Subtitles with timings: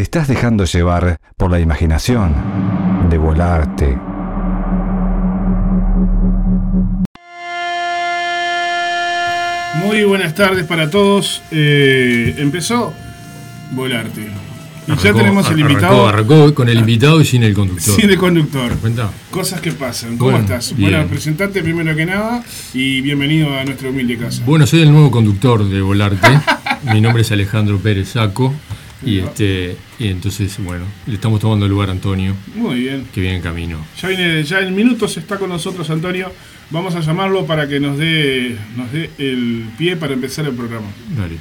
[0.00, 2.34] te estás dejando llevar por la imaginación
[3.10, 3.98] de volarte.
[9.84, 11.42] Muy buenas tardes para todos.
[11.50, 12.94] Eh, empezó
[13.72, 14.22] Volarte.
[14.88, 16.08] Y ya tenemos el invitado.
[16.08, 17.94] Arrancó con el invitado y sin el conductor.
[17.94, 18.74] Sin el conductor.
[18.78, 19.10] Cuenta.
[19.30, 20.16] Cosas que pasan.
[20.16, 20.74] ¿Cómo Bueno, estás?
[20.74, 20.92] bien.
[20.92, 22.42] Bueno, presentarte primero que nada
[22.72, 24.42] y bienvenido a nuestra humilde casa.
[24.46, 26.40] Bueno, soy el nuevo conductor de Volarte.
[26.90, 28.54] Mi nombre es Alejandro Pérez Saco.
[29.02, 33.06] Y este y entonces, bueno, le estamos tomando el lugar a Antonio, Muy bien.
[33.12, 33.84] que viene en camino.
[34.00, 36.32] Ya viene, ya en minutos está con nosotros Antonio.
[36.70, 40.86] Vamos a llamarlo para que nos dé, nos dé el pie para empezar el programa.
[41.16, 41.36] Dale.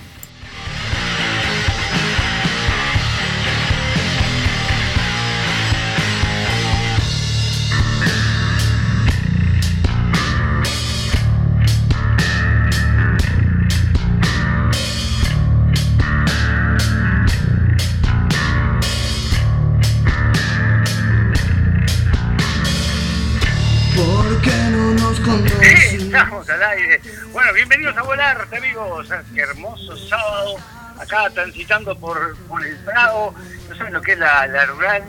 [28.79, 29.25] Volarte, amigos.
[29.33, 30.55] Qué hermoso sábado.
[30.99, 33.33] Acá transitando por, por el Prado.
[33.69, 35.03] No saben lo que es la, la rural.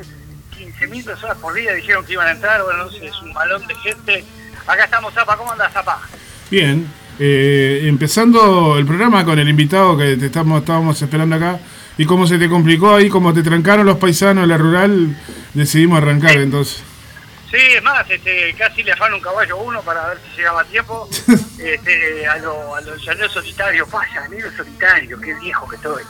[0.56, 2.62] 15.000 personas por día dijeron que iban a entrar.
[2.62, 4.24] Bueno, no sé, es un balón de gente.
[4.66, 5.36] Acá estamos, Zapa.
[5.36, 6.00] ¿Cómo anda, Zapa?
[6.50, 6.86] Bien,
[7.18, 11.58] eh, empezando el programa con el invitado que te estamos, estábamos esperando acá.
[11.98, 15.16] Y como se te complicó ahí, como te trancaron los paisanos la rural,
[15.54, 16.82] decidimos arrancar entonces.
[17.50, 20.60] Sí, es más, este, casi le afano un caballo a uno para ver si llegaba
[20.62, 21.08] a tiempo.
[21.60, 23.86] Este, a los a los llaneros solitarios.
[23.90, 26.02] Pa, llanero solitario, qué viejo que estoy.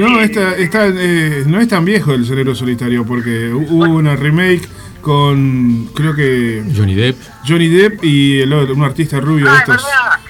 [0.00, 3.84] No, Sí, esta, esta, eh, no es tan viejo el Sonero Solitario, porque hu- hubo
[3.96, 4.66] una remake
[5.02, 7.18] con, creo que Johnny Depp.
[7.46, 9.84] Johnny Depp y el otro, un artista rubio de Ah, estos,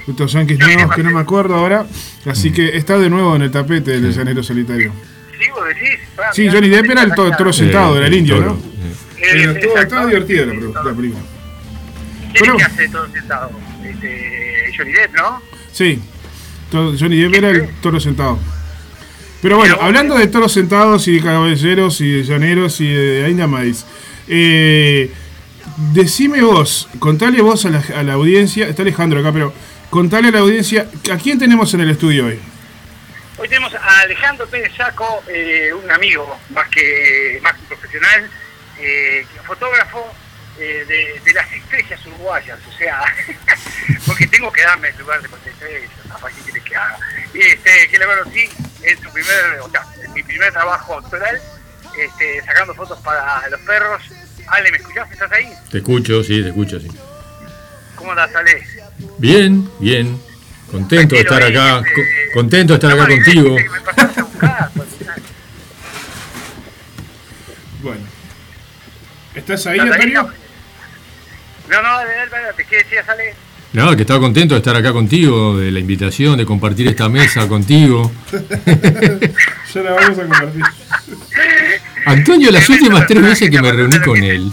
[0.09, 0.95] estos yankees nuevos Depp.
[0.97, 1.87] que no me acuerdo ahora.
[2.27, 4.93] Así que está de nuevo en el tapete del Llanero Solitario.
[5.39, 6.01] Sí, vos decís.
[6.33, 8.53] Sí, Johnny Depp era el toro sentado, Eh, era el indio, ¿no?
[8.55, 8.59] eh.
[9.23, 11.23] Pero estuvo, estaba divertida la, la película.
[12.35, 13.51] ¿Quién es que hace todo sentado?
[13.85, 15.43] Este, Johnny Depp, ¿no?
[15.73, 16.03] Sí,
[16.73, 18.39] Johnny Depp era el toro sentado.
[19.41, 23.47] Pero bueno, hablando de toros sentados y de caballeros y de llaneros y de Ainda
[23.49, 23.85] Maíz,
[24.29, 25.11] eh,
[25.93, 29.53] decime vos, contale vos a la, a la audiencia, está Alejandro acá, pero
[29.91, 32.39] contale a la audiencia, ¿a quién tenemos en el estudio hoy?
[33.37, 38.31] Hoy tenemos a Alejandro Pérez Saco, eh, un amigo más que, más que profesional,
[38.83, 40.13] eh, fotógrafo
[40.59, 43.03] eh, de, de las estrellas uruguayas, o sea,
[44.07, 46.99] porque tengo que darme el lugar de las estrellas, ¿para qué quieres que haga?
[47.33, 48.49] Y este, que verdad sí,
[48.83, 51.41] es su primer, o sea, es mi primer trabajo actoral,
[51.99, 54.03] este, sacando fotos para los perros.
[54.49, 55.11] Ale, ¿me escuchás?
[55.11, 55.53] ¿Estás ahí?
[55.71, 56.89] Te escucho, sí, te escucho, sí.
[57.95, 58.63] ¿Cómo andás, Ale?
[59.19, 60.21] Bien, bien.
[60.71, 63.57] Contento de estar acá, este, contento de estar acá contigo.
[69.43, 69.81] ¿Estás ahí.
[69.81, 70.23] Antonio?
[71.69, 73.35] No, no, dale, ¿qué decías, Ale?
[73.73, 77.49] No, que estaba contento de estar acá contigo, de la invitación, de compartir esta mesa
[77.49, 78.13] contigo.
[79.75, 80.63] Ya la vamos a compartir.
[82.07, 84.53] Antonio, las últimas tres veces que me reuní con él,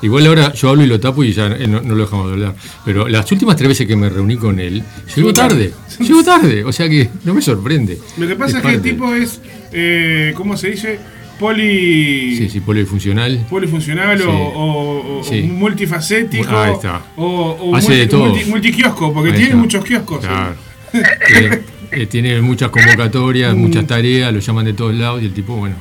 [0.00, 2.32] igual ahora yo hablo y lo tapo y ya eh, no, no lo dejamos de
[2.32, 2.54] hablar,
[2.86, 4.82] pero las últimas tres veces que me reuní con él,
[5.14, 7.98] llegó tarde, llegó tarde, o sea que no me sorprende.
[8.16, 9.40] Lo que pasa es, que el tipo es,
[9.72, 10.98] eh, ¿cómo se dice?
[11.40, 12.36] Poli...
[12.36, 13.44] Sí, sí, polifuncional.
[13.48, 14.24] polifuncional Sí.
[14.28, 15.42] o, o- o Sí.
[15.42, 17.02] multifacético Ahí está.
[17.16, 17.24] o,
[17.58, 18.26] o Hace multi- de todo.
[18.26, 19.56] multi- multikiosco, porque Ahí tiene está.
[19.62, 20.20] muchos kioscos.
[20.26, 20.54] Claro.
[20.92, 21.62] Eh,
[21.92, 23.58] eh, tiene muchas convocatorias, Mm.
[23.58, 25.76] muchas tareas, lo llaman de todos lados y el tipo, bueno,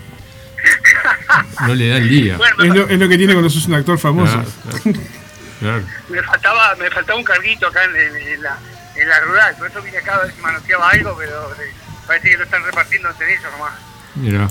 [1.67, 2.37] no le da el día.
[2.37, 4.31] Bueno, Es lo, es lo que tiene cuando sos un actor famoso.
[4.31, 4.47] Claro,
[4.81, 4.99] claro,
[5.59, 5.83] claro.
[6.09, 8.57] me faltaba me faltaba un carguito acá en, en- en la,
[8.95, 11.71] en la rural, por eso vine acá a ver si manoseaba algo, pero eh,
[12.07, 13.73] parece que lo están repartiendo entre ellos nomás.
[14.15, 14.49] Mira,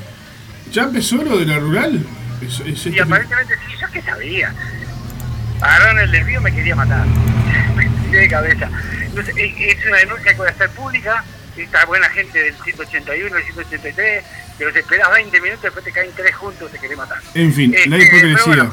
[0.72, 2.04] ¿Ya empezó lo de la rural?
[2.42, 4.52] Es- es Y este- aparentemente sí, yo qué sabía.
[5.60, 7.04] Agarraron el desvío me quería matar.
[7.76, 8.70] me tiré de cabeza.
[9.02, 11.24] Entonces, es, una denuncia que va a hacer pública.
[11.56, 14.24] Esta buena gente del 181, el 183,
[14.56, 17.18] que los esperas 20 minutos, después te caen tres juntos, te querés matar.
[17.34, 18.70] En fin, la Este, hipocresía.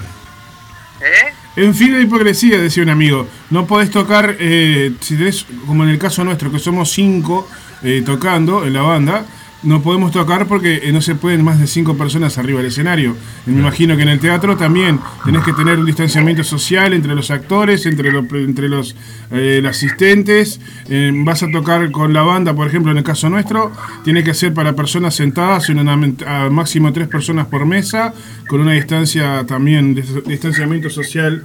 [1.01, 1.33] ¿Eh?
[1.56, 3.27] En fin, la hipocresía, decía un amigo.
[3.50, 7.50] No podés tocar, eh, si tenés, como en el caso nuestro, que somos cinco
[7.81, 9.25] eh, tocando en la banda,
[9.65, 13.15] no podemos tocar porque eh, no se pueden más de cinco personas arriba del escenario.
[13.45, 17.15] Y me imagino que en el teatro también tenés que tener un distanciamiento social entre
[17.15, 18.95] los actores, entre los, entre los
[19.31, 20.62] eh, asistentes.
[20.89, 23.71] Eh, vas a tocar con la banda, por ejemplo, en el caso nuestro,
[24.03, 25.94] tiene que ser para personas sentadas, en una,
[26.27, 28.13] a máximo tres personas por mesa,
[28.47, 31.44] con una distancia también, dis- distanciamiento social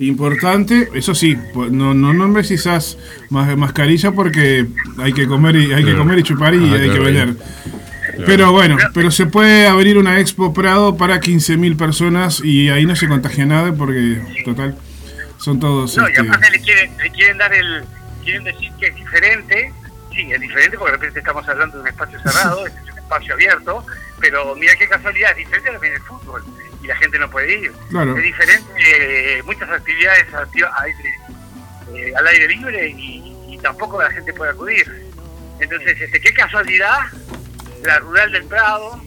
[0.00, 0.88] importante.
[0.94, 2.98] Eso sí, pues, no, no, no precisas
[3.30, 4.66] más mascarilla porque
[4.98, 7.36] hay que comer y hay que comer y chupar y Ah, hay que claro, vender.
[8.24, 12.96] Pero bueno, pero se puede abrir una Expo Prado para 15.000 personas y ahí no
[12.96, 14.76] se contagia nada porque, total,
[15.38, 15.96] son todos...
[15.96, 17.84] No, y este, aparte le quieren, le quieren dar el.
[18.24, 19.72] Quieren decir que es diferente.
[20.12, 22.98] Sí, es diferente porque de repente estamos hablando de un espacio cerrado, este es un
[22.98, 23.86] espacio abierto.
[24.18, 26.42] Pero mira qué casualidad, es diferente también el fútbol.
[26.86, 27.72] Y la gente no puede ir.
[27.90, 28.16] Claro.
[28.16, 31.18] Es diferente eh, muchas actividades acti- aire-
[31.96, 34.86] eh, al aire libre y, y tampoco la gente puede acudir.
[35.58, 37.00] Entonces, este, qué casualidad,
[37.82, 39.02] la rural del Prado,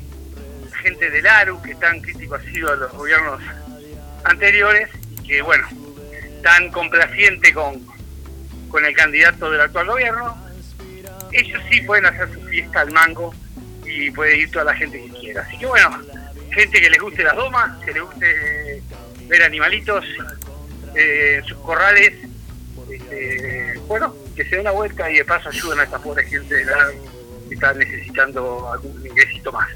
[0.83, 3.41] gente del ARU que tan crítico ha sido a los gobiernos
[4.25, 5.65] anteriores y que, bueno,
[6.43, 7.81] tan complaciente con,
[8.67, 10.37] con el candidato del actual gobierno,
[11.31, 13.33] ellos sí pueden hacer su fiesta al mango
[13.85, 15.43] y puede ir toda la gente que quiera.
[15.43, 15.97] Así que bueno,
[16.51, 18.81] gente que les guste las domas, que les guste
[19.27, 20.03] ver animalitos
[20.95, 22.13] eh, en sus corrales,
[22.91, 26.55] este, bueno, que se den una vuelta y de paso ayuden a esta pobre gente
[26.55, 26.87] de la-
[27.47, 29.67] que está necesitando algún ingresito más.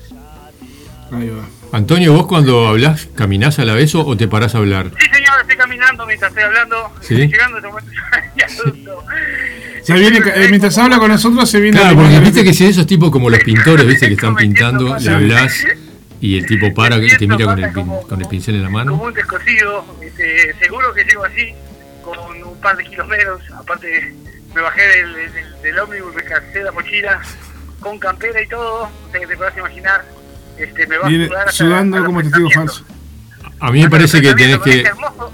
[1.11, 1.45] ahí va.
[1.77, 4.91] Antonio, vos cuando hablás, ¿caminás a la vez o, o te parás a hablar?
[4.99, 6.91] Sí, señor, estoy caminando mientras estoy hablando.
[7.01, 7.15] ¿Sí?
[7.15, 9.03] Llegando a este momento.
[9.83, 11.77] Se viene, eh, mientras habla con nosotros se viene...
[11.77, 15.09] Claro, porque viste que si esos tipos como los pintores, viste que están pintando, le
[15.11, 15.65] hablás
[16.25, 18.67] y el tipo para y te mira con el, pin- con el pincel en la
[18.67, 18.93] Como mano.
[18.95, 21.53] un descosido, este, seguro que llego así,
[22.01, 23.41] con un par de kilos menos.
[23.57, 24.15] Aparte,
[24.55, 27.21] me bajé del, del, del ómnibus, me casé la mochila,
[27.81, 28.83] con campera y todo.
[28.83, 30.05] O sea que te podrás imaginar,
[30.57, 32.85] este, me va Viene a sudar hasta sudando hasta como testigo falso.
[33.59, 34.79] A mí me parece que tenés que...
[34.81, 35.33] es Hermoso,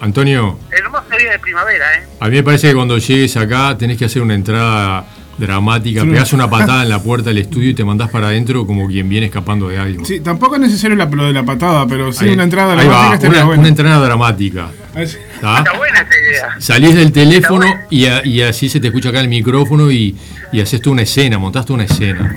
[0.00, 2.06] Antonio, hermoso día de primavera, ¿eh?
[2.20, 5.04] a mí me parece que cuando llegues acá tenés que hacer una entrada
[5.38, 6.08] dramática, Sí.
[6.08, 9.08] pegás una patada en la puerta del estudio y te mandás para adentro como quien
[9.08, 10.04] viene escapando de algo.
[10.04, 12.76] Sí, tampoco es necesario la, lo de la patada, pero sí Ahí- una entrada a
[12.76, 13.60] la ahí va, música estaría una, buena.
[13.60, 14.70] una entrada dramática.
[14.94, 15.58] A ver si- ¿tá?
[15.58, 16.56] Está buena esa idea.
[16.58, 20.16] Salís del teléfono y, a- y así se te escucha acá el micrófono y,
[20.52, 22.36] y haces tú una escena, montaste una escena.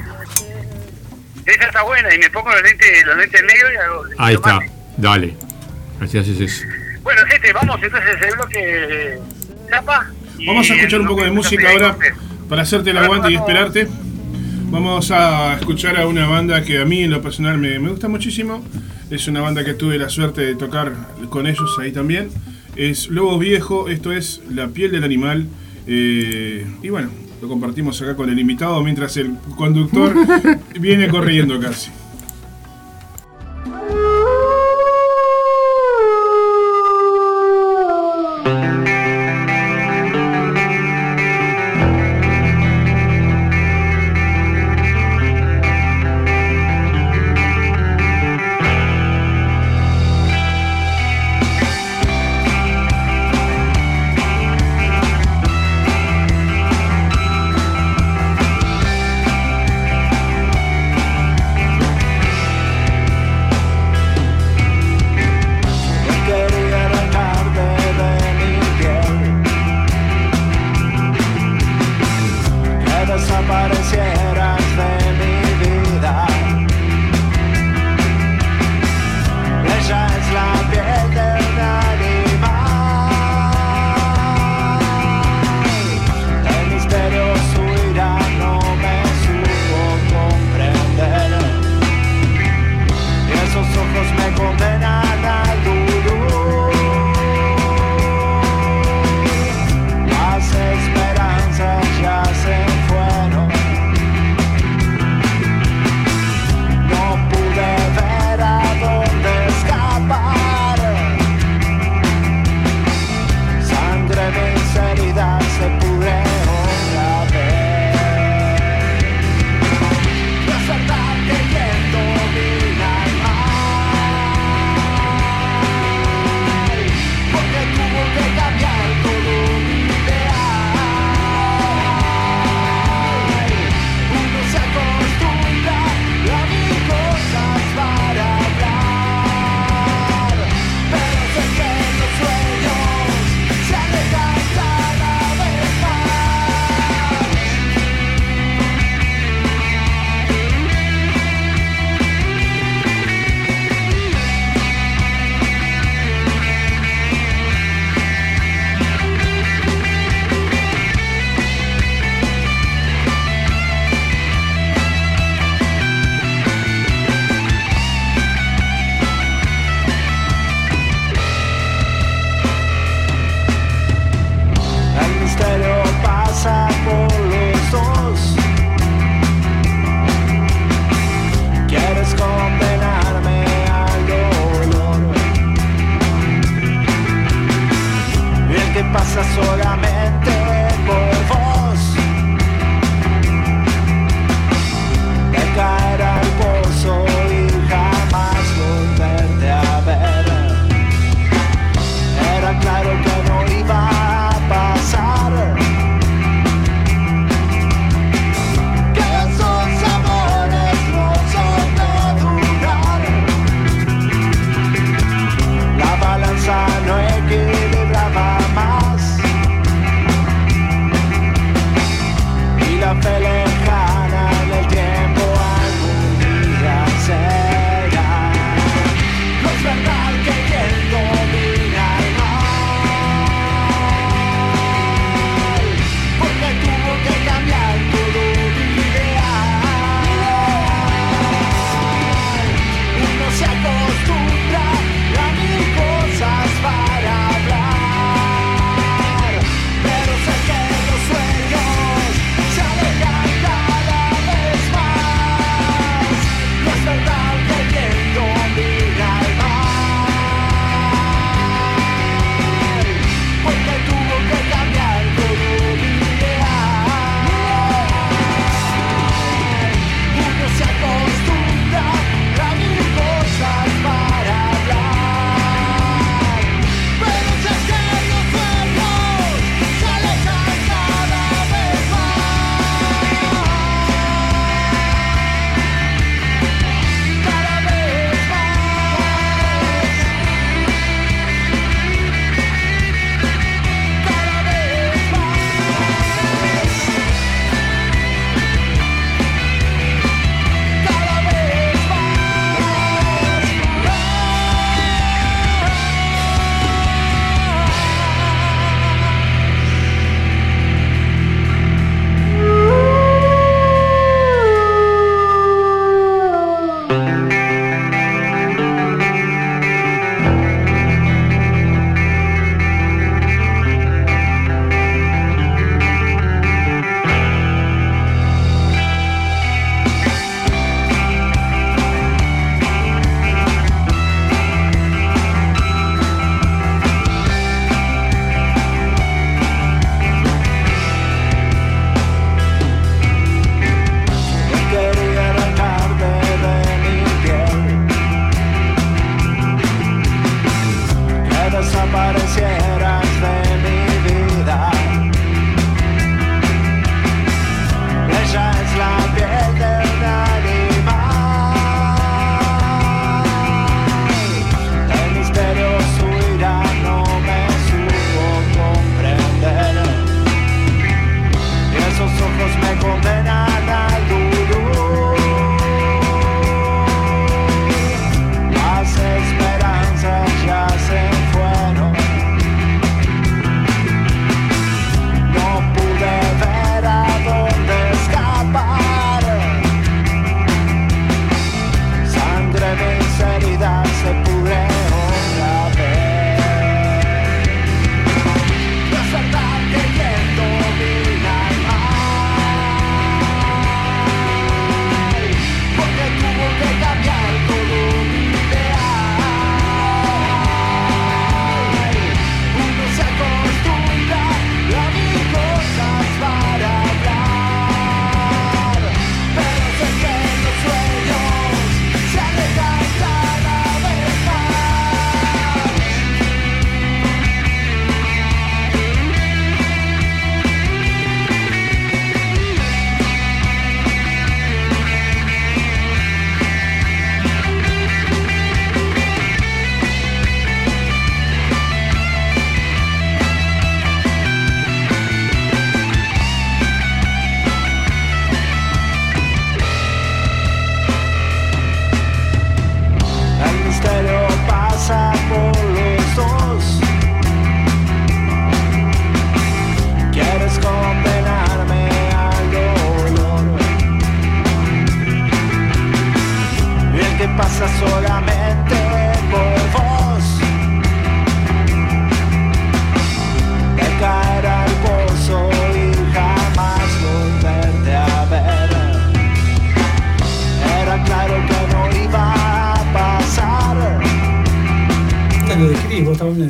[1.45, 4.03] Esa está buena y me pongo los lentes, los lentes negros y hago.
[4.19, 4.59] Ahí está,
[4.97, 5.35] dale.
[5.99, 6.65] Así haces eso.
[7.03, 9.19] Bueno, gente, vamos entonces el bloque
[10.39, 11.95] y Vamos a escuchar un poco de música ahora
[12.51, 13.87] para hacerte el aguante y esperarte.
[14.71, 18.09] Vamos a escuchar a una banda que a mí en lo personal me, me gusta
[18.09, 18.61] muchísimo.
[19.09, 20.91] Es una banda que tuve la suerte de tocar
[21.29, 22.27] con ellos ahí también.
[22.75, 25.47] Es Lobo Viejo, esto es La piel del animal.
[25.87, 27.09] eh, y bueno,
[27.41, 30.13] lo compartimos acá con el invitado mientras el conductor
[30.77, 31.89] viene corriendo casi.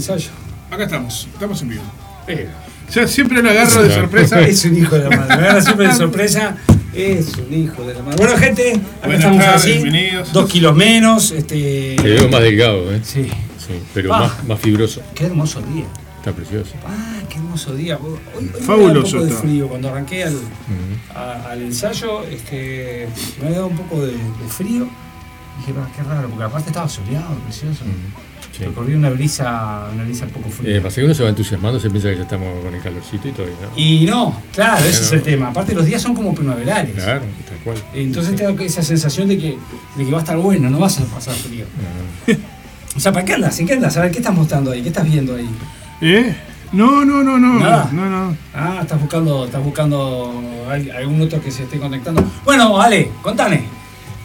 [0.02, 0.30] Ensayo.
[0.72, 1.84] Acá estamos, estamos en vivo.
[2.94, 4.42] Ya siempre lo agarro de sorpresa.
[4.48, 5.28] es un hijo de la madre.
[5.38, 6.58] Me agarra siempre de sorpresa.
[6.94, 8.18] Es un hijo de la madre.
[8.18, 9.72] Bueno, gente, acá Buenas estamos tardes, así.
[9.74, 10.34] bienvenidos.
[10.34, 11.32] Dos kilos menos.
[11.32, 11.96] Este.
[11.98, 13.00] Te veo más delgado, ¿eh?
[13.04, 13.24] Sí.
[13.58, 14.20] Sí, pero Ah.
[14.20, 15.02] más, más fibroso.
[15.16, 15.86] Qué hermoso día.
[16.18, 16.72] Está precioso.
[16.86, 17.98] Ah, qué hermoso día.
[17.98, 19.68] Hoy, hoy me Fabuloso da un poco de frío.
[19.70, 20.36] Cuando arranqué al,
[21.16, 23.08] a- al ensayo, este,
[23.40, 24.90] me había dado un poco de, de frío.
[25.60, 27.84] Dije, "Ah, qué raro, porque aparte estaba soleado, precioso.
[28.62, 28.68] Sí.
[28.70, 30.78] Recorrí una brisa, una brisa un poco fría.
[30.78, 33.28] Eh, pasa que uno se va entusiasmando, se piensa que ya estamos con el calorcito
[33.28, 33.46] y todo.
[33.48, 33.78] ¿no?
[33.80, 35.50] Y no, claro, ese es el tema.
[35.50, 36.94] Aparte los días son como primaverales.
[36.96, 37.78] Claro, tal cual.
[37.94, 39.58] Entonces te da esa sensación de que,
[39.96, 41.66] de que va a estar bueno, no vas a pasar frío.
[42.94, 43.58] O sea, ¿para qué andas?
[43.58, 43.96] ¿En qué andas?
[43.96, 44.82] A ver, ¿qué estás mostrando ahí?
[44.82, 45.50] ¿Qué estás viendo ahí?
[46.02, 46.36] ¿Eh?
[46.74, 47.58] No, no, no, no.
[47.58, 47.90] Nada.
[47.94, 48.36] No, no.
[48.54, 52.22] Ah, estás buscando, estás buscando al- algún otro que se esté conectando.
[52.44, 53.64] Bueno, Ale, contame.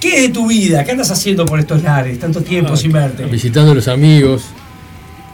[0.01, 0.85] ¿Qué es de tu vida?
[0.85, 2.19] ¿Qué andas haciendo por estos lares?
[2.19, 3.25] Tanto tiempo Ah, sin verte.
[3.25, 4.45] Visitando a los amigos,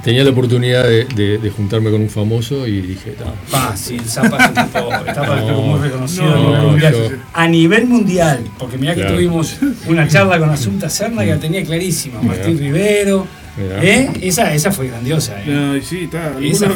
[0.04, 4.36] tenía la oportunidad de, de- de juntarme con un famoso y dije, "Ta, Fácil, Zapa
[4.36, 6.92] es un tipo, Zapa es un tipo muy reconocido No, a nivel no, mundial.
[6.94, 9.16] yo- A nivel mundial, porque mirá que Claro.
[9.16, 13.26] tuvimos una charla con Asunta Serna que la tenía clarísima, Martín Rivero.
[13.58, 14.10] ¿Eh?
[14.22, 15.40] Esa, esa fue grandiosa.
[15.40, 15.44] ¿eh?
[15.46, 16.28] No, sí, está.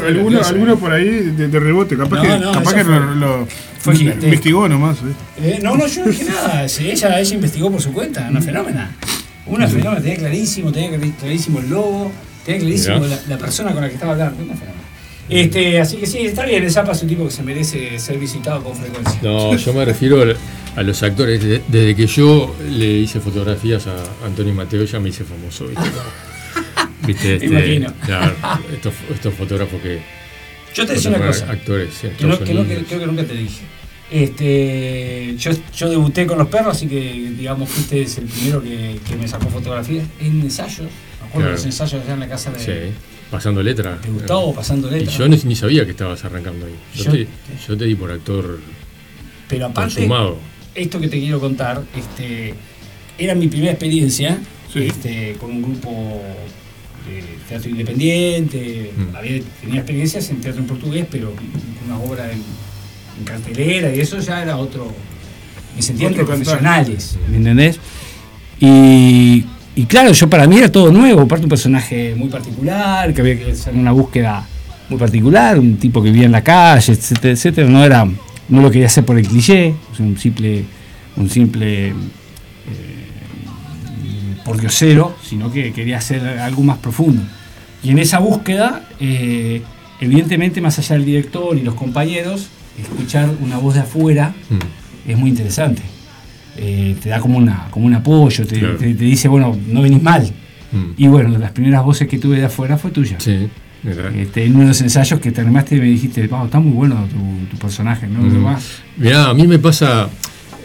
[0.06, 1.96] Alguno, alguno, por ahí de, de rebote.
[1.96, 4.26] Capaz No, que, no, capaz que fue- lo, lo fue gigantesco.
[4.26, 4.98] investigó nomás.
[4.98, 5.02] ¿eh?
[5.42, 6.68] Eh, No, no, yo no dije nada.
[6.68, 8.94] sí, ella, ella investigó por su cuenta, una fenómena.
[9.46, 12.10] Una fenómena, tenía clarísimo, tenía clar- clarísimo el logo,
[12.44, 14.42] tenía clarísimo la, la persona con la que estaba hablando.
[14.42, 14.76] Una fenómena.
[15.28, 18.16] Este, así que sí, está bien, el Zapa es un tipo que se merece ser
[18.18, 19.18] visitado con frecuencia.
[19.22, 20.36] No, yo me refiero al-
[20.76, 21.42] a los actores.
[21.42, 25.66] De- Desde que yo le hice fotografías a Antonio y Mateo, ya me hice famoso.
[25.66, 25.82] ¿Viste?
[27.04, 27.34] ¿Viste?
[27.34, 27.92] Este, imagino.
[28.04, 28.34] claro,
[28.72, 30.00] estos, estos fotógrafos que.
[30.74, 31.50] Yo te decía una cosa.
[31.50, 32.84] Actores en Que no- que no- que- Unidos.
[32.88, 33.62] creo que nunca te dije.
[34.10, 39.16] Este, yo, yo debuté con los perros, así que digamos fuiste el primero que, que
[39.16, 40.80] me sacó fotografías en ensayos.
[41.20, 41.52] Me acuerdo Claro.
[41.52, 42.94] los ensayos allá en la casa de, Sí,
[43.30, 43.98] pasando letra.
[43.98, 45.12] de Gustavo, pasando Y letra.
[45.12, 46.74] yo ni, ni sabía que estabas arrancando ahí.
[46.94, 47.26] Yo, Yo- te,
[47.68, 48.60] yo te di por actor
[49.48, 50.38] Pero aparte, consumado.
[50.74, 52.54] esto que te quiero contar, este,
[53.18, 54.38] era mi primera experiencia
[54.72, 54.84] Sí.
[54.86, 56.22] este, con un grupo
[57.48, 58.92] teatro independiente.
[58.96, 59.16] Mm.
[59.16, 61.32] Había, tenía experiencias en teatro en portugués, pero
[61.86, 62.42] una obra en,
[63.18, 64.92] en cartelera y eso ya era otro.
[65.74, 67.78] Me sentía entre profesionales, ¿me entendés?
[68.58, 73.20] Y, y claro, yo para mí era todo nuevo, aparte un personaje muy particular, que
[73.20, 74.46] había que hacer una búsqueda
[74.88, 77.68] muy particular, un tipo que vivía en la calle, etcétera, etcétera.
[77.68, 78.06] No era,
[78.48, 80.64] no lo quería hacer por el cliché, un simple,
[81.16, 81.94] un simple eh,
[84.46, 87.20] por diosero, sino que quería hacer algo más profundo.
[87.82, 89.60] Y en esa búsqueda, eh,
[90.00, 92.46] evidentemente, más allá del director y los compañeros,
[92.80, 95.10] escuchar una voz de afuera Mm.
[95.10, 95.82] es muy interesante.
[96.56, 98.76] Eh, te da como, una, como un apoyo, te, Claro.
[98.76, 100.22] te- te dice, bueno, no venís mal.
[100.72, 100.90] Mm.
[100.96, 103.16] Y bueno, las primeras voces que tuve de afuera fue tuya.
[103.20, 103.48] Sí,
[103.82, 104.14] ¿verdad?
[104.14, 106.72] Este, en uno de los ensayos que te animaste y me dijiste, "Pau, está muy
[106.72, 108.20] bueno tu, tu personaje, ¿no?
[108.20, 108.56] Mm.
[108.96, 110.08] Mirá, a mí me pasa,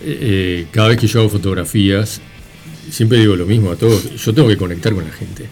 [0.03, 2.21] eh, cada vez que yo hago fotografías,
[2.89, 5.45] siempre digo lo mismo a todos, yo tengo que conectar con la gente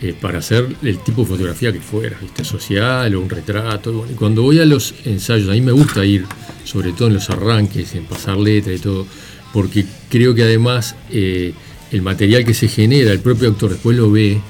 [0.00, 2.44] eh, para hacer el tipo de fotografía que fuera, ¿viste?
[2.44, 3.92] social o un retrato.
[3.92, 6.24] bueno, y cuando voy a los ensayos, a mí me gusta ir,
[6.64, 9.06] sobre todo en los arranques, en pasar letra y todo,
[9.52, 11.52] porque creo que además eh,
[11.90, 14.40] el material que se genera, el propio actor después lo ve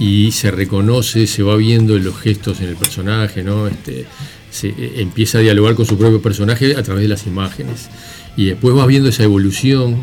[0.00, 3.68] y se reconoce, se va viendo los gestos en el personaje, ¿no?
[3.68, 4.06] Este,
[4.50, 7.88] se, eh, empieza a dialogar con su propio personaje a través de las imágenes.
[8.36, 10.02] Y después vas viendo esa evolución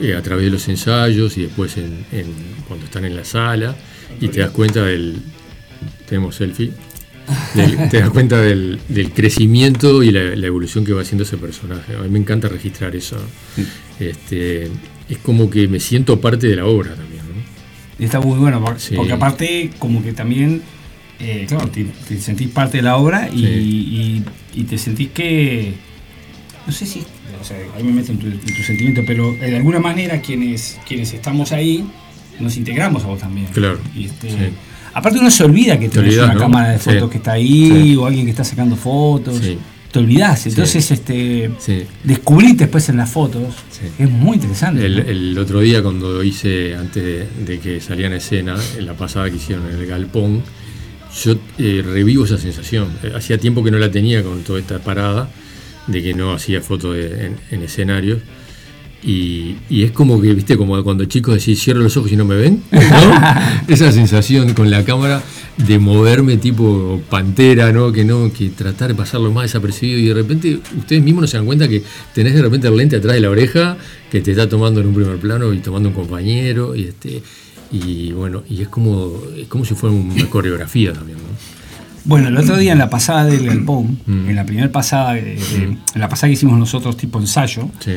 [0.00, 2.32] eh, a través de los ensayos y después en, en-
[2.66, 3.76] cuando están en la sala
[4.20, 5.16] y te das cuenta del...
[6.08, 6.72] Tenemos selfie.
[7.54, 11.36] Del- te das cuenta del, del crecimiento y la, la evolución que va haciendo ese
[11.36, 11.94] personaje.
[11.94, 13.16] A mí me encanta registrar eso.
[13.98, 14.64] Este,
[15.08, 17.20] es como que me siento parte de la obra también.
[17.98, 18.94] está muy bueno, Sí.
[18.96, 20.62] porque aparte como que también,
[21.20, 25.74] eh, claro, te, te sentís parte de la obra y, y- y te sentís que,
[26.66, 27.00] no sé si,
[27.40, 30.78] o sea, ahí me meto en tu, en tu sentimiento, pero de alguna manera quienes,
[30.86, 31.84] quienes estamos ahí
[32.38, 33.46] nos integramos a vos también.
[33.48, 34.36] Claro, Y este, sí.
[34.92, 36.40] Aparte uno se olvida que Te tenés olvidás, una ¿no?
[36.40, 36.90] cámara de Sí.
[36.90, 37.96] fotos que está ahí Sí.
[37.96, 39.38] o alguien que está sacando fotos.
[39.42, 39.56] Sí.
[39.92, 41.82] Te olvidás, entonces este, Sí.
[42.04, 43.54] descubriste después en las fotos.
[43.70, 43.86] Sí.
[44.02, 44.84] Es muy interesante.
[44.86, 45.02] El, ¿no?
[45.02, 49.28] el otro día cuando hice, antes de, de que salían a escena, en la pasada
[49.30, 50.42] que hicieron en el Galpón,
[51.24, 52.88] yo eh, revivo esa sensación.
[53.02, 55.28] Eh, Hacía tiempo que no la tenía con toda esta parada,
[55.90, 58.18] de que no hacía fotos en, en escenarios.
[59.02, 62.26] Y, y es como que, viste, como cuando chicos decís cierro los ojos y no
[62.26, 62.80] me ven, ¿no?
[63.68, 65.22] Esa sensación con la cámara
[65.56, 67.92] de moverme tipo pantera, ¿no?
[67.92, 71.38] Que no, que tratar de pasarlo más desapercibido y de repente ustedes mismos no se
[71.38, 71.82] dan cuenta que
[72.14, 73.78] tenés de repente el lente atrás de la oreja
[74.10, 77.22] que te está tomando en un primer plano y tomando un compañero y este
[77.72, 81.24] y bueno, y es como, es como si fuera una coreografía también, ¿no?
[82.04, 84.30] Bueno, el otro día en la pasada del galpón, Mm.
[84.30, 87.92] en la primera pasada, eh, eh, en la pasada que hicimos nosotros tipo ensayo, Sí,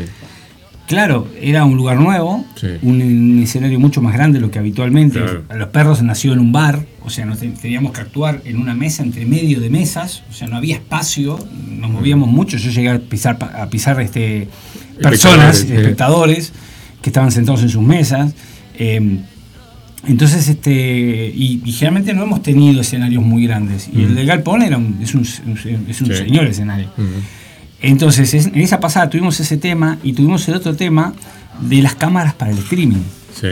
[0.87, 2.67] claro, era un lugar nuevo, Sí.
[2.81, 5.19] un, un escenario mucho más grande de lo que habitualmente.
[5.19, 5.43] Claro.
[5.55, 8.73] Los perros nació en un bar, o sea, nos te- teníamos que actuar en una
[8.73, 11.39] mesa entre medio de mesas, o sea, no había espacio,
[11.69, 12.57] nos movíamos mucho.
[12.57, 14.47] Yo llegué a pisar, a pisar este,
[15.01, 16.51] personas, Espectadores,
[17.01, 18.33] que estaban sentados en sus mesas.
[18.75, 19.19] eh,
[20.07, 23.89] entonces, este, y, y generalmente no hemos tenido escenarios muy grandes.
[23.93, 25.39] Y el de Galpón era un- es un, es
[26.01, 26.11] un Mm.
[26.11, 26.15] Sí.
[26.17, 26.87] señor escenario.
[26.97, 27.07] Ujú.
[27.81, 31.13] Entonces, es- en esa pasada tuvimos ese tema y tuvimos el otro tema
[31.61, 33.03] de las cámaras para el streaming.
[33.39, 33.47] sí.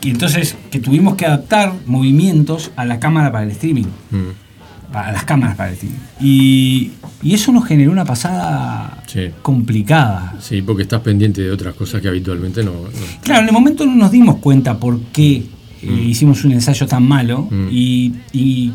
[0.00, 3.86] Y entonces, que tuvimos que adaptar movimientos a la cámara para el streaming.
[4.12, 4.94] Mm.
[4.94, 5.98] A las cámaras para el streaming.
[6.20, 9.30] Y, y eso nos generó una pasada Sí.
[9.42, 10.36] complicada.
[10.40, 12.70] Sí, porque estás pendiente de otras cosas que habitualmente no.
[12.72, 12.88] no.
[13.22, 15.42] Claro, en el momento no nos dimos cuenta por qué
[15.82, 17.68] eh, hicimos un ensayo tan malo Mm.
[17.70, 18.72] y, y-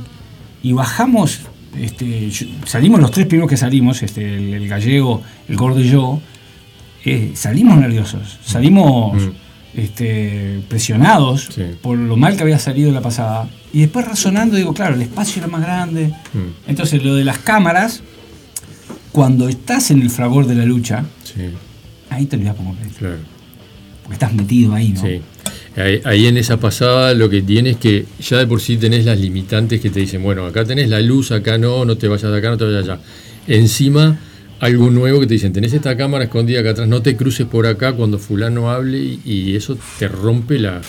[0.63, 1.41] y bajamos,
[1.77, 2.29] este,
[2.65, 6.21] salimos los tres primeros que salimos, este, el, el gallego, el gordo y yo,
[7.05, 9.29] eh, salimos nerviosos, salimos Mm.
[9.75, 11.63] este, presionados Sí.
[11.81, 13.49] por lo mal que había salido la pasada.
[13.73, 16.07] Y después razonando, digo, claro, el espacio era más grande.
[16.33, 16.69] Mm.
[16.69, 18.01] Entonces lo de las cámaras,
[19.11, 21.41] cuando estás en el fragor de la lucha, Sí,
[22.09, 23.17] ahí te olvidas por completo, claro.
[24.03, 25.01] porque estás metido ahí, ¿no?
[25.01, 25.21] Sí.
[25.75, 29.81] Ahí, en esa pasada lo que tienes que ya de por sí tenés las limitantes
[29.81, 32.49] que te dicen, bueno, acá tenés la luz, acá no, no te vayas de acá,
[32.51, 32.99] no te vayas allá.
[33.47, 34.19] Encima,
[34.59, 37.65] algo nuevo que te dicen, tenés esta cámara escondida acá atrás, no te cruces por
[37.65, 40.79] acá cuando fulano hable y, eso te rompe la,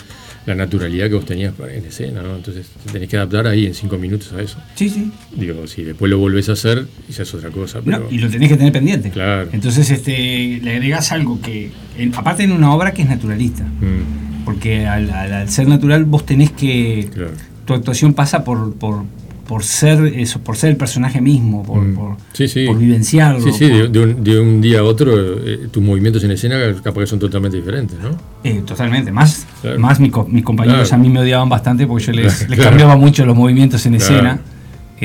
[0.47, 2.37] la naturalidad que vos tenías para- en escena, ¿no?
[2.37, 4.59] Entonces te tenés que adaptar ahí en cinco minutos a eso.
[4.75, 5.11] Sí, sí.
[5.35, 7.79] Digo, si después lo volvés a hacer, esa es otra cosa.
[7.79, 9.11] No, Pero, y lo tenés que tener pendiente.
[9.11, 9.49] Claro.
[9.53, 11.71] Entonces este, le agregás algo que,
[12.15, 16.25] aparte en una obra que es naturalista, Mm, porque al, al- al ser natural vos
[16.27, 17.31] tenés que, claro.
[17.65, 19.03] tu actuación pasa por, por,
[19.47, 21.95] por ser eso, por ser el personaje mismo, por, Mm.
[21.95, 22.67] por, Sí, sí.
[22.67, 23.41] por vivenciarlo.
[23.43, 25.13] Sí, sí, de, por- de un, de un día a otro
[25.47, 28.11] eh, tus movimientos en escena capaz que son totalmente diferentes, ¿no?
[28.43, 29.11] eh, totalmente.
[29.13, 29.79] Más, Claro.
[29.81, 31.01] más mi mis compañeros Claro.
[31.03, 33.95] a mí me odiaban bastante porque yo les, Claro, les cambiaba mucho los movimientos en
[33.97, 34.41] escena.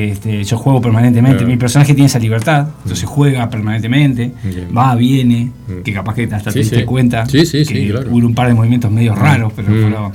[0.07, 1.39] Este, yo juego permanentemente.
[1.39, 1.51] Claro.
[1.51, 4.31] Mi personaje tiene esa libertad, entonces juega permanentemente,
[4.75, 5.81] va, viene, Mm.
[5.83, 6.83] que capaz que hasta Sí, te diste sí.
[6.85, 7.25] cuenta.
[7.25, 8.07] Sí, sí, sí, que claro.
[8.11, 10.11] Hubo un par de movimientos medio raros, pero Mm.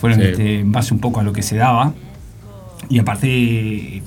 [0.00, 1.92] fueron, este, en base un poco a lo que se daba.
[2.88, 4.02] Y aparte, eh,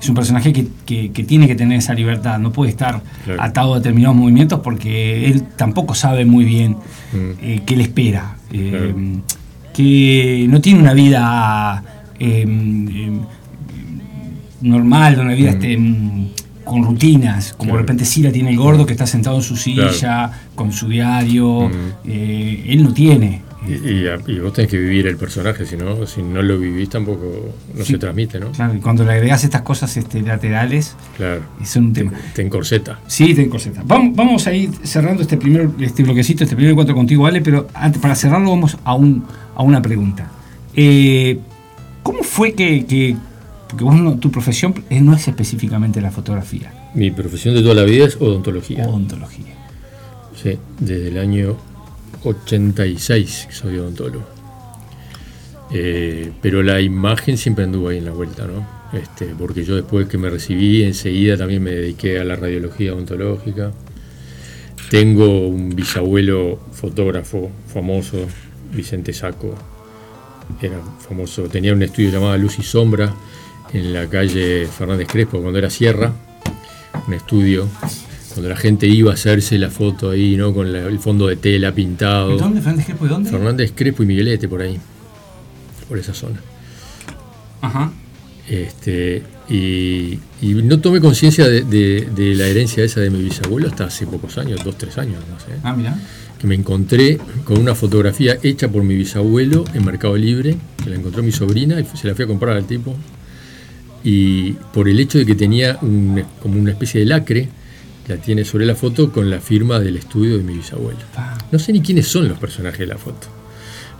[0.00, 3.42] es un personaje que, que- que tiene que tener esa libertad, no puede estar Claro.
[3.42, 6.72] atado a determinados movimientos porque él tampoco sabe muy bien
[7.12, 7.30] Mm.
[7.42, 8.36] eh, qué le espera.
[8.52, 8.94] eh.
[9.72, 11.82] Que no tiene una vida
[14.68, 15.54] normal, una vida Mm.
[15.54, 16.26] este, mm,
[16.64, 17.76] con rutinas, como Claro.
[17.78, 20.32] de repente sí la tiene el gordo que está sentado en su silla, Claro.
[20.54, 21.68] con su diario.
[21.68, 22.08] Mm.
[22.08, 23.42] eh, él no tiene.
[23.66, 26.90] Y, y- y vos tenés que vivir el personaje, si no, si no lo vivís
[26.90, 27.92] tampoco no Sí.
[27.92, 28.50] se transmite, ¿no?
[28.52, 31.40] Claro, y cuando le agregas estas cosas este, laterales, Claro.
[31.64, 32.12] son un tema.
[32.34, 33.00] Te encorseta.
[33.06, 33.82] Sí, te corseta.
[33.86, 37.68] Vamos, vamos a ir cerrando este primer este bloquecito, este primer encuentro contigo, Ale, pero
[37.72, 39.24] antes, para cerrarlo vamos a, un,
[39.56, 40.30] a una pregunta.
[40.74, 41.38] Eh,
[42.02, 43.16] ¿Cómo fue que, que-
[43.76, 48.06] porque tu profesión eh, no es específicamente la fotografía, Mi profesión de toda la vida
[48.06, 48.86] es odontología.
[48.88, 49.54] odontología?
[50.40, 51.56] Sí, desde el año
[52.24, 54.24] 86 que soy odontólogo.
[55.72, 58.66] Eh, pero la imagen siempre anduvo ahí en la vuelta, ¿no?
[58.96, 63.72] Este, porque yo después que me recibí, enseguida también me dediqué a la radiología odontológica.
[64.90, 68.18] Tengo un bisabuelo fotógrafo famoso,
[68.72, 69.54] Vicente Saco.
[70.60, 73.12] Era famoso, tenía un estudio llamado Luz y Sombra
[73.74, 76.12] en la calle Fernández Crespo, cuando era Sierra.
[77.06, 77.68] Un estudio
[78.32, 80.52] cuando la gente iba a hacerse la foto ahí, ¿no?
[80.54, 82.36] Con la- el fondo de tela pintado.
[82.38, 83.06] ¿Dónde, Fernández Crespo?
[83.06, 83.30] ¿Y dónde?
[83.30, 84.78] Fernández Crespo y Miguelete por ahí,
[85.88, 86.40] por esa zona.
[87.60, 87.92] Ajá.
[88.48, 93.68] Este, y, y no tomé conciencia de, de- de la herencia esa de mi bisabuelo
[93.68, 95.58] hasta hace pocos años, dos, tres años, no sé.
[95.62, 95.96] Ah, mira.
[96.38, 100.96] Que me encontré con una fotografía hecha por mi bisabuelo en Mercado Libre, que la
[100.96, 102.94] encontró mi sobrina y se la fui a comprar al tipo.
[104.04, 107.48] Y por el hecho de que tenía un- como una especie de lacre,
[108.06, 110.98] la tiene sobre la foto con la firma del estudio de mi bisabuelo.
[111.50, 113.28] No sé ni quiénes son los personajes de la foto.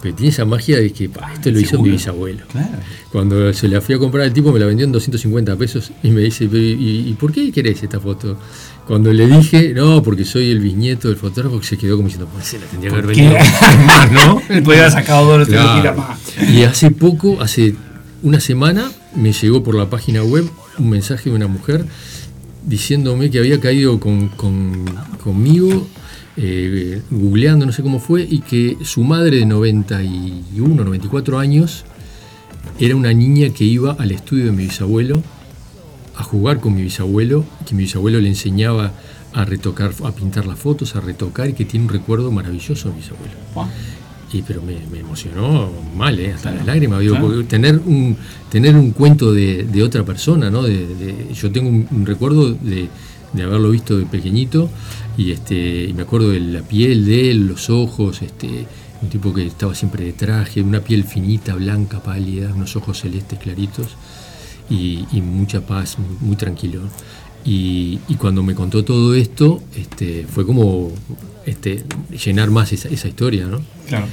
[0.02, 2.44] Pero tiene esa magia de que pa, esto lo hizo mi bisabuelo.
[2.52, 2.68] Claro.
[3.10, 6.10] Cuando se la fui a comprar al tipo me la vendió en 250 pesos y
[6.10, 8.38] me dice, "Pero, ¿y, y por qué querés esta foto?
[8.86, 12.28] Cuando le dije, no, porque soy el bisnieto del fotógrafo, que se quedó como diciendo,
[12.30, 13.32] pues se la tendría que haber vendido
[13.86, 14.42] más, ¿no?
[14.50, 15.96] Él podía haber sacado dos o tres Claro.
[15.96, 16.20] más.
[16.50, 17.74] Y hace poco, hace
[18.22, 20.48] una semana, me llegó por la página web
[20.78, 21.86] un mensaje de una mujer
[22.66, 24.84] diciéndome que había caído con, con-
[25.22, 25.86] conmigo,
[26.36, 31.84] eh, googleando, no sé cómo fue, y que su madre de 91, 94 años
[32.80, 35.22] era una niña que iba al estudio de mi bisabuelo
[36.16, 38.92] a jugar con mi bisabuelo, que mi bisabuelo le enseñaba
[39.32, 42.94] a retocar, a pintar las fotos, a retocar, y que tiene un recuerdo maravilloso de
[42.94, 43.34] mi bisabuelo.
[44.34, 46.32] Y, pero me, me emocionó mal, ¿eh?
[46.32, 47.00] hasta las lágrimas.
[47.00, 47.44] digo, claro.
[47.44, 48.16] tener un
[48.50, 50.62] tener un cuento de, de otra persona, ¿no?
[50.64, 52.88] De, de- yo tengo un, un recuerdo de,
[53.32, 54.68] de haberlo visto de pequeñito
[55.16, 58.66] y este y me acuerdo de la piel de él, los ojos, este
[59.02, 63.38] un tipo que estaba siempre de traje, una piel finita, blanca, pálida, unos ojos celestes
[63.38, 63.88] claritos
[64.70, 66.80] y, y mucha paz, muy, muy tranquilo.
[67.44, 70.90] Y, y cuando me contó todo esto, este, fue como
[71.46, 71.82] este,
[72.24, 73.60] llenar más esa, esa historia, ¿no?
[73.88, 74.06] Claro.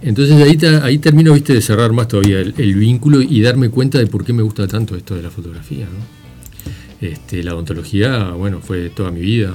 [0.00, 3.68] Entonces ahí, te- ahí termino viste, de cerrar más todavía el, el vínculo y darme
[3.68, 5.86] cuenta de por qué me gusta tanto esto de la fotografía.
[5.86, 7.06] ¿no?
[7.06, 9.54] Este, la odontología, bueno, fue toda mi vida,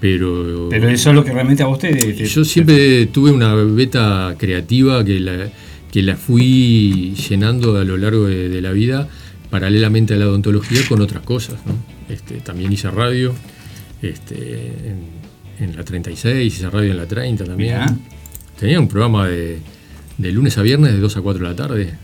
[0.00, 1.92] pero, Pero eso es lo que realmente a vos te.
[1.94, 5.50] te- yo siempre tuve una beta creativa que la,
[5.90, 9.08] que la fui llenando a lo largo de, de la vida,
[9.50, 11.56] paralelamente a la odontología, con otras cosas.
[11.66, 11.74] ¿no?
[12.14, 13.34] Este, también hice radio
[14.02, 14.36] este,
[14.86, 15.17] en,
[15.60, 17.74] en la 36, hice radio en la 30 también.
[17.74, 17.96] Mirá.
[18.58, 19.58] Tenía un programa de,
[20.16, 21.94] de lunes a viernes de 2 a 4 de la tarde.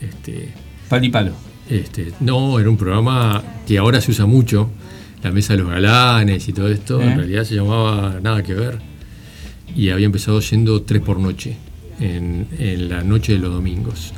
[0.00, 0.48] Este,
[0.88, 1.32] Palo y palo.
[1.68, 4.70] este, no, era un programa que ahora se usa mucho,
[5.22, 7.04] la mesa de los galanes y todo esto, ¿Eh?
[7.10, 8.78] en realidad se llamaba Nada que ver.
[9.74, 11.56] Y había empezado yendo tres por noche,
[12.00, 14.12] en, en la noche de los domingos.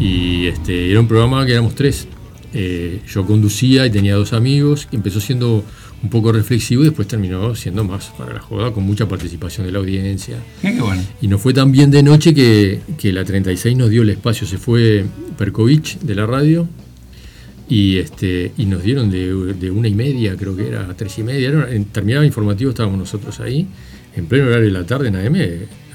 [0.00, 2.08] Y este, era un programa que éramos tres.
[2.54, 5.64] Eh, yo conducía y tenía dos amigos, que empezó siendo
[6.02, 9.72] un poco reflexivo y después terminó siendo más para la joda, con mucha participación de
[9.72, 10.36] la audiencia.
[10.60, 11.02] Qué bueno.
[11.20, 14.46] Y nos fue tan bien de noche que, que la 36 nos dio el espacio.
[14.46, 15.04] Se fue
[15.38, 16.68] Perkovich de la radio
[17.68, 21.18] y, este, y nos dieron de, de una y media, creo que era, a tres
[21.18, 21.48] y media.
[21.48, 23.66] Era- en, terminaba informativo, estábamos nosotros ahí.
[24.16, 25.36] En pleno horario de la tarde en AM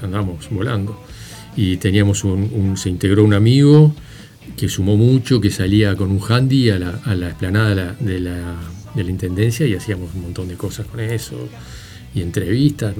[0.02, 1.00] andábamos volando.
[1.56, 3.94] Y teníamos un, un- se integró un amigo
[4.56, 7.92] que sumó mucho, que salía con un handy a la, a la explanada de la,
[8.00, 8.54] de, la,
[8.94, 11.48] de la intendencia y hacíamos un montón de cosas con eso.
[12.14, 12.94] Y entrevistas,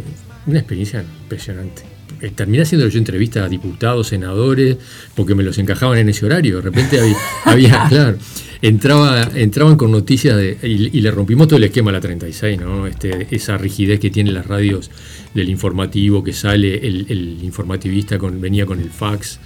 [0.46, 1.82] una experiencia impresionante.
[2.20, 4.76] Eh, Terminé haciendo yo entrevistas a diputados, senadores,
[5.14, 6.56] porque me los encajaban en ese horario.
[6.56, 8.18] De repente había, había, claro,
[8.62, 12.60] entraba, entraban con noticias de, y, y le rompimos todo el esquema a la 36,
[12.60, 12.86] ¿no?
[12.86, 14.90] Este, esa rigidez que tienen las radios
[15.34, 19.38] del informativo, que sale el, el informativista, con, venía con el fax.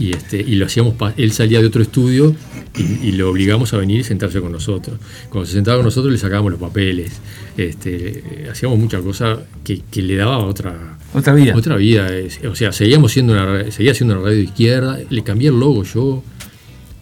[0.00, 2.34] Y, este, y lo hacíamos, pa- él salía de otro estudio
[2.76, 4.98] y, y lo obligamos a venir y sentarse con nosotros.
[5.28, 7.12] Cuando se sentaba con nosotros le sacábamos los papeles,
[7.56, 11.54] este, hacíamos muchas cosas que, que le daba otra, Otra vida.
[11.54, 12.08] otra vida.
[12.50, 15.84] O sea, seguíamos siendo una, seguía siendo una radio de izquierda, le cambié el logo
[15.84, 16.22] yo.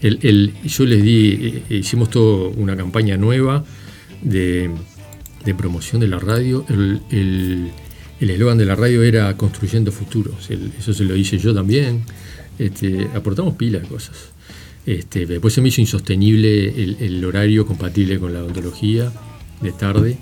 [0.01, 3.65] El, el- yo les di, eh, hicimos toda una campaña nueva
[4.23, 4.71] de,
[5.45, 6.65] de promoción de la radio.
[6.69, 7.71] El el-
[8.21, 10.51] el eslogan de la radio era Construyendo Futuros.
[10.77, 12.03] Eso se lo hice yo también.
[12.59, 14.17] Este, aportamos pila de cosas.
[14.87, 19.13] Este, después se me hizo insostenible el, el horario compatible con la odontología
[19.61, 20.17] de tarde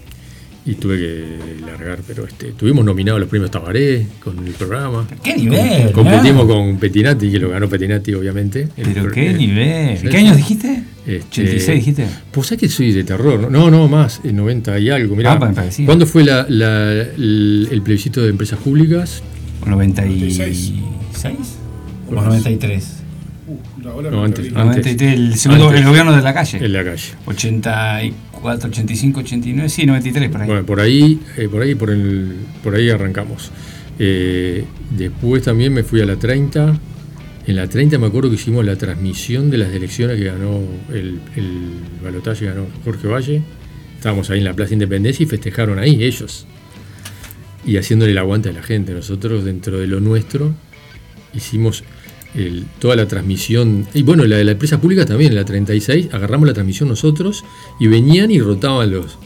[0.64, 5.06] y tuve que largar, pero este, tuvimos nominados los premios Tabaré con el programa.
[5.22, 5.92] ¡Qué nivel!
[5.92, 8.68] Com- competimos con Petinati, que lo ganó Petinati, obviamente.
[8.74, 10.10] Pero qué eh, nivel.
[10.10, 10.82] ¿Qué años dijiste?
[11.06, 12.06] Este, 86 dijiste.
[12.32, 13.70] Pues sabes que soy de terror, ¿no?
[13.70, 15.14] No, más, en 90 y algo.
[15.14, 15.64] Mirá, Ah.
[15.84, 19.22] ¿Cuándo fue la- la- el, el plebiscito de empresas públicas?
[19.64, 20.72] ¿O 96?
[21.12, 21.58] 96.
[22.08, 23.02] ¿O 93?
[23.48, 24.52] Uh, No, antes, antes.
[24.52, 25.80] 93, el segundo, Antes.
[25.80, 26.58] el gobierno de la calle.
[26.64, 27.12] En la calle.
[27.26, 30.46] 84, 85, 89, sí, 93 por ahí.
[30.48, 33.50] Bueno, por ahí, eh, por ahí, por, el, por ahí arrancamos.
[33.98, 36.78] Eh, después también me fui a la 30.
[37.46, 40.60] En la 30 me acuerdo que hicimos la transmisión de las elecciones que ganó
[40.92, 41.70] el, el
[42.02, 43.42] balotaje, ganó Jorge Valle.
[43.96, 46.46] Estábamos ahí en la Plaza Independencia y festejaron ahí ellos.
[47.64, 48.92] Y haciéndole el aguante a la gente.
[48.92, 50.52] Nosotros, dentro de lo nuestro,
[51.32, 51.84] hicimos
[52.36, 53.86] el- toda la transmisión.
[53.94, 57.44] Y bueno, la de la empresa pública también, la 36, agarramos la transmisión nosotros
[57.80, 59.18] y venían y rotaban los,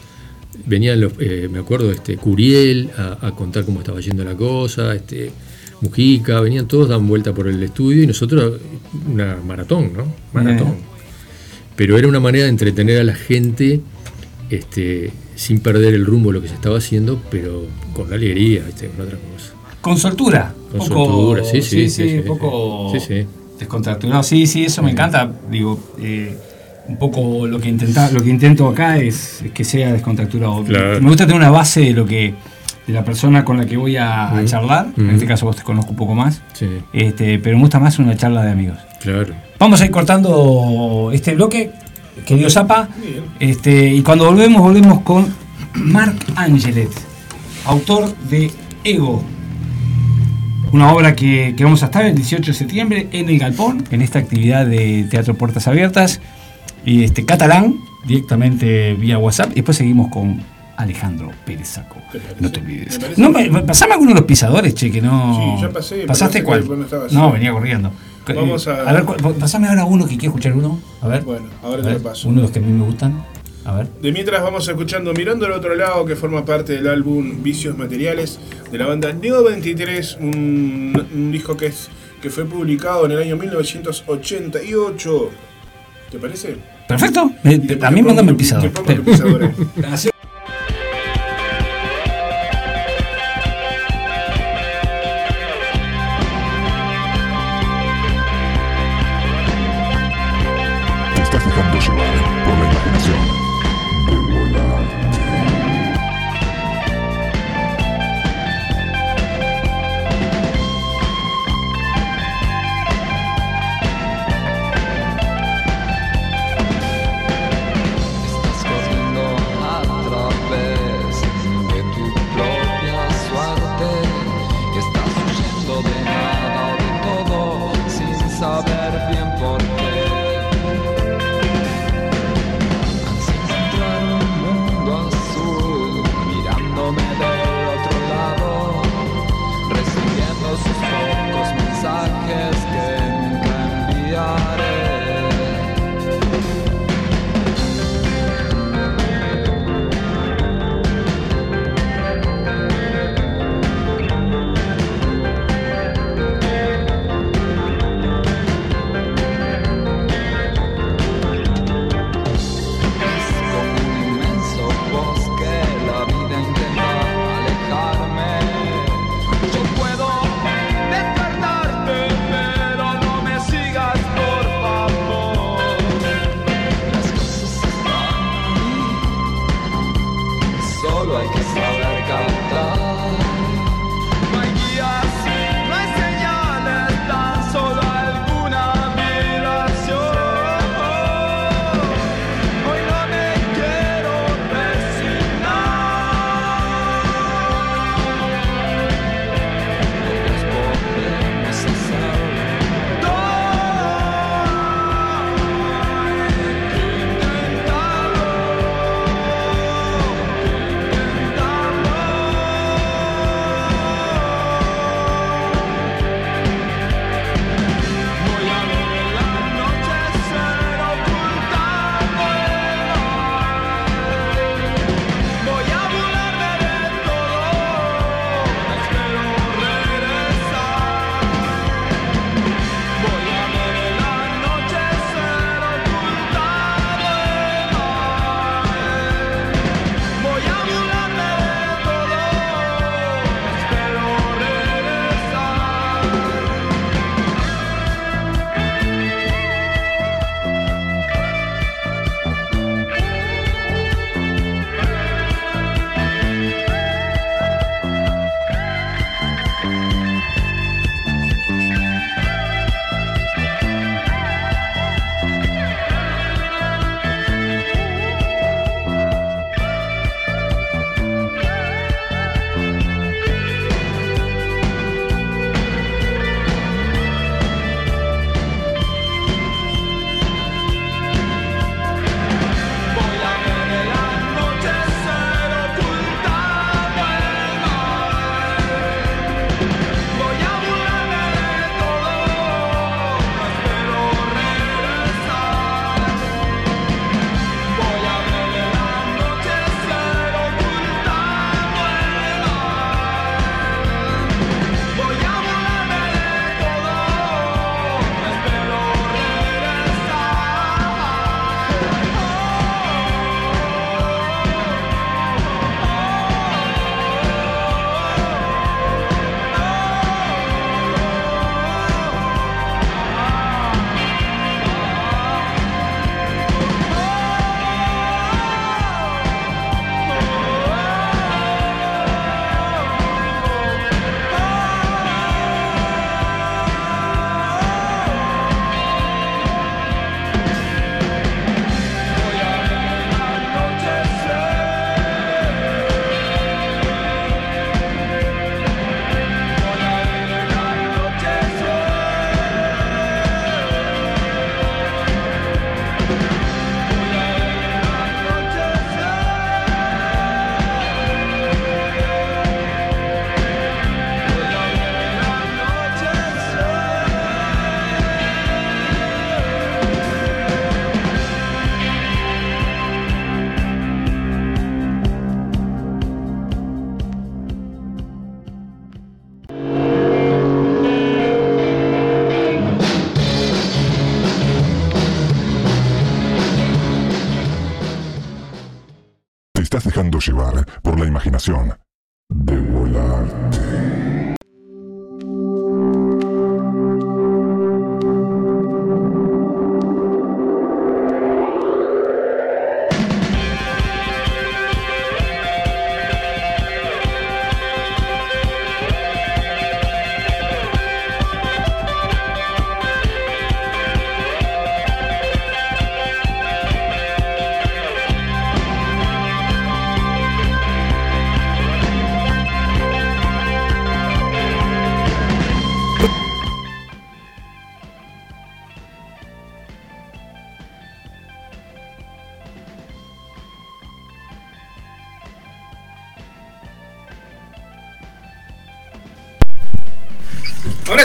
[0.65, 4.95] venían los, eh, me acuerdo, este, Curiel a, a contar cómo estaba yendo la cosa,
[4.95, 5.31] este,
[5.81, 8.59] Mujica, venían todos dan vuelta por el estudio y nosotros
[9.11, 10.13] una maratón, ¿no?
[10.33, 10.75] Maratón.
[11.75, 13.81] Pero era una manera de entretener a la gente
[14.51, 18.87] este, sin perder el rumbo de lo que se estaba haciendo, pero con alegría, ¿viste?
[18.89, 19.53] con otra cosa.
[19.81, 20.53] Con soltura.
[20.71, 23.27] Con Poco- soltura, sí, sí, sí, poco sí, sí.
[23.59, 24.23] descontracturado.
[24.23, 25.29] Sí, sí, eso me encanta.
[25.49, 26.37] Digo, eh,
[26.87, 30.63] un poco lo que intenta, lo que intento acá es, es que sea descontracturado.
[30.63, 31.01] Claro.
[31.01, 32.33] Me gusta tener una base de lo que
[32.87, 34.87] de la persona con la que voy a, a charlar.
[34.97, 36.41] En este caso vos te conozco un poco más.
[36.53, 38.77] Sí, Este, pero me gusta más una charla de amigos.
[39.01, 39.33] claro.
[39.59, 41.69] Vamos a ir cortando este bloque,
[42.25, 42.89] querido Zapa.
[43.39, 45.27] Este, y cuando volvemos, volvemos con
[45.75, 46.89] Mark Angelet,
[47.65, 48.49] autor de
[48.83, 49.23] Ego.
[50.73, 54.01] Una obra que, que vamos a estar el 18 de septiembre en el Galpón, en
[54.01, 56.21] esta actividad de Teatro Puertas Abiertas.
[56.85, 59.51] Y este catalán, directamente vía WhatsApp.
[59.51, 60.41] Y después seguimos con
[60.77, 61.97] Alejandro Pérez Saco.
[62.39, 62.99] No te olvides.
[62.99, 65.55] Me No, me- me- pasame alguno de los pisadores, che, que no.
[65.57, 66.65] Sí, ya pasé, ¿Pasaste cuál?
[67.11, 67.91] no venía corriendo.
[68.33, 70.79] Vamos Eh, a- ver, cu- pasame ahora uno que quiero escuchar uno.
[71.01, 71.23] A ver.
[71.23, 72.29] Bueno, ahora A te ver, lo paso.
[72.29, 73.23] Uno de los que a mí me gustan.
[73.65, 73.87] A ver.
[74.01, 78.39] De mientras vamos escuchando Mirando al otro lado, que forma parte del álbum Vicios Materiales
[78.71, 81.89] de la banda Neo 23, un, un disco que, es,
[82.21, 85.29] que fue publicado en el año 1988.
[86.11, 86.55] ¿Te parece?
[86.87, 87.31] Perfecto.
[87.43, 88.69] Me- Y después a mí te pongo mándame el tu- pisador.
[88.69, 89.51] te pongo tu pisador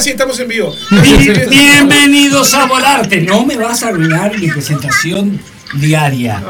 [0.07, 0.73] sí estamos en vivo.
[1.03, 3.23] Bien- Bienvenidos a Volarte.
[3.23, 5.41] No me vas a arruinar mi presentación
[5.75, 6.41] diaria.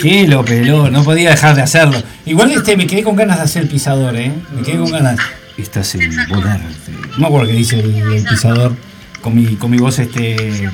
[0.00, 2.00] Qué lo peló, no podía dejar de hacerlo.
[2.24, 4.30] Igual este me quedé con ganas de hacer pisador, ¿eh?
[4.54, 5.18] Me quedé con ganas.
[5.58, 6.92] Estás en Volarte.
[7.14, 8.76] No me acuerdo qué dice el, el pisador
[9.20, 10.70] con mi, con mi voz este.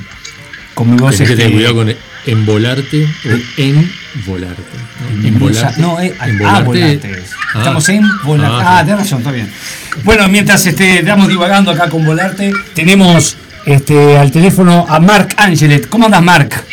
[0.75, 1.43] Con mi voz Tenés que este.
[1.43, 1.95] tener cuidado con
[2.27, 3.91] embolarte o en
[4.27, 4.61] volarte.
[5.21, 5.27] ¿no?
[5.27, 5.81] Embolarte.
[5.81, 6.13] No, eh,
[6.45, 7.31] ah, volarte es.
[7.53, 7.59] Ah.
[7.59, 8.63] Estamos en Volarte.
[8.65, 9.51] Ah, Ah, tenés razón, está bien.
[10.03, 13.35] Bueno, mientras este, estamos divagando acá con Volarte, tenemos
[13.65, 15.87] este, al teléfono a Marc Angelet.
[15.89, 16.63] ¿Cómo andas, Marc?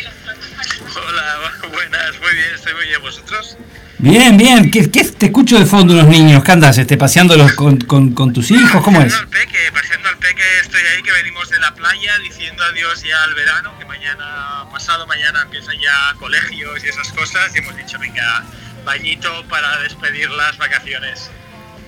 [0.95, 1.23] Hola,
[1.73, 3.01] buenas, muy bien, estoy muy bien.
[3.01, 3.57] ¿Vosotros?
[3.97, 4.69] Bien, bien.
[4.71, 6.43] ¿Qué, qué te escucho de fondo unos niños?
[6.43, 6.77] ¿Qué andas?
[6.77, 8.83] Este, ¿Paseándolos con, con, con tus hijos?
[8.83, 9.13] ¿Cómo es?
[9.13, 13.01] Paseando al peque, paseando al peque, estoy ahí que venimos de la playa diciendo adiós
[13.03, 17.75] ya al verano, que mañana, pasado mañana empiezan ya colegios y esas cosas, y hemos
[17.77, 18.43] dicho, venga,
[18.85, 21.29] bañito para despedir las vacaciones.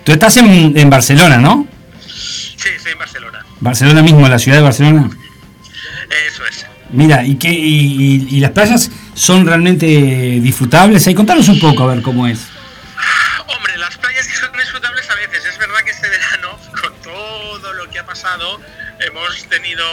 [0.03, 1.67] Tú estás en, en Barcelona, ¿no?
[2.05, 3.45] Sí, estoy en Barcelona.
[3.59, 5.09] Barcelona mismo, la ciudad de Barcelona.
[6.27, 6.65] Eso es.
[6.89, 11.05] Mira, ¿y, qué, y, y- y las playas son realmente disfrutables?
[11.07, 12.39] Ahí contanos un poco a ver cómo es.
[13.47, 15.45] Hombre, las playas son disfrutables a veces.
[15.45, 18.59] Es verdad que este verano, con todo lo que ha pasado,
[18.99, 19.85] hemos tenido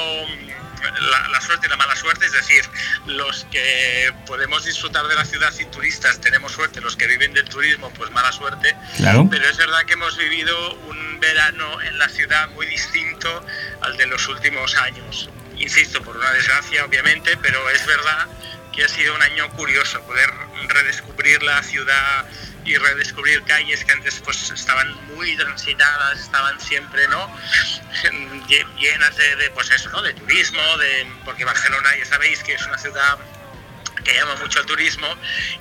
[0.91, 2.27] la, la suerte y la mala suerte.
[2.27, 2.65] Es decir,
[3.07, 7.49] los que podemos disfrutar de la ciudad sin turistas tenemos suerte, los que viven del
[7.49, 8.75] turismo, pues mala suerte.
[8.97, 9.27] Claro.
[9.31, 13.45] Pero es verdad que hemos vivido un verano en la ciudad muy distinto
[13.81, 15.29] al de los últimos años.
[15.57, 18.27] Insisto, por una desgracia, obviamente, pero es verdad
[18.75, 20.31] que ha sido un año curioso poder
[20.69, 22.27] redescubrir la ciudad
[22.65, 27.29] y redescubrir calles que antes pues estaban muy transitadas, estaban siempre, ¿no?
[28.49, 30.03] Lle- llenas de, de, pues eso, ¿no?
[30.03, 33.19] De turismo, de porque Barcelona ya sabéis que es una ciudad
[34.03, 35.07] que llama mucho al turismo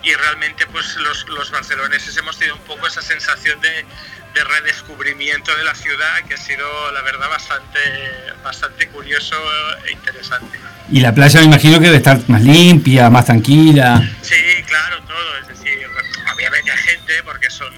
[0.01, 3.85] y realmente pues los, los barceloneses hemos tenido un poco esa sensación de,
[4.33, 7.79] de redescubrimiento de la ciudad que ha sido la verdad bastante
[8.43, 9.35] bastante curioso
[9.85, 10.57] e interesante.
[10.91, 14.01] Y la playa me imagino que debe estar más limpia, más tranquila.
[14.21, 14.35] Sí,
[14.67, 15.77] claro, todo, es decir,
[16.35, 17.73] obviamente hay gente porque son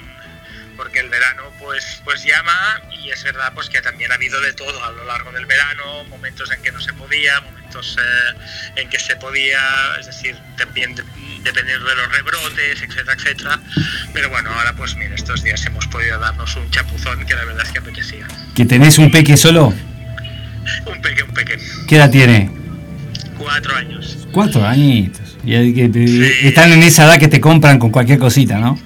[0.76, 4.52] porque el verano pues pues llama y es verdad pues que también ha habido de
[4.54, 8.90] todo a lo largo del verano, momentos en que no se podía, momentos eh, en
[8.90, 9.58] que se podía,
[10.00, 11.04] es decir, también de-
[11.44, 13.60] dependiendo de los rebrotes, etcétera, etcétera.
[14.14, 17.66] Pero bueno, ahora pues mira, estos días hemos podido darnos un chapuzón que la verdad
[17.66, 18.28] es que apetecía.
[18.54, 19.74] ¿Que tenés un peque solo?
[20.88, 22.52] Un peque, un peque, ¿Qué edad tiene?
[23.46, 24.28] Cuatro años.
[24.32, 25.38] Cuatro añitos.
[25.46, 26.48] Y hay que te- Sí.
[26.48, 28.80] están en esa edad que te compran con cualquier cosita, ¿no?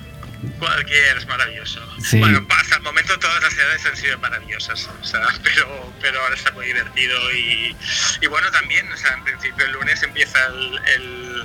[0.59, 1.79] Cualquier es maravilloso.
[2.03, 2.19] Sí.
[2.19, 6.35] Bueno, hasta el momento todas las ciudades han sido maravillosas, o sea, pero, pero ahora
[6.35, 7.75] está muy divertido y,
[8.21, 11.43] y bueno, también, o sea, en principio el lunes empieza el, el-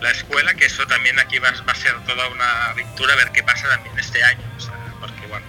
[0.00, 3.30] la escuela, que eso también aquí va, va a ser toda una aventura, a ver
[3.32, 5.44] qué pasa también este año, o sea, porque bueno,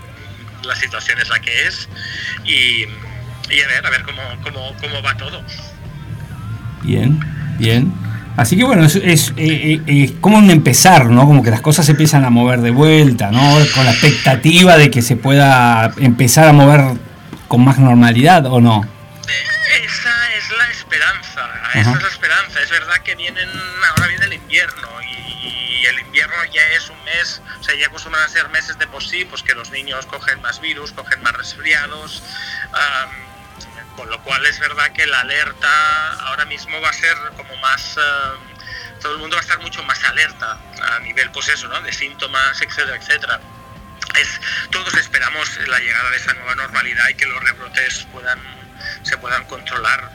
[0.64, 1.88] la situación es la que es
[2.44, 2.86] y,
[3.50, 5.42] y a ver, a ver cómo, cómo, cómo va todo.
[6.84, 7.20] Bien,
[7.58, 7.94] bien.
[8.38, 11.26] Así que bueno, es, es, eh, eh, eh, como un empezar, ¿no?
[11.28, 13.58] Como que las cosas se empiezan a mover de vuelta, ¿no?
[13.76, 16.98] Con la expectativa de que se pueda empezar a mover
[17.48, 18.82] con más normalidad o no.
[19.84, 21.80] Esa es la esperanza, Ajá.
[21.82, 22.62] esa es la esperanza.
[22.62, 23.50] Es verdad que vienen,
[23.90, 28.24] ahora viene el invierno y el invierno ya es un mes, o sea, ya acostumbran
[28.24, 31.34] a ser meses de por sí, pues que los niños cogen más virus, cogen más
[31.34, 32.24] resfriados,
[32.74, 33.10] am,
[34.02, 38.00] con lo cual es verdad que la alerta ahora mismo va a ser como más...
[38.00, 38.52] am,
[39.00, 41.80] todo el mundo va a estar mucho más alerta a nivel, pues eso, ¿no?
[41.82, 43.40] De síntomas, etcétera, etcétera
[44.20, 44.42] es,
[44.72, 48.40] todos esperamos la llegada de esa nueva normalidad y que los rebrotes puedan,
[49.04, 50.10] se puedan controlar.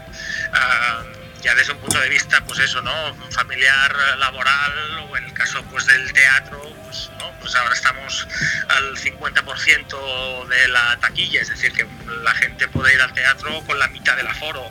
[0.52, 1.04] Ah,
[1.42, 3.14] ya desde un punto de vista, pues eso, ¿no?
[3.30, 6.60] Familiar, laboral, o en el caso pues del teatro,
[6.96, 8.26] pues, pues ahora estamos
[8.68, 11.86] al 50% de la taquilla, es decir, que
[12.22, 14.70] la gente puede ir al teatro con la mitad del aforo.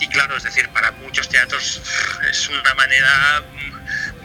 [0.00, 1.80] Y claro, es decir, para muchos teatros
[2.30, 3.42] es una manera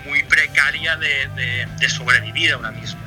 [0.05, 3.01] muy precaria de sobrevivir ahora mismo.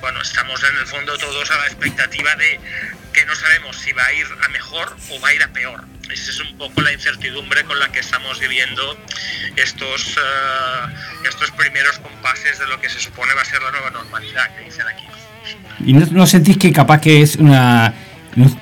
[0.00, 2.60] bueno, estamos en el fondo todos a la expectativa de
[3.14, 5.84] que no sabemos si va a ir a mejor o va a ir a peor.
[6.10, 8.98] Esa es un poco la incertidumbre con la que estamos viviendo
[9.56, 10.94] estos, eh,
[11.28, 14.64] estos primeros compases de lo que se supone va a ser la nueva normalidad que
[14.64, 15.04] dicen aquí.
[15.86, 17.94] ¿Y no, no sentís que capaz que es una...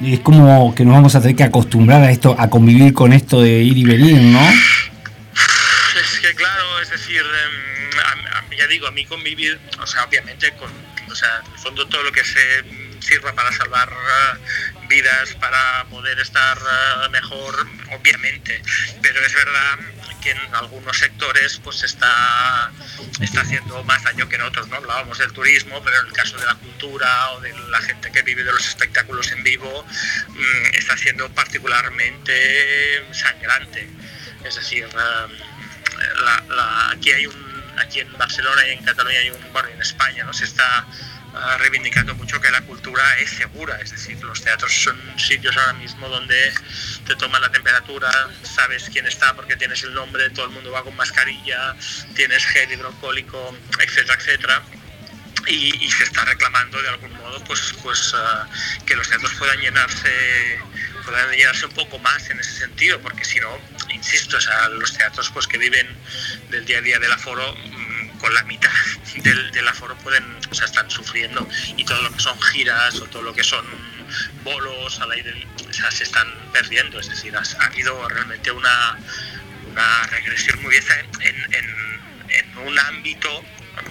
[0.04, 3.40] Es como que nos vamos a tener que acostumbrar a esto, a convivir con esto
[3.40, 4.40] de ir y venir, ¿no?
[4.50, 10.04] Es que claro, es decir, em, a- a- ya digo, a mí convivir, o sea,
[10.04, 10.70] obviamente con,
[11.10, 12.62] o sea, en el fondo todo lo que se
[13.02, 18.62] sirva para salvar eh, vidas, para poder estar eh, mejor, obviamente,
[19.02, 19.78] pero es verdad
[20.22, 22.70] que en algunos sectores pues está,
[23.20, 24.76] está haciendo más daño que en otros, ¿no?
[24.76, 28.22] Hablábamos del turismo, pero en el caso de la cultura o de la gente que
[28.22, 29.84] vive de los espectáculos en vivo,
[30.28, 33.88] mm, está siendo particularmente sangrante.
[34.44, 35.28] Es decir, eh,
[36.24, 40.24] la- aquí hay un aquí en Barcelona y en Cataluña hay un bueno en España
[40.24, 40.86] no se está
[41.34, 45.74] ah, reivindicando mucho que la cultura es segura es decir los teatros son sitios ahora
[45.74, 46.52] mismo donde
[47.06, 48.10] te toman la temperatura
[48.42, 51.74] sabes quién está porque tienes el nombre todo el mundo va con mascarilla
[52.14, 54.62] tienes gel hidroalcohólico etcétera etcétera.
[55.48, 58.48] Y, se está reclamando de algún modo pues pues ah,
[58.86, 60.60] que los teatros puedan llenarse
[61.04, 63.58] puedan llenarse un poco más en ese sentido porque si no
[63.92, 65.88] insisto o sea, los teatros pues que viven
[66.50, 67.56] del día a día del aforo
[68.22, 68.70] con la mitad
[69.22, 71.46] del, del aforo pueden o están sufriendo
[71.76, 73.64] y todo lo que son giras o todo lo que son
[74.44, 75.46] bolos al aire
[75.90, 78.96] se están perdiendo es decir ha, ha habido realmente una
[79.70, 80.84] una regresión muy bien
[81.20, 81.92] en, en-
[82.32, 83.28] en un ámbito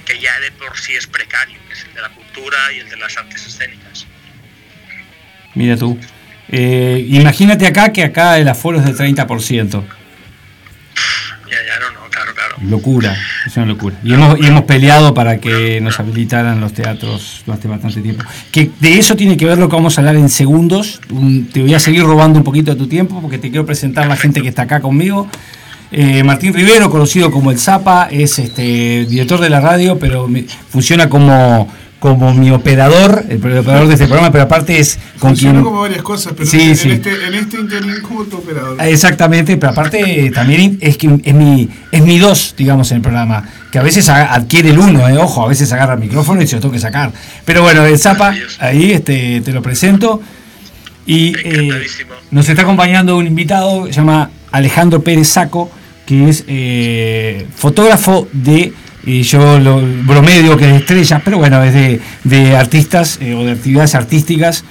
[0.06, 2.90] que ya de por sí es precario, que es el de la cultura y el
[2.90, 4.06] de las artes escénicas.
[5.56, 6.00] Mira tú.
[6.50, 9.84] Eh, imagínate acá que acá el aforo es del 30%.
[12.64, 13.96] Locura, es una locura.
[14.04, 18.24] Y hemos, y hemos peleado para que nos habilitaran los teatros durante bastante tiempo.
[18.52, 21.02] Que de eso tiene que ver lo que vamos a hablar en segundos.
[21.10, 24.08] Un- te voy a seguir robando un poquito de tu tiempo porque te quiero presentar
[24.08, 25.28] la gente que está acá conmigo.
[25.94, 30.46] Eh, Martín Rivero, conocido como el Zapa, es este director de la radio, pero me-
[30.70, 31.68] funciona como,
[32.02, 35.64] como mi operador, el operador de este programa, pero aparte es con Funcionó quien...
[35.64, 36.90] como varias cosas, pero Sí, en, sí.
[36.90, 38.76] Este, en este interín como tu operador.
[38.80, 43.02] Ah, Exactamente, pero aparte también es que es mi, es mi dos, digamos, en el
[43.04, 46.48] programa, que a veces adquiere el uno, eh, ojo, a veces agarra el micrófono y
[46.48, 47.12] se lo tengo que sacar.
[47.46, 50.24] Pero bueno, el Zapa, ahí este, te lo presento.
[51.06, 51.70] Y eh,
[52.32, 55.70] nos está acompañando un invitado, se llama Alejandro Pérez Saco,
[56.08, 58.74] que es eh, fotógrafo de,
[59.06, 63.34] y yo lo bromeo digo que de estrellas, pero bueno, es de, de artistas eh,
[63.34, 64.64] o de actividades artísticas,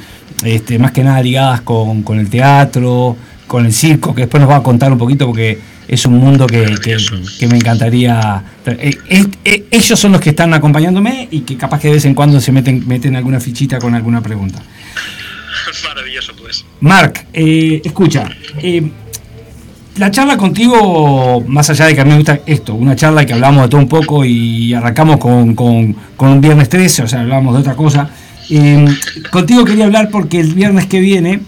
[0.44, 3.16] este, más que nada ligadas con, con el teatro,
[3.46, 5.58] con el circo, que después nos va a contar un poquito porque
[5.88, 6.96] es un mundo que, que-
[7.38, 8.42] que me encantaría.
[8.66, 8.96] eh,
[9.44, 12.40] eh, ellos son los que están acompañándome y que capaz que de vez en cuando
[12.40, 14.62] se meten, meten alguna fichita con alguna pregunta.
[15.88, 16.64] Maravilloso, pues.
[16.80, 18.28] Marc, eh, escucha,
[19.96, 23.32] la charla contigo, más allá de que a mí me gusta esto, una charla que
[23.34, 27.20] hablamos de todo un poco y arrancamos con, con- con un viernes 13, o sea,
[27.20, 28.08] hablamos de otra cosa.
[28.50, 28.86] eh,
[29.30, 31.40] contigo quería hablar porque el viernes que viene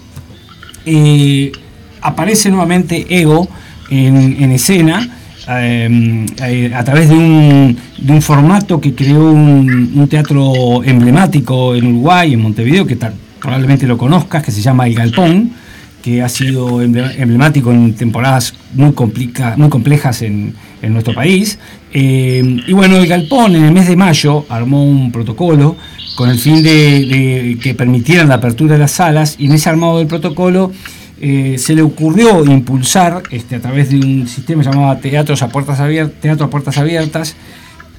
[0.84, 1.53] eh,
[2.01, 3.49] aparece nuevamente Ego
[3.90, 5.09] en, en escena.
[5.49, 11.74] eh, eh, a través de un, de un formato que creó un, un teatro emblemático
[11.74, 15.51] en Uruguay, en Montevideo, que tal- probablemente lo conozcas, que se llama El Galpón,
[16.03, 21.59] que ha sido emble- emblemático en temporadas muy, complica- muy complejas en, en nuestro país.
[21.92, 25.76] Eh, y bueno, El Galpón en el mes de mayo armó un protocolo
[26.16, 29.68] con el fin de, de que permitieran la apertura de las salas y en ese
[29.70, 30.72] armado del protocolo
[31.20, 35.78] eh, se le ocurrió impulsar este, a través de un sistema llamado Teatros a Puertas
[35.80, 37.36] Abiertas, Teatro a Puertas Abiertas,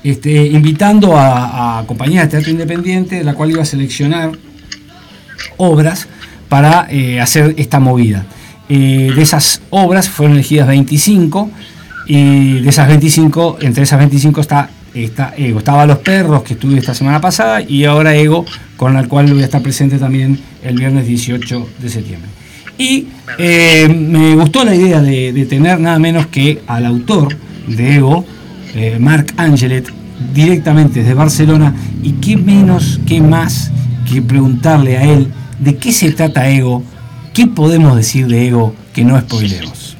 [0.03, 4.31] este, invitando a, a compañías de teatro independiente, de la cual iba a seleccionar
[5.57, 6.07] obras
[6.53, 8.27] para eh, hacer esta movida.
[8.69, 11.49] Eh, de esas obras fueron elegidas 25
[12.05, 15.57] y de esas 25, entre esas 25 está, está Ego.
[15.57, 18.45] Estaba Los Perros, que estuve esta semana pasada, y ahora Ego,
[18.77, 22.29] con la cual voy a estar presente también el viernes 18 de septiembre.
[22.77, 23.07] Y
[23.39, 27.35] eh, me gustó la idea de, tener nada menos que al autor
[27.65, 28.25] de Ego,
[28.75, 29.91] eh, Marc Angelet,
[30.35, 31.73] directamente desde Barcelona.
[32.03, 33.71] Y qué menos, qué más
[34.07, 35.29] que preguntarle a él
[35.63, 36.83] de qué se trata Ego,
[37.33, 39.95] qué podemos decir de Ego que no spoilemos.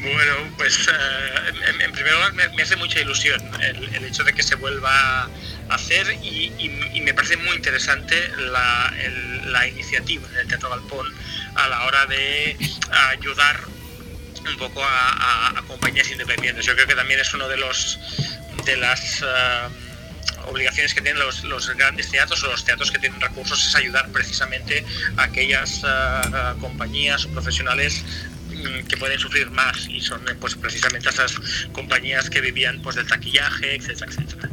[0.00, 3.40] Bueno, pues eh, en, primer lugar me, hace mucha ilusión
[3.94, 5.28] el, hecho de que se vuelva a
[5.74, 6.52] hacer y,
[7.02, 8.16] me parece muy interesante
[8.50, 11.06] la, el- la iniciativa del Teatro Galpón
[11.54, 12.56] a la hora de
[13.16, 13.60] ayudar
[14.48, 16.64] un poco a, a- a compañías independientes.
[16.66, 17.98] Yo creo que también es uno de los
[18.64, 19.68] de las eh,
[20.46, 24.10] obligaciones que tienen los, los grandes teatros o los teatros que tienen recursos es ayudar
[24.10, 24.84] precisamente
[25.16, 28.04] a aquellas ah, compañías profesionales
[28.48, 31.34] mm, que pueden sufrir más y son eh, pues precisamente esas
[31.72, 34.48] compañías que vivían pues del taquillaje, etcétera, etcétera.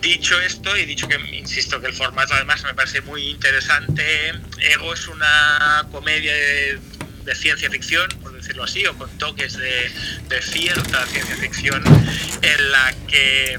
[0.00, 4.94] Dicho esto y dicho que insisto que el formato además me parece muy interesante, Ego
[4.94, 6.78] es una comedia de,
[7.24, 9.90] de ciencia ficción, por decirlo así, o con toques de,
[10.28, 11.82] de cierta ciencia ficción
[12.42, 13.58] en la que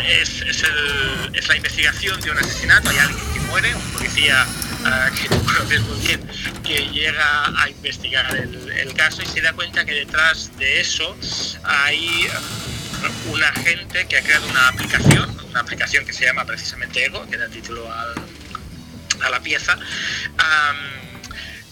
[0.00, 4.46] es, es, la investigación de un asesinato, hay alguien que muere, un policía
[4.84, 6.20] ah, que tú conoces muy bien,
[6.64, 11.16] que llega a investigar el, caso y se da cuenta que detrás de eso
[11.64, 17.04] hay ah, un agente que ha creado una aplicación, una aplicación que se llama precisamente
[17.04, 19.78] Ego, que da título a la pieza,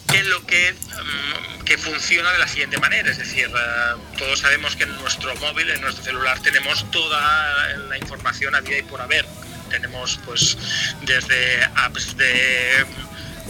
[0.08, 4.76] que lo que, mm, que funciona de la siguiente manera, es decir, eh, todos sabemos
[4.76, 9.00] que en nuestro móvil, en nuestro celular, tenemos toda la información a vida y por
[9.00, 9.26] haber.
[9.70, 10.56] Tenemos pues
[11.02, 12.86] desde apps de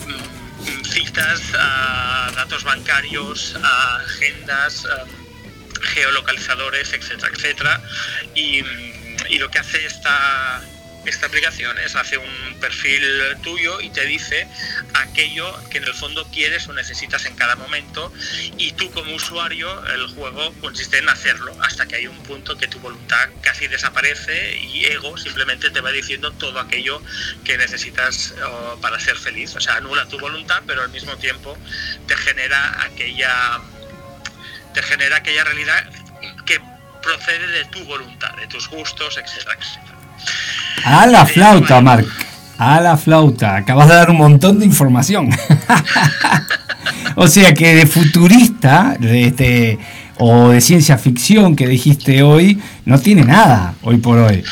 [0.06, 5.04] mm, citas a datos bancarios, a agendas, a
[5.82, 7.78] geolocalizadores, etcétera, etcétera.
[8.34, 10.62] Mm, y lo que hace esta,
[11.06, 13.02] esta aplicación es hace un perfil
[13.42, 14.46] tuyo y te dice
[14.94, 18.12] aquello que en el fondo quieres o necesitas en cada momento
[18.58, 22.66] y tú como usuario el juego consiste en hacerlo hasta que hay un punto que
[22.66, 27.00] tu voluntad casi desaparece y ego simplemente te va diciendo todo aquello
[27.44, 28.34] que necesitas
[28.80, 29.54] para ser feliz.
[29.56, 31.56] O sea anula tu voluntad pero al mismo tiempo
[32.06, 33.60] te genera aquella
[34.74, 35.88] te genera aquella realidad
[36.44, 36.60] que
[37.02, 39.95] procede de tu voluntad de tus gustos etcétera etcétera
[40.84, 42.06] A la flauta, Marc.
[42.58, 43.56] A la flauta.
[43.56, 45.28] Acabas de dar un montón de información.
[47.16, 49.78] o sea que de futurista, de este,
[50.16, 54.44] o de ciencia ficción que dijiste hoy, no tiene nada, hoy por hoy.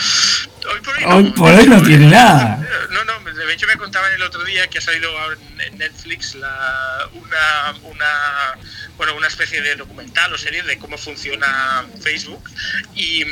[1.07, 2.59] Hoy por hoy no tiene nada.
[2.91, 5.11] No, no, de hecho me contaban el otro día que ha salido
[5.67, 8.07] en Netflix la, una, una,
[8.97, 12.43] bueno, una especie de documental o serie de cómo funciona Facebook
[12.95, 13.23] y,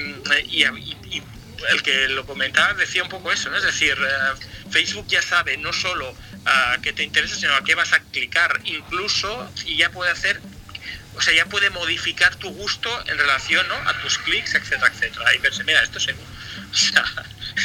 [0.51, 1.23] y, y- y
[1.71, 3.57] el que lo comentaba decía un poco eso, ¿no?
[3.57, 7.75] es decir, eh, Facebook ya sabe no solo a qué te interesa, sino a qué
[7.75, 10.41] vas a clicar, incluso y ya puede hacer
[11.15, 13.75] o sea, ya puede modificar tu gusto en relación ¿no?
[13.75, 15.35] a tus clics, etcétera, etcétera.
[15.35, 16.23] Y pensé, mira, esto es ego.
[16.71, 17.05] O sea,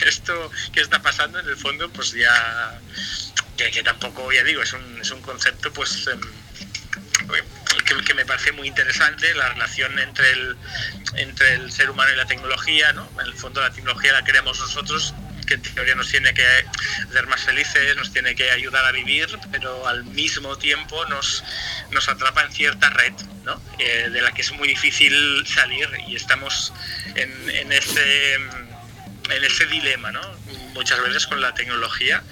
[0.06, 2.80] esto que está pasando en el fondo, pues ya,
[3.56, 6.20] que, que tampoco, ya digo, es un, es un concepto, pues, em,
[8.06, 10.58] que, me parece muy interesante, la relación entre el,
[11.16, 13.10] entre el ser humano y la tecnología, ¿no?
[13.20, 15.14] En el fondo la tecnología la creamos nosotros,
[15.48, 16.46] que en teoría nos tiene que
[17.10, 21.44] hacer más felices, nos tiene que ayudar a vivir, pero al mismo tiempo nos,
[21.92, 23.14] nos atrapa en cierta red,
[23.46, 23.62] ¿no?
[23.80, 26.74] Eh, de la que es muy difícil salir y estamos
[27.16, 28.36] en, en ese
[29.30, 30.22] en ese dilema, ¿no?
[30.74, 32.24] Muchas veces con la tecnología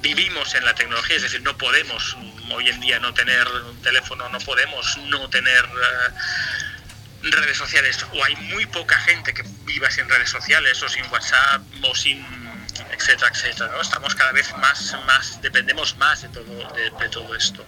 [0.00, 2.16] vivimos en la tecnología, es decir, no podemos
[2.50, 8.24] hoy en día no tener un teléfono, no podemos no tener eh, redes sociales, o
[8.24, 12.47] hay muy poca gente que viva sin redes sociales, o sin WhatsApp, o sin
[12.92, 13.80] etcétera, etcétera, ¿no?
[13.80, 17.64] Estamos cada vez más, más, dependemos más de todo, de, todo esto.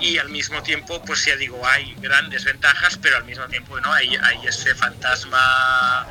[0.00, 3.92] Y al mismo tiempo, pues ya digo, hay grandes ventajas, pero al mismo tiempo no
[3.92, 6.06] hay, hay ese fantasma.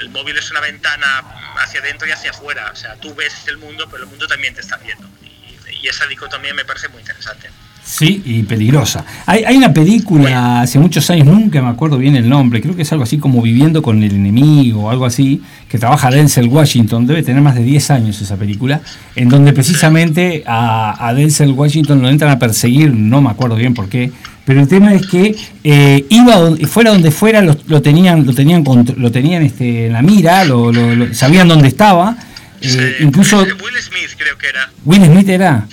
[0.00, 1.24] El móvil es una ventana
[1.58, 2.70] hacia adentro y hacia afuera.
[2.72, 5.08] O sea, tú ves el mundo, pero el mundo también te está viendo.
[5.22, 7.50] Y, y esa dicotomía me parece muy interesante.
[7.90, 9.02] Sí, y peligrosa.
[9.24, 12.82] Hay, hay una película hace muchos años, nunca me acuerdo bien el nombre, creo que
[12.82, 17.06] es algo así como Viviendo con el enemigo o algo así, que trabaja Denzel Washington,
[17.06, 18.82] debe tener más de 10 años esa película,
[19.16, 23.72] en donde precisamente a, a Denzel Washington lo entran a perseguir, no me acuerdo bien
[23.72, 24.12] por qué,
[24.44, 25.34] pero el tema es que
[25.64, 29.86] eh, iba donde, fuera donde fuera lo, lo tenían, lo tenían, contro- lo tenían este,
[29.86, 32.16] en la mira, lo, lo- lo- sabían dónde estaba,
[32.60, 33.48] eh, incluso Will
[33.80, 34.70] Smith creo que era.
[34.84, 35.66] Will Smith era,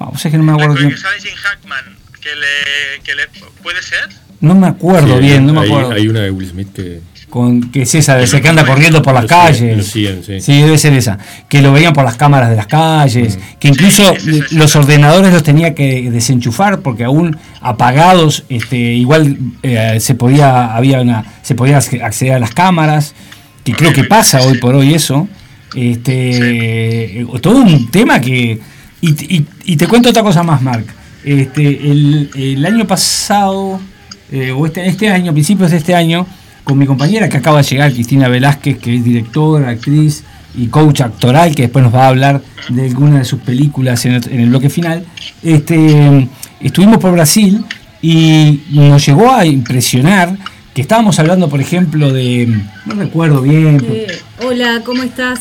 [0.00, 1.84] ah, o sea que no me acuerdo que sale Jim Hackman,
[2.20, 3.22] que le, que le
[3.62, 4.08] puede ser.
[4.40, 5.92] No me acuerdo Sí, bien, no me hay- acuerdo.
[5.92, 7.00] Hay una de Will Smith que.
[7.30, 9.76] Con, que es esa, de ese que anda corriendo por las Lo calles.
[9.76, 10.62] lo siguen, sí.
[10.62, 11.18] debe ser esa.
[11.48, 13.36] Que lo veían por las cámaras de las calles.
[13.36, 13.40] Mm.
[13.58, 14.14] Que incluso
[14.52, 21.00] los ordenadores los tenía que desenchufar porque aún apagados, este, igual eh, se podía, había
[21.00, 23.14] una, se podía acce- acceder a las cámaras.
[23.64, 25.28] Que creo que pasa hoy por hoy eso.
[25.74, 28.60] Este, eh, todo un tema que.
[29.06, 30.86] Y, y- te cuento otra cosa más, Mark.
[31.24, 33.80] Este, el, año pasado,
[34.30, 36.26] eh, o este, este año, principios de este año,
[36.64, 40.24] con mi compañera que acaba de llegar, Cristina Velázquez, que es directora, actriz
[40.56, 44.14] y coach actoral, que después nos va a hablar de alguna de sus películas en
[44.14, 45.04] el, en el bloque final,
[45.42, 46.28] este,
[46.60, 47.64] estuvimos por Brasil
[48.02, 50.36] y nos llegó a impresionar
[50.74, 52.46] que estábamos hablando, por ejemplo, de.
[52.84, 53.82] No recuerdo bien.
[53.88, 54.06] Eh,
[54.44, 55.40] hola, ¿cómo estás?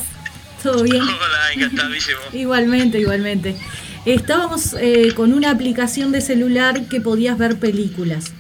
[0.66, 1.04] ¿Todo bien?
[1.04, 2.18] Hola, encantadísimo.
[2.34, 3.56] Igualmente, igualmente.
[4.04, 8.34] Estábamos eh, con una aplicación de celular que podías ver películas.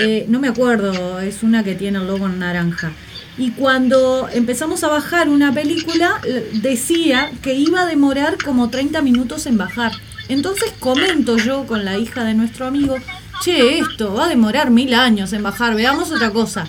[0.00, 2.92] Eh, no me acuerdo, es una que tiene el logo en naranja.
[3.36, 9.02] Y cuando empezamos a bajar una película, l- decía que iba a demorar como 30
[9.02, 9.92] minutos en bajar.
[10.30, 12.96] Entonces comento yo con la hija de nuestro amigo,
[13.42, 16.66] che, esto va a demorar mil años en bajar, veamos otra cosa.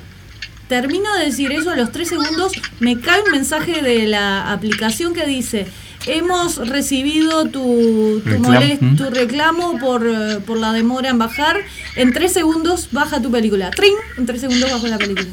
[0.67, 5.13] Termino de decir eso a los tres segundos, me cae un mensaje de la aplicación
[5.13, 5.65] que dice,
[6.07, 11.61] hemos recibido tu, tu, Reclamo, molest- tu reclamo por, por la demora en bajar,
[11.95, 13.71] en tres segundos baja tu película.
[13.71, 13.93] ¡Trin!
[14.17, 15.27] En tres segundos bajo la película.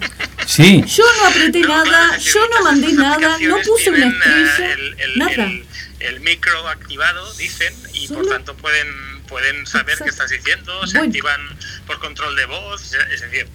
[0.46, 0.84] Sí.
[0.86, 5.32] Yo no apreté nada, yo no mandé nada, no puse una estrella, el, el- nada.
[5.46, 5.64] el-
[6.00, 8.86] el micro activado, dicen, y por tanto pueden,
[9.28, 11.10] pueden saber qué estás diciendo, se Bueno.
[11.10, 13.48] activan por control de voz, es decir,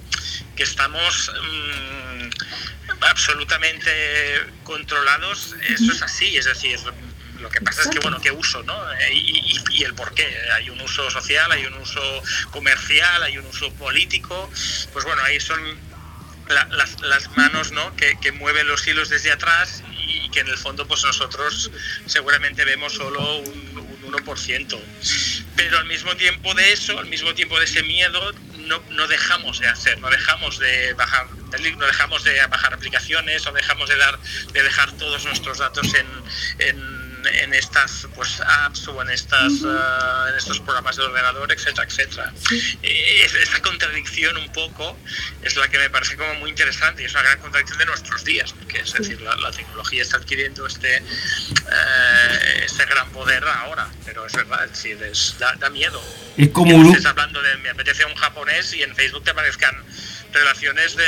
[0.56, 2.30] que estamos mm,
[3.02, 3.92] absolutamente
[4.64, 6.80] controlados, eso es así, es decir,
[7.40, 8.92] lo que pasa es que, bueno, qué uso, ¿no?
[8.94, 10.28] Eh, Y, y- y el por qué.
[10.56, 12.02] Hay un uso social, hay un uso
[12.52, 14.52] comercial, hay un uso político.
[14.92, 15.62] Pues bueno, ahí son
[16.50, 17.96] la- las, las manos ¿no?
[17.96, 21.72] que, que mueven los hilos desde atrás y que en el fondo pues nosotros
[22.08, 24.80] seguramente vemos solo un 1%.
[25.56, 29.60] Pero al mismo tiempo de eso, al mismo tiempo de ese miedo, no, no dejamos
[29.60, 34.20] de hacer, no dejamos de bajar, no dejamos de bajar aplicaciones o dejamos de dar
[34.54, 36.08] de dejar todos nuestros datos en,
[36.60, 41.86] en en estas pues apps o en estas ah, en estos programas de ordenador etcétera
[41.88, 42.34] etcétera.
[42.84, 44.98] Eh, es- esa contradicción un poco
[45.42, 48.24] es la que me parece como muy interesante y es una gran contradicción de nuestros
[48.26, 53.88] días porque es decir la, la tecnología está adquiriendo este eh, este gran poder ahora
[54.06, 56.02] pero es verdad es decir, es- da, da miedo.
[56.38, 59.76] Es como estés hablando de me apetece un japonés y en Facebook te aparezcan
[60.34, 61.04] relaciones de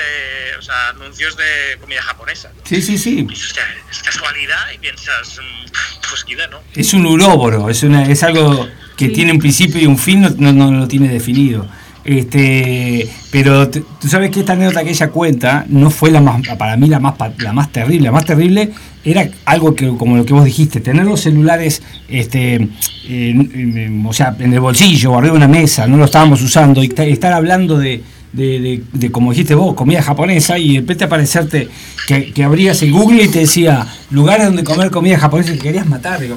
[0.57, 3.25] o sea anuncios de comida japonesa Sí, sí, sí.
[3.29, 5.71] y, hostia, es casualidad y piensas mm,
[6.09, 8.67] pues quizá no Es un uróboro, es, una, es algo
[8.97, 11.67] que tiene un principio y un fin, no, no, no lo tiene definido.
[12.03, 16.75] Este, pero tú sabes que esta anécdota que ella cuenta no fue la más, para
[16.77, 18.05] mí la más, pa- la más terrible.
[18.05, 18.71] La más terrible
[19.03, 22.71] era algo que, como lo que vos dijiste, tener los celulares, este, en-
[23.07, 26.83] en- o sea, en el bolsillo o arriba de una mesa, no lo estábamos usando,
[26.83, 28.03] y ta- estar hablando de,
[28.33, 31.67] de, de- de, como dijiste vos, comida japonesa, y de repente aparecerte
[32.07, 35.63] que, que abrías el Google y te decía lugares donde comer comida japonesa y te
[35.63, 36.19] querías matar.
[36.21, 36.35] Digo,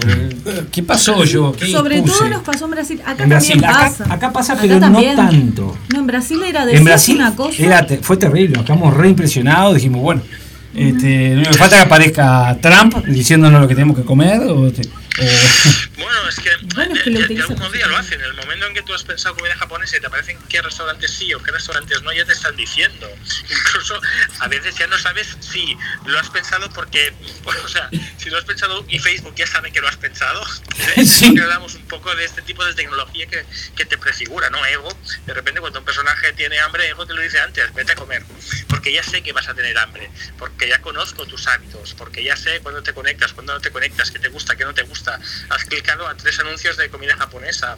[0.72, 1.52] ¿Qué pasó yo?
[1.52, 2.14] ¿Qué Sobre puse?
[2.18, 3.00] todo nos pasó en Brasil.
[3.06, 4.12] Acá En Brasil, también acá- pasa.
[4.14, 5.76] acá pasa, Acá pero no tanto.
[5.92, 7.62] No, en Brasil era En decir Brasil una cosa.
[7.62, 10.22] era te- fue terrible, nos quedamos re impresionados, dijimos, bueno,
[10.74, 14.40] este, no me falta que aparezca Trump diciéndonos lo que tenemos que comer.
[14.40, 15.03] O, te- o-
[15.96, 18.20] Bueno, es que, Bueno, es que lo de- de utilizan algún día lo hacen.
[18.20, 21.10] En el momento en que tú has pensado comida japonesa y te aparecen qué restaurantes
[21.12, 23.08] sí o qué restaurantes no, ya te están diciendo.
[23.50, 24.00] Incluso
[24.40, 27.12] a veces ya no sabes si lo has pensado porque,
[27.64, 27.88] o sea,
[28.18, 30.44] si lo has pensado y Facebook ya sabe que lo has pensado.
[31.04, 31.26] Sí.
[31.26, 33.44] Porque hablamos un poco de este tipo de tecnología que,
[33.76, 34.64] que te prefigura, ¿no?
[34.66, 34.88] Ego,
[35.26, 38.22] de repente cuando un personaje tiene hambre, Ego te lo dice antes, vete a comer.
[38.68, 42.36] Porque ya sé que vas a tener hambre, porque ya conozco tus hábitos, porque ya
[42.36, 45.03] sé cuándo te conectas, cuándo no te conectas, qué te gusta, qué no te gusta.
[45.50, 47.76] Has clicado a tres anuncios de comida japonesa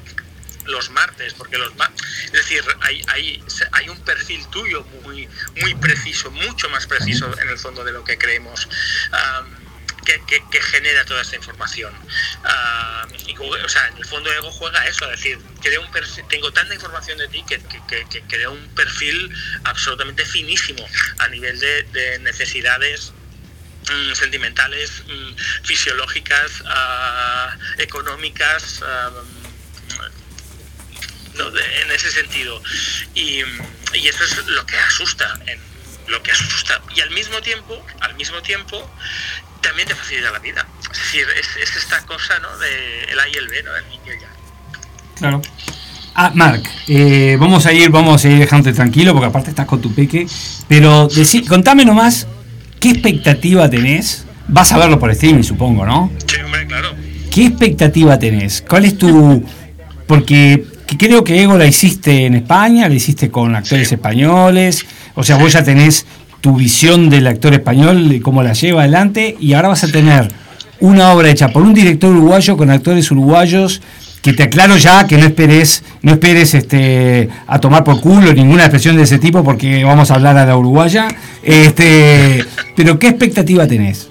[0.66, 1.92] los martes, porque los ma-
[2.24, 5.28] es decir, hay, hay, hay un perfil tuyo muy,
[5.60, 8.68] muy preciso, mucho más preciso en el fondo de lo que creemos.
[10.04, 11.92] que, que- genera toda esta información.
[13.64, 15.90] O sea, en el fondo Ego juega eso, a decir, creo un
[16.28, 19.32] tengo tanta información de ti que, que, creo un perfil
[19.64, 20.86] absolutamente finísimo
[21.18, 23.12] a nivel de necesidades
[23.90, 29.10] mm, sentimentales, mm, fisiológicas, ah, económicas, ah,
[31.34, 32.62] de- en ese sentido.
[33.14, 35.38] Y, eso es lo que asusta,
[36.08, 36.80] lo que asusta.
[36.94, 38.88] Y al mismo tiempo, al mismo tiempo,
[39.62, 40.66] también te facilita la vida.
[40.92, 42.56] Es decir, es, es esta cosa, ¿no?
[42.58, 43.74] De el A y el B, ¿no?
[43.76, 43.84] El.
[45.16, 45.42] Claro.
[46.14, 49.80] Ah, Marc, eh, vamos a ir, vamos a ir dejándote tranquilo porque aparte estás con
[49.82, 50.26] tu peque.
[50.68, 52.26] Pero decí- contame nomás,
[52.80, 54.26] ¿qué expectativa tenés?
[54.48, 56.10] Vas a verlo por streaming, supongo, ¿no?
[56.26, 56.88] Sí, hombre, claro.
[57.30, 58.64] ¿Qué expectativa tenés?
[58.66, 59.42] ¿Cuál es tu...?
[60.06, 65.24] Porque que creo que Ego la hiciste en España, la hiciste con actores españoles, o
[65.24, 66.06] sea, vos ya tenés
[66.40, 70.30] tu visión del actor español, de cómo la lleva adelante, y ahora vas a tener
[70.78, 73.82] una obra hecha por un director uruguayo con actores uruguayos,
[74.26, 78.64] que te aclaro ya que no esperes, no esperes este, a tomar por culo ninguna
[78.64, 81.06] expresión de ese tipo, porque vamos a hablar a la uruguaya.
[81.44, 84.08] Este, pero ¿qué expectativa tenés?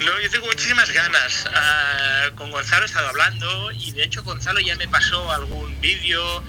[0.00, 1.48] No, yo tengo muchísimas ganas.
[1.50, 6.42] Ah, con Gonzalo he estado hablando y de hecho Gonzalo ya me pasó algún vídeo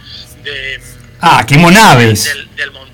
[0.43, 0.81] de
[1.21, 2.25] Ah, qué monaves.
[2.25, 2.87] del, del montaje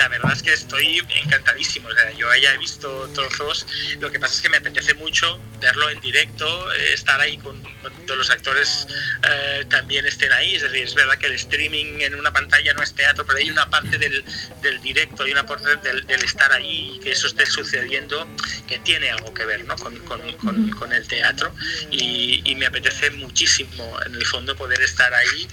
[0.00, 1.88] la verdad es que estoy encantadísimo.
[1.88, 3.66] O sea, yo ya he visto trozos.
[3.98, 7.60] Lo que pasa es que me apetece mucho verlo en directo, eh, estar ahí con,
[7.82, 8.86] con todos los actores
[9.30, 10.54] eh, también estén ahí.
[10.54, 13.50] Es decir, es verdad que el streaming en una pantalla no es teatro, pero hay
[13.50, 14.24] una parte del,
[14.62, 18.26] del directo, hay una parte del, del estar ahí y que eso esté sucediendo
[18.66, 19.76] que tiene algo que ver ¿no?
[19.76, 21.54] con, con, con, con el teatro.
[21.90, 25.46] Y, y me apetece muchísimo, en el fondo, poder estar ahí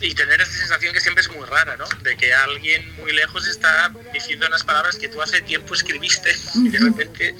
[0.00, 1.86] y tener esa sensación que siempre es muy rara, ¿no?
[2.02, 6.68] De que alguien muy lejos está diciendo unas palabras que tú hace tiempo escribiste y
[6.68, 7.34] de repente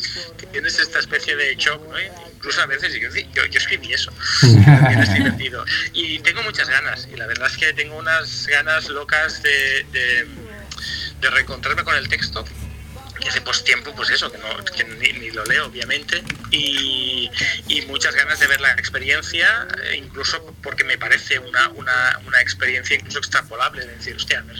[0.52, 1.94] tienes esta especie de shock, ¿no?
[2.34, 4.12] Incluso a veces yo, yo, yo escribí eso.
[4.42, 5.64] Es divertido.
[5.92, 10.26] Y tengo muchas ganas, y la verdad es que tengo unas ganas locas de, de,
[11.20, 12.44] de reencontrarme con el texto
[13.28, 14.46] hace pues tiempo pues eso que, no,
[14.98, 16.22] ni, lo leo obviamente.
[16.50, 17.30] Y,
[17.68, 19.66] y, muchas ganas de ver la experiencia
[19.96, 24.56] incluso porque me parece una, una, una experiencia incluso extrapolable de decir hostia a ver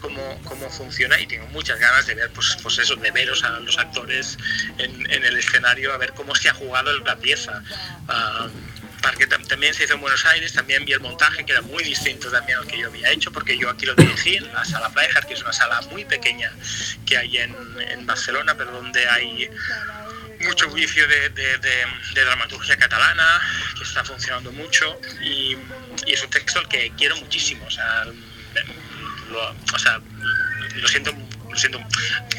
[0.00, 3.60] cómo, cómo funciona y tengo muchas ganas de ver pues, pues eso de veros a
[3.60, 4.38] los actores
[4.78, 7.62] en, el escenario a ver cómo se ha jugado la pieza.
[8.08, 11.82] Uh, porque también se hizo en Buenos Aires, también vi el montaje que era muy
[11.82, 14.90] distinto también al que yo había hecho, porque yo aquí lo dirigí en la sala
[14.90, 16.52] Plaejar, que es una sala muy pequeña
[17.06, 19.48] que hay en, Barcelona, pero donde hay
[20.40, 21.30] mucho juicio de,
[22.14, 23.40] dramaturgia catalana,
[23.76, 25.56] que está funcionando mucho, y,
[26.06, 30.00] es un texto al que quiero muchísimo, o sea, lo, o sea,
[30.74, 31.14] lo siento
[31.48, 31.80] lo siento,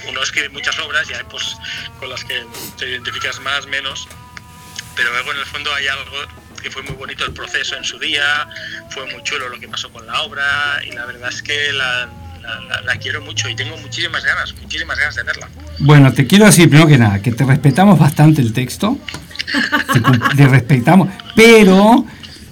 [0.08, 1.44] uno escribe muchas obras y hay pues
[2.00, 2.46] con las que
[2.78, 4.08] te identificas más, menos,
[4.96, 7.98] pero luego en el fondo hay algo que fue muy bonito el proceso en su
[8.00, 8.48] día,
[8.90, 10.44] fue muy chulo lo que pasó con la obra
[10.88, 12.08] y la verdad es que la,
[12.42, 15.50] la, la, la, quiero mucho y tengo muchísimas ganas, muchísimas ganas de verla.
[15.80, 18.98] Bueno, te quiero decir primero que nada, que te respetamos bastante el texto,
[19.94, 20.02] te,
[20.36, 22.06] te respetamos, pero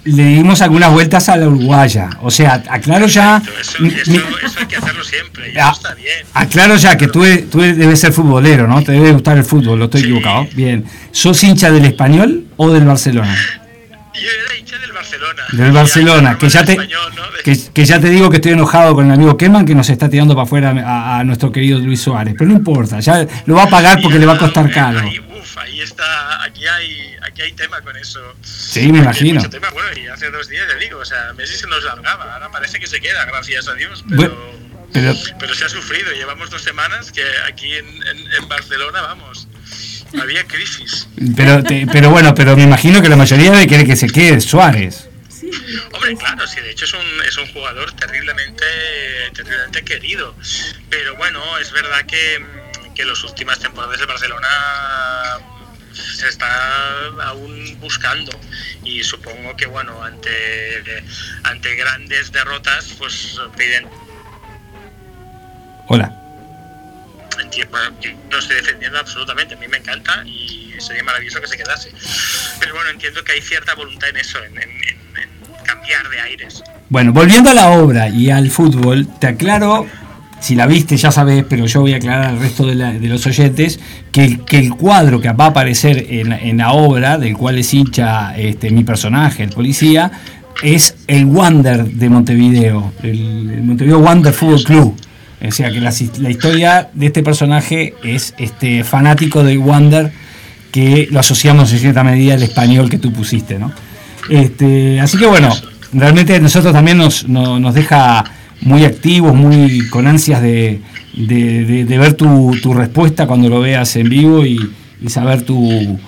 [0.04, 2.10] le dimos algunas vueltas a la uruguaya.
[2.22, 3.42] O sea, aclaro ya.
[3.60, 4.12] Eso, eso,
[4.44, 6.26] eso hay que hacerlo siempre, y eso está bien.
[6.34, 8.82] Aclaro ya que tú, tú debes ser futbolero, ¿no?
[8.82, 10.06] Te debe gustar el fútbol, lo estoy sí.
[10.06, 10.48] equivocado.
[10.54, 10.84] Bien.
[11.12, 13.36] ¿Sos hincha del español o del Barcelona?
[14.14, 15.42] Yo era hincha del Barcelona.
[15.52, 17.22] Del Barcelona, que ya, te, español, ¿no?
[17.44, 20.08] que, que, ya te digo que estoy enojado con el amigo Keman que nos está
[20.08, 22.34] tirando para afuera a, a, nuestro querido Luis Suárez.
[22.36, 25.00] Pero no importa, ya lo va a pagar porque le va a costar caro.
[25.00, 28.20] Ahí, uf, ahí está, aquí hay, aquí hay tema con eso.
[28.42, 29.48] Sí, me imagino.
[29.48, 29.70] Tema.
[29.70, 32.80] Bueno, y hace dos días le digo, o sea, Messi se nos largaba, ahora parece
[32.80, 34.16] que se queda, gracias a Dios, pero...
[34.16, 34.60] Bueno.
[34.92, 39.46] Pero, pero, se ha sufrido, llevamos dos semanas que aquí en, en, en Barcelona, vamos,
[40.18, 41.08] había crisis.
[41.36, 44.40] Pero, te, pero bueno, pero me imagino que la mayoría de quiere que se quede
[44.40, 45.08] Suárez.
[45.28, 45.50] Sí,
[45.92, 48.64] Hombre, claro, sí, de hecho es un, es un jugador terriblemente,
[49.34, 50.34] terriblemente querido.
[50.88, 52.44] Pero bueno, es verdad que,
[52.94, 54.48] que las últimas temporadas de Barcelona
[55.92, 58.32] se está aún buscando
[58.84, 61.02] y supongo que bueno ante
[61.42, 63.86] ante grandes derrotas pues piden
[65.88, 66.19] hola
[68.30, 71.90] no estoy defendiendo absolutamente, a mí me encanta y sería maravilloso que se quedase.
[72.58, 76.62] Pero bueno, entiendo que hay cierta voluntad en eso, en, en, en cambiar de aires.
[76.88, 79.86] Bueno, volviendo a la obra y al fútbol, te aclaro,
[80.40, 83.78] si la viste ya sabes, pero yo voy a aclarar al resto de, los oyentes,
[84.10, 87.72] que, que, el cuadro que va a aparecer en, en la obra, del cual es
[87.72, 90.10] hincha este, mi personaje, el policía,
[90.62, 94.96] es el Wander de Montevideo, el, el Montevideo Wander Fútbol Club.
[95.46, 100.12] O sea que la, la, historia de este personaje es este fanático del Wander
[100.70, 103.72] que lo asociamos en cierta medida al español que tú pusiste, ¿no?
[104.28, 105.54] Este, así que bueno,
[105.92, 108.24] realmente nosotros también nos, nos, deja
[108.60, 110.80] muy activos, muy con ansias de,
[111.14, 114.70] de, de, de ver tu, tu, respuesta cuando lo veas en vivo y,
[115.00, 115.98] y saber tu,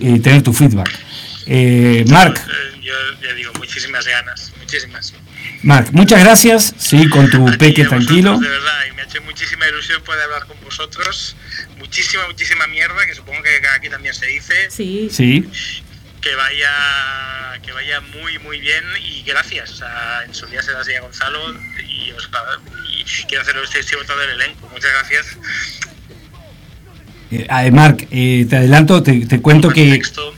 [0.00, 0.90] eh, tener tu feedback.
[1.46, 2.40] Eh, Mark.
[2.82, 5.14] Yo, yo, digo, muchísimas ganas, muchísimas.
[5.62, 8.38] Marc, muchas gracias, sí, con tu a peque tranquilo.
[8.38, 11.36] De verdad, y me ha hecho muchísima ilusión poder hablar con vosotros.
[11.78, 14.70] Muchísima, muchísima mierda, que supongo que aquí también se dice.
[14.70, 15.08] Sí.
[15.10, 15.48] Sí.
[16.22, 19.70] Que vaya, que vaya muy, muy bien y gracias.
[19.72, 21.54] O sea, en su día se las di a Gonzalo
[21.86, 22.30] y, os,
[22.88, 24.68] y quiero hacerlo extensivo todo el elenco.
[24.68, 25.26] Muchas gracias.
[27.30, 29.90] Eh, Marc, eh, te adelanto, te, te cuento que...
[29.90, 30.34] Texto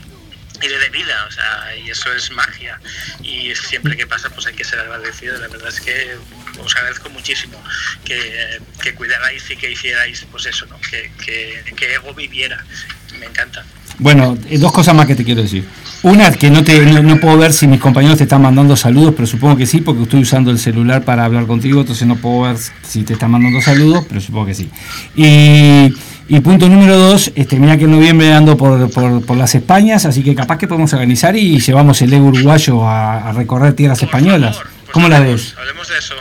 [0.62, 2.80] y de vida, o sea, eso es magia.
[3.22, 5.38] Y siempre que pasa, pues hay que ser agradecido.
[5.38, 6.16] La verdad es que
[6.59, 7.62] os agradezco muchísimo
[8.05, 10.78] que, que cuidarais y que hicierais, pues eso, ¿no?
[10.80, 12.64] Que, que, Ego viviera.
[13.18, 13.64] Me encanta.
[13.99, 15.66] Bueno, eh, dos cosas más que te quiero decir.
[16.03, 19.26] Una, que no, te, no, puedo ver si mis compañeros te están mandando saludos, pero
[19.26, 22.57] supongo que sí, porque estoy usando el celular para hablar contigo, entonces no puedo ver
[22.82, 24.70] si te están mandando saludos, pero supongo que sí.
[25.14, 25.95] Y
[26.35, 30.07] y punto número dos, este, mira que en noviembre ando por, por, por, las Españas,
[30.07, 33.99] así que capaz que podemos organizar y llevamos el ego uruguayo a, a recorrer tierras
[33.99, 34.57] por españolas.
[34.57, 35.55] Favor, ¿Cómo la ves?
[35.59, 36.14] Hablemos de eso.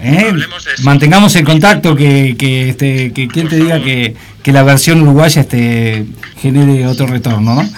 [0.00, 0.26] ¿eh?
[0.30, 0.84] Hablemos de eso.
[0.84, 4.14] Mantengamos el contacto, que, que, este, que quien te diga que,
[4.44, 6.06] que la versión uruguaya este,
[6.40, 7.68] genere otro retorno, ¿no?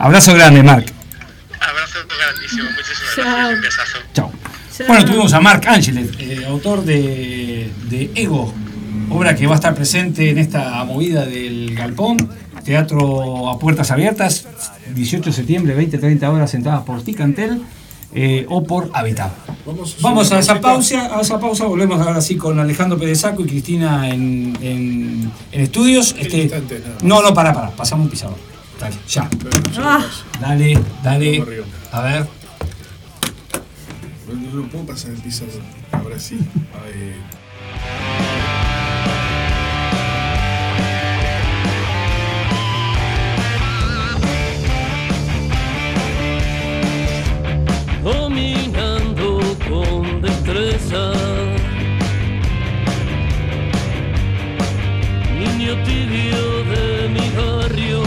[0.00, 0.92] Abrazo grande, Marc.
[1.60, 3.24] Abrazo grandísimo, muchísimas Chao.
[3.24, 3.54] gracias.
[3.54, 3.98] Un besazo.
[4.12, 4.32] Chao.
[4.76, 4.86] Chao.
[4.88, 8.52] Bueno, tuvimos a Marc Ángeles, eh, autor de, de Ego,
[9.12, 12.16] obra que va a estar presente en esta movida del Galpón,
[12.64, 14.46] teatro a puertas abiertas,
[14.94, 17.62] 18 de septiembre, 20-30 horas sentadas por Ticantel
[18.14, 19.32] eh, o por Habitado.
[20.00, 24.08] Vamos a esa pausa, a esa pausa, volvemos ahora sí con Alejandro Pedesaco y Cristina
[24.10, 26.14] en, en- en estudios.
[26.18, 28.36] Este, instante, no, no, para, para, pasamos un pisador.
[28.80, 29.28] Dale, ya.
[29.78, 30.04] Ah,
[30.40, 31.38] Dale, dale.
[31.38, 31.66] Vamos arriba.
[31.92, 32.26] A ver.
[34.28, 35.44] No, no, no puedo pasar el piso
[35.92, 36.38] ahora sí.
[50.82, 51.12] destreza.
[55.38, 58.02] Niño tibio de mi barrio,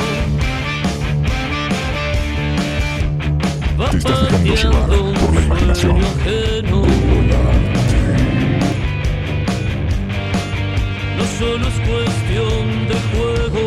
[3.80, 6.00] va Te estás dejando llevar por la imaginación.
[11.18, 13.65] No solo es cuestión de juego.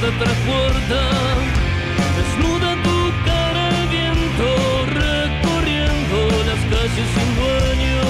[0.00, 1.00] Puerta tras puerta.
[2.16, 8.07] Desnuda tu cara al viento, recorriendo las calles sin dueño.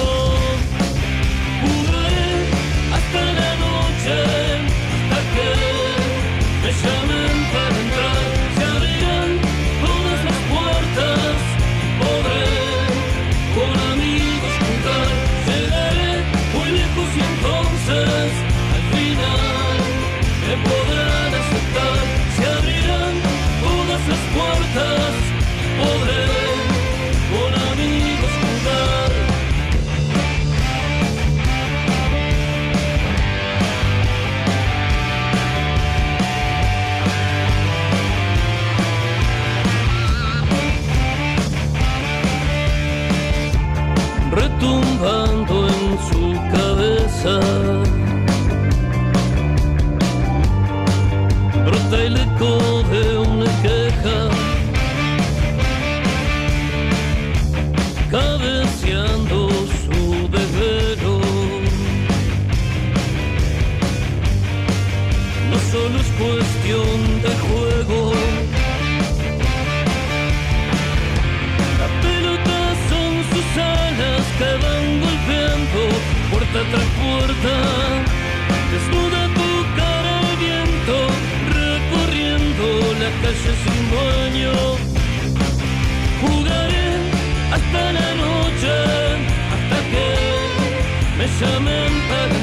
[65.89, 68.13] Solo es cuestión de juego.
[71.79, 72.59] La pelota
[72.89, 75.81] son sus alas que van golpeando
[76.31, 77.53] puerta tras puerta.
[78.71, 80.95] Desnuda tu cara al viento,
[81.59, 82.65] recorriendo
[83.01, 84.55] la calle sin dueño.
[86.21, 86.89] Jugaré
[87.55, 88.73] hasta la noche,
[89.53, 90.07] hasta que
[91.17, 92.38] me llamen para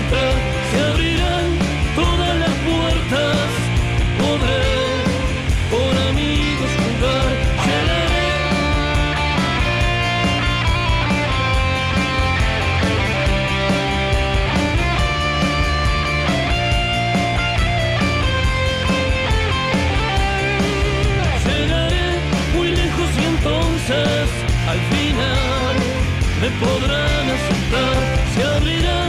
[26.60, 27.96] podrán aceptar.
[28.34, 29.05] Se abrirán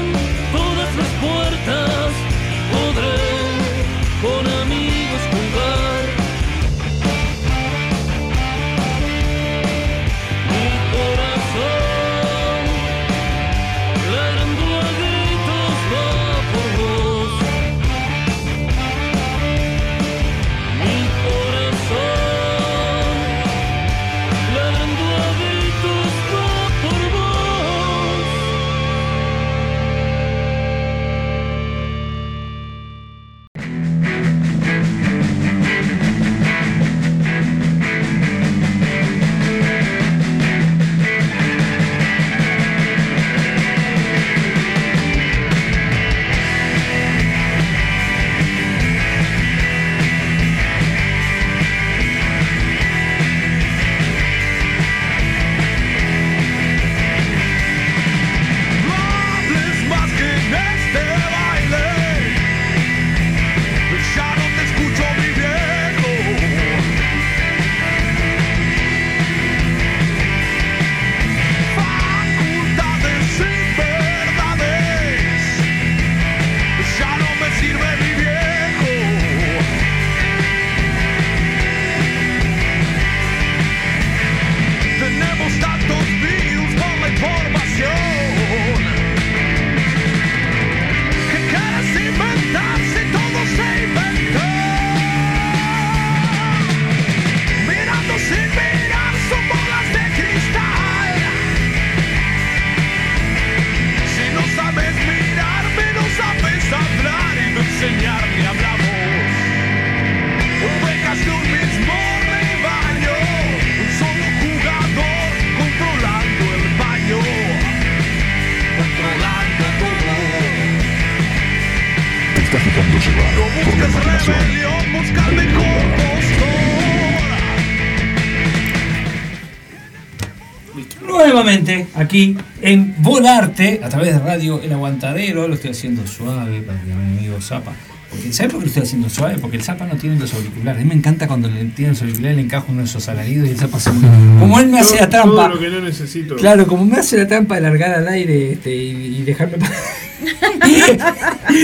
[131.98, 135.48] aquí en Volarte a través de Radio El Aguantadero.
[135.48, 137.74] Lo estoy haciendo suave para que mi amigo Zapa.
[138.10, 139.38] Porque, ¿Sabes por qué lo estoy haciendo suave?
[139.40, 140.80] Porque el Zapa no tiene los auriculares.
[140.80, 143.48] A mí me encanta cuando le tiene los auriculares, le encajo uno de esos alaridos
[143.48, 144.40] y el Zapa se mueve.
[144.40, 145.48] Como él me hace la trampa.
[145.48, 146.36] Todo lo que no necesito.
[146.36, 149.58] Claro, como me hace la trampa de largar al aire este, y, y dejarme.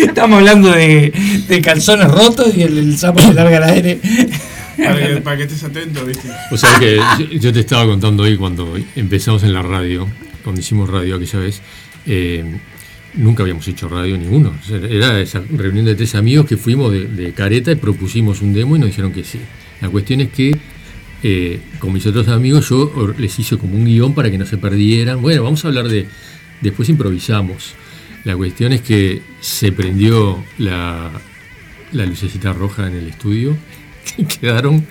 [0.07, 1.13] Estamos hablando de,
[1.47, 3.99] de calzones rotos y el, el sapo se larga al aire.
[4.77, 6.29] Para que, para que estés atento, ¿viste?
[6.51, 10.07] O sea que yo, yo te estaba contando hoy cuando empezamos en la radio,
[10.43, 11.61] cuando hicimos radio aquella vez,
[12.05, 12.43] eh,
[13.15, 14.53] nunca habíamos hecho radio ninguno.
[14.89, 18.75] Era esa reunión de tres amigos que fuimos de, de careta y propusimos un demo
[18.75, 19.39] y nos dijeron que sí.
[19.81, 20.57] La cuestión es que
[21.23, 24.57] eh, con mis otros amigos yo les hice como un guion para que no se
[24.57, 25.21] perdieran.
[25.21, 26.07] Bueno, vamos a hablar de...
[26.61, 27.75] Después improvisamos.
[28.23, 31.11] La cuestión es que se prendió la,
[31.91, 33.57] la lucecita roja en el estudio
[34.17, 34.85] y quedaron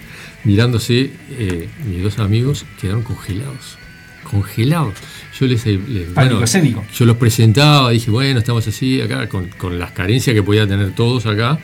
[0.45, 3.79] mirándose, eh, mis dos amigos quedaron congelados.
[4.25, 4.95] Congelados.
[5.39, 6.85] Yo les, les- Pánico escénico.
[6.95, 10.95] yo los presentaba, dije, bueno, estamos así acá, con, con las carencias que podía tener
[10.95, 11.59] todos acá,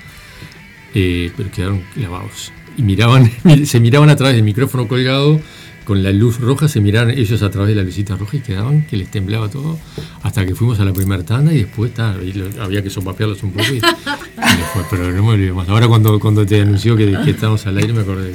[0.95, 2.53] eh, pero quedaron clavados.
[2.77, 3.31] Y miraban,
[3.65, 5.41] se miraban a través del micrófono colgado,
[5.89, 8.83] con la luz roja, se miraban ellos a través de la lucita roja y quedaban
[8.87, 9.79] que les temblaba todo,
[10.23, 11.91] hasta que fuimos a la primera tanda y después
[12.25, 15.69] y lo- había que sopapearlos un poco y, y después, pero no me olvidé más.
[15.69, 18.35] Ahora cuando, cuando te anunció que, que estábamos al aire me acordé.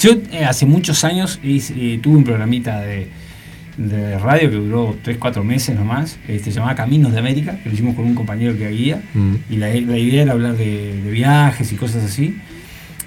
[0.00, 3.06] Yo eh, hace muchos años eh, tuve un programita de,
[3.76, 7.94] de radio que duró 3-4 meses nomás, se llamaba Caminos de América, que lo hicimos
[7.94, 9.34] con un compañero que guía, Mm.
[9.50, 12.36] y la, la idea era hablar de, de viajes y cosas así,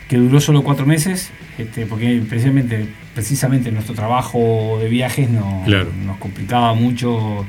[0.08, 5.90] que duró solo 4 meses, este, porque precisamente, precisamente nuestro trabajo de viajes no, Claro.
[6.06, 7.46] nos complicaba mucho.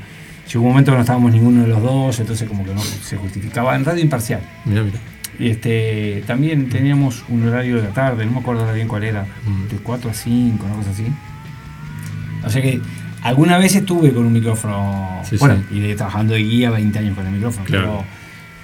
[0.51, 3.15] Llegó un momento que no estábamos ninguno de los dos, entonces como que no se
[3.17, 4.41] justificaba en radio imparcial.
[4.65, 4.99] Mira, mira.
[5.39, 9.25] Y este, también teníamos un horario de la tarde, no me acuerdo bien cuál era,
[9.71, 11.05] de 4 a 5, una cosa así.
[12.45, 12.81] O sea que
[13.23, 15.77] alguna vez estuve con un micrófono, Sí, bueno, sí.
[15.79, 18.03] y trabajando de guía 20 años con el micrófono, Claro.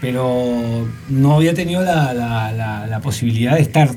[0.01, 3.89] pero, pero no había tenido la, la- la- la posibilidad de estar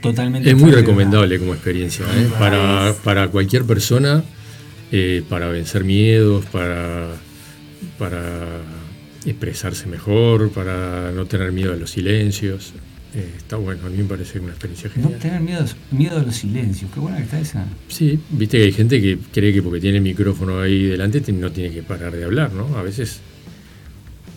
[0.00, 0.50] totalmente...
[0.50, 2.28] Es muy recomendable como experiencia, ¿eh?
[2.38, 4.22] para, para cualquier persona,
[4.92, 7.08] eh, para vencer miedos, para,
[7.98, 8.46] para
[9.24, 12.72] expresarse mejor, para no tener miedo a los silencios.
[13.14, 15.18] Eh, está bueno, a mí me parece una experiencia No genial.
[15.20, 17.66] tener miedo, miedo a los silencios, qué buena que está esa.
[17.88, 21.32] Sí, viste que hay gente que cree que porque tiene el micrófono ahí delante te-
[21.32, 22.76] no tiene que parar de hablar, ¿no?
[22.76, 23.20] A veces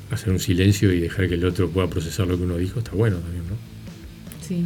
[0.09, 2.91] hacer un silencio y dejar que el otro pueda procesar lo que uno dijo está
[2.91, 3.55] bueno también, ¿no?
[4.45, 4.63] Sí,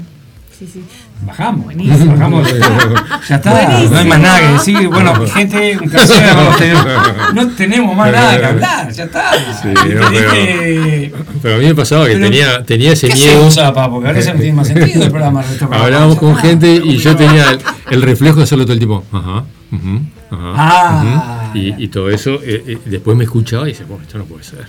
[0.60, 0.84] sí, sí.
[1.26, 2.12] Bajamos, Buenísimo.
[2.14, 2.48] bajamos.
[3.30, 4.06] Ya está, no hay Buenísimo.
[4.06, 4.88] más nada que decir.
[4.90, 6.36] Bueno, gente, un placer.
[7.34, 9.32] No tenemos más nada que hablar, ya está.
[9.62, 11.12] Sí, Y no, te
[11.42, 13.32] pero- a mí me pasaba que Pero, tenía, tenía ese ¿qué miedo.
[13.36, 13.90] hacemos, Zapa?
[13.90, 15.42] Porque ahora ya no tiene más sentido el programa.
[15.42, 15.86] nuestro programa.
[15.86, 16.42] Hablábamos con está.
[16.42, 17.60] gente y yo tenía el,
[17.92, 19.04] el reflejo de hacerlo todo el tiempo.
[19.12, 20.02] Ajá, ujú,
[20.32, 20.54] ajá.
[20.58, 24.26] Ah, y, y todo eso, eh, eh, después me escuchaba y decía, bueno, esto no
[24.26, 24.66] puede ser.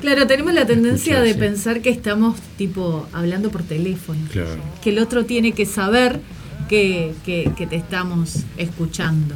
[0.00, 1.38] Claro, tenemos la tendencia de sí.
[1.38, 4.20] pensar que estamos tipo hablando por teléfono.
[4.30, 4.60] Claro.
[4.82, 6.20] Que el otro tiene que saber
[6.68, 9.34] que, que, que te estamos escuchando.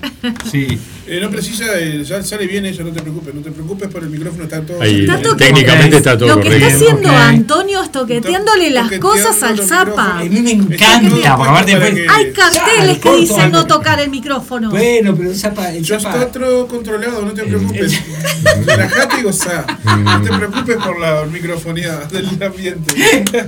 [0.50, 0.78] Sí.
[1.06, 4.02] Eh, no precisa, eh, ya sale bien eso, no te preocupes, no te preocupes por
[4.02, 4.82] el micrófono, está todo.
[4.82, 6.66] Ahí, Está todo técnicamente está todo Lo que correcto.
[6.66, 7.10] está haciendo.
[7.16, 10.18] Antonio es toqueteándole las toqueteando cosas al zapa.
[10.18, 14.10] A mí me encanta, porque aparte que- Hay carteles Ya, que dicen no tocar el
[14.10, 14.70] micrófono.
[14.70, 18.00] Bueno, pero el Zapa, el Yo Zapa- controlado, no te preocupes.
[18.66, 19.64] Relajate y gozá.
[19.84, 22.94] No te preocupes por la microfonía del ambiente.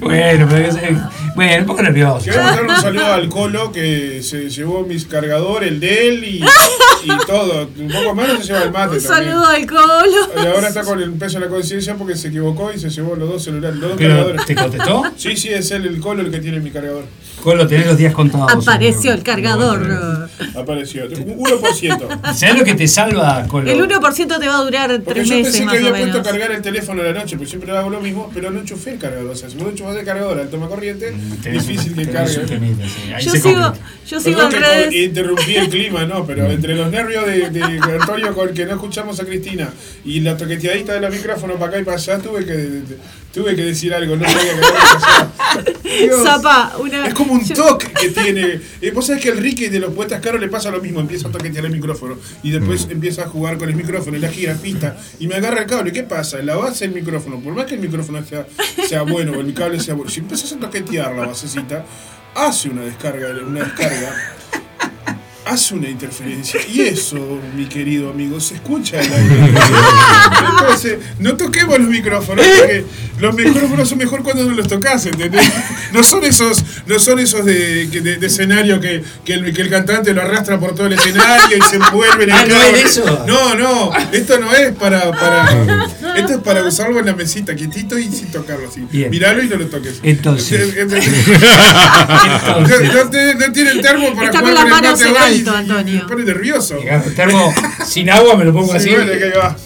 [0.00, 0.96] Bueno, pero eh,
[1.38, 2.24] bueno, un poco nervioso.
[2.24, 6.44] Quiero mandarle un saludo al Colo que se llevó mis cargador, el de él y,
[7.04, 7.68] y todo.
[7.78, 9.30] Un poco menos se lleva el mate Un también.
[9.30, 10.42] saludo al colo.
[10.42, 13.14] Y ahora está con el peso de la conciencia porque se equivocó y se llevó
[13.14, 14.46] los dos celulares, los dos Pero, cargadores.
[14.46, 15.02] ¿te contestó?
[15.16, 17.04] Sí, sí, es él el Colo el que tiene mi cargador.
[17.42, 18.66] Colo, tenés los días contados.
[18.66, 20.28] Apareció el cargador.
[20.56, 21.04] Apareció.
[21.04, 22.34] Un 1%.
[22.34, 23.70] ¿Sabes lo que te salva, Colo?
[23.70, 25.90] El 1% te va a durar Porque tres yo meses pensé que más o había
[26.12, 28.58] puesto a cargar el teléfono a la noche, pues siempre hago lo mismo, pero no
[28.58, 29.30] enchufé el cargador.
[29.30, 31.14] O sea, si no enchufás el cargador al toma corriente,
[31.50, 32.46] Difícil que cargue.
[33.20, 33.72] Yo sigo,
[34.06, 34.94] yo sigo en redes.
[34.94, 37.62] interrumpí el clima, no, pero entre los nervios de, de
[38.00, 39.70] Antonio con que no escuchamos a Cristina
[40.04, 42.82] y la toqueteadita de los micrófonos para acá y para allá, tuve que,
[43.32, 46.10] tuve que decir algo, no sabía que.
[46.22, 47.06] Zapa, una.
[47.06, 48.60] Es como un toque que tiene.
[48.80, 51.00] Eh, Vos sabés que el Ricky de los poetas caros le pasa lo mismo.
[51.00, 52.90] Empieza a toquetear el micrófono y después Mm.
[52.92, 55.92] empieza a jugar con el micrófono y la gira pista y me agarra el cable.
[55.92, 56.38] ¿Qué pasa?
[56.42, 58.46] La base del micrófono, por más que el micrófono sea,
[58.88, 61.84] sea bueno o el cable sea bueno, si empiezas a toquetear la basecita,
[62.34, 64.34] hace una descarga, una descarga.
[65.48, 66.60] Hace una interferencia.
[66.72, 67.16] Y eso,
[67.56, 69.10] mi querido amigo, se escucha en
[69.54, 72.84] la Entonces, no toquemos los micrófonos, porque
[73.20, 75.46] los micrófonos son mejor cuando no los tocas, ¿entendés?
[75.92, 79.62] No son esos, no son esos de, que- de- de escenario que, que el, que
[79.62, 82.62] el cantante lo arrastra por todo el escenario y se envuelve en el Ah, ¿no
[82.62, 83.24] es eso?
[83.26, 85.86] No, no, esto no es para, para.
[86.16, 88.86] Esto es para usarlo en la mesita, quietito y sin tocarlo así.
[88.90, 89.10] Bien.
[89.10, 90.00] Miralo y no lo toques.
[90.02, 90.74] Entonces.
[92.48, 92.58] no,
[92.94, 94.92] no te- no tiene el termo para Está jugar con el mate
[95.46, 96.02] alto, y Antonio.
[96.02, 96.76] Me pone nervioso.
[96.78, 97.52] El termo
[97.84, 98.90] sin agua me lo pongo Sí, así.
[98.90, 99.56] bueno, que ahí va.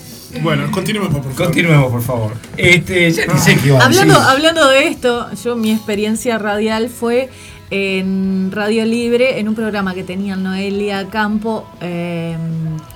[0.41, 1.37] Bueno, continuemos, por favor.
[1.37, 2.33] Continuemos, por favor.
[2.57, 6.89] Este, ya ni sé qué iba a Hablando, hablando de esto, yo mi experiencia radial
[6.89, 7.29] fue
[7.71, 12.37] en Radio Libre, en un programa que tenían Noelia Campo, eh,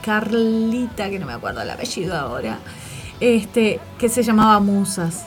[0.02, 2.58] Carlita, que no me acuerdo el apellido ahora,
[3.20, 5.24] este, que se llamaba Musas.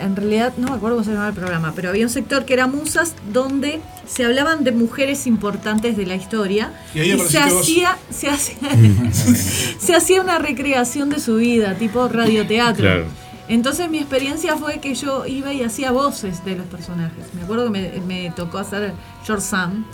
[0.00, 2.54] En realidad no me acuerdo cómo se llamaba el programa, pero había un sector que
[2.54, 8.28] era Musas donde se hablaban de mujeres importantes de la historia Y se hacía, se
[8.28, 8.56] hacía,
[9.78, 12.82] se hacía una recreación de su vida, tipo radioteatro.
[12.82, 13.04] Claro.
[13.48, 17.34] Entonces mi experiencia fue que yo iba y hacía voces de los personajes.
[17.34, 19.84] Me acuerdo que me, me tocó hacer George Sam,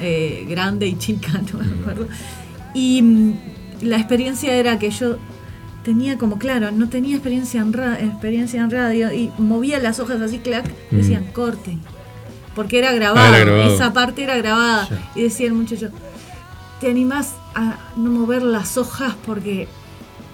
[0.00, 2.08] eh, grande y chica, no me acuerdo.
[2.74, 3.34] Y mm,
[3.82, 5.16] la experiencia era que yo
[5.84, 10.20] tenía como, claro, no tenía experiencia en, ra- experiencia en radio y movía las hojas
[10.20, 11.76] así, clac, decían, corte.
[12.54, 13.74] Porque era grabado, Ah, era grabado.
[13.74, 14.88] esa parte era grabada.
[15.14, 15.88] Y decía el muchacho,
[16.80, 19.68] ¿te animás a no mover las hojas porque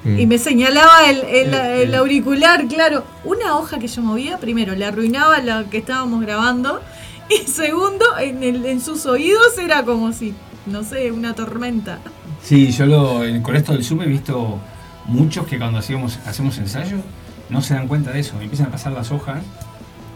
[0.05, 0.19] Mm.
[0.21, 3.05] y me señalaba el, el- el auricular, claro.
[3.25, 6.81] Una hoja que yo movía, primero, le arruinaba lo que estábamos grabando.
[7.31, 10.35] Y segundo, en, el- en sus oídos era como si,
[10.67, 11.99] no sé, una tormenta.
[12.43, 14.59] Sí, yo lo, con esto del Zoom he visto
[15.09, 16.99] muchos que cuando hacíamos, hacemos ensayo
[17.51, 18.41] no se dan cuenta de eso.
[18.41, 19.43] Empiezan a pasar las hojas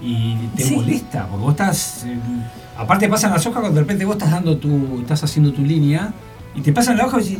[0.02, 0.76] y te Sí.
[0.76, 2.04] molesta, porque vos estás.
[2.06, 2.16] eh,
[2.76, 5.00] aparte pasan las hojas cuando de repente vos estás dando tu.
[5.00, 6.12] estás haciendo tu línea
[6.54, 7.38] y te pasan la hoja y,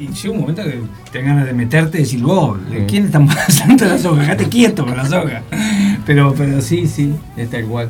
[0.00, 0.80] y llega un momento que
[1.10, 4.26] te ganas de meterte y decir, vos, ¿de ¿quién está pasando las hojas?
[4.26, 5.42] Quédate quieto con las hojas.
[6.06, 7.88] Pero, pero sí, sí, es tal cual.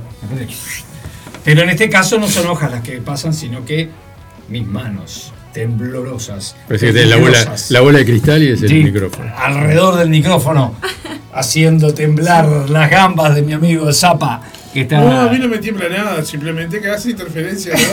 [1.44, 3.88] Pero en este caso no son hojas las que pasan, sino que
[4.48, 6.54] mis manos temblorosas.
[6.68, 8.74] Parece que la bola, la bola de cristal y es el Sí.
[8.84, 9.32] micrófono.
[9.36, 10.74] alrededor del micrófono,
[11.32, 14.40] haciendo temblar las gambas de mi amigo Zapa,
[14.72, 15.00] que está...
[15.00, 17.74] No, a mí no me tiembla nada, simplemente que hace interferencia.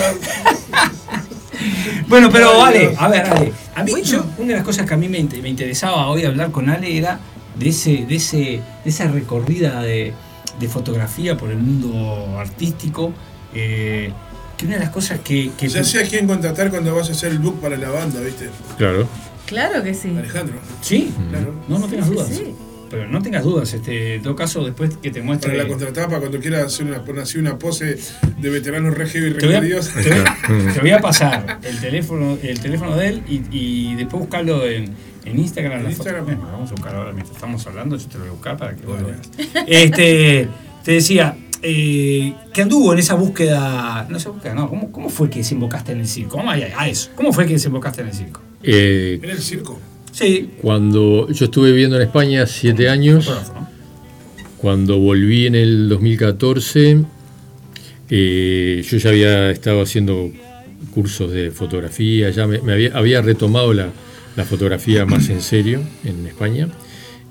[2.07, 4.97] Bueno, pero Ale, a ver, Ale, a mí yo- una de las cosas que a
[4.97, 7.19] mí me, int- me interesaba hoy hablar con Ale era
[7.57, 10.13] de ese, de ese, de esa recorrida de,
[10.59, 13.11] de fotografía por el mundo artístico.
[13.55, 14.11] eh,
[14.57, 17.11] que una de las cosas que, que Ya sé a quién contratar cuando vas a
[17.14, 18.49] hacer el book para la banda, ¿viste?
[18.77, 19.07] Claro.
[19.45, 20.15] Claro que sí.
[20.18, 20.56] Alejandro.
[20.82, 21.53] Sí, Claro.
[21.68, 22.27] no, no tengas Sí, dudas.
[22.30, 22.56] sí.
[22.90, 25.52] Pero no tengas dudas, este, en todo caso, después que te muestre.
[25.52, 27.02] Para la contratapa, cuando quieras hacer una,
[27.40, 27.98] una pose
[28.40, 29.90] de veterano regio y Te voy, a, recordios.
[29.90, 34.22] te voy- te voy a pasar el teléfono, el teléfono de él y, y después
[34.22, 34.94] buscarlo en,
[35.26, 35.82] en Instagram.
[35.82, 36.26] ¿En Instagram?
[36.26, 36.36] foto.
[36.38, 38.76] Bueno, vamos a buscarlo ahora mientras estamos hablando, yo te lo voy a buscar para
[38.76, 39.30] que vos lo veas.
[39.68, 40.48] Este,
[40.84, 41.36] te decía,
[41.67, 45.93] eh, que anduvo en esa búsqueda, no esa búsqueda, no, ¿cómo, cómo fue que desembocaste
[45.93, 46.37] en el circo?
[46.37, 48.41] Vamos a, a eso, ¿cómo fue que desembocaste en el circo?
[48.61, 49.79] Eh, En el circo.
[50.11, 53.31] Sí, cuando yo estuve viviendo en España siete años,
[54.57, 57.03] cuando volví en el 2014,
[58.09, 60.31] eh, yo ya había estado haciendo
[60.93, 63.89] cursos de fotografía, ya me, me había, había retomado la,
[64.35, 66.69] la fotografía más en serio en España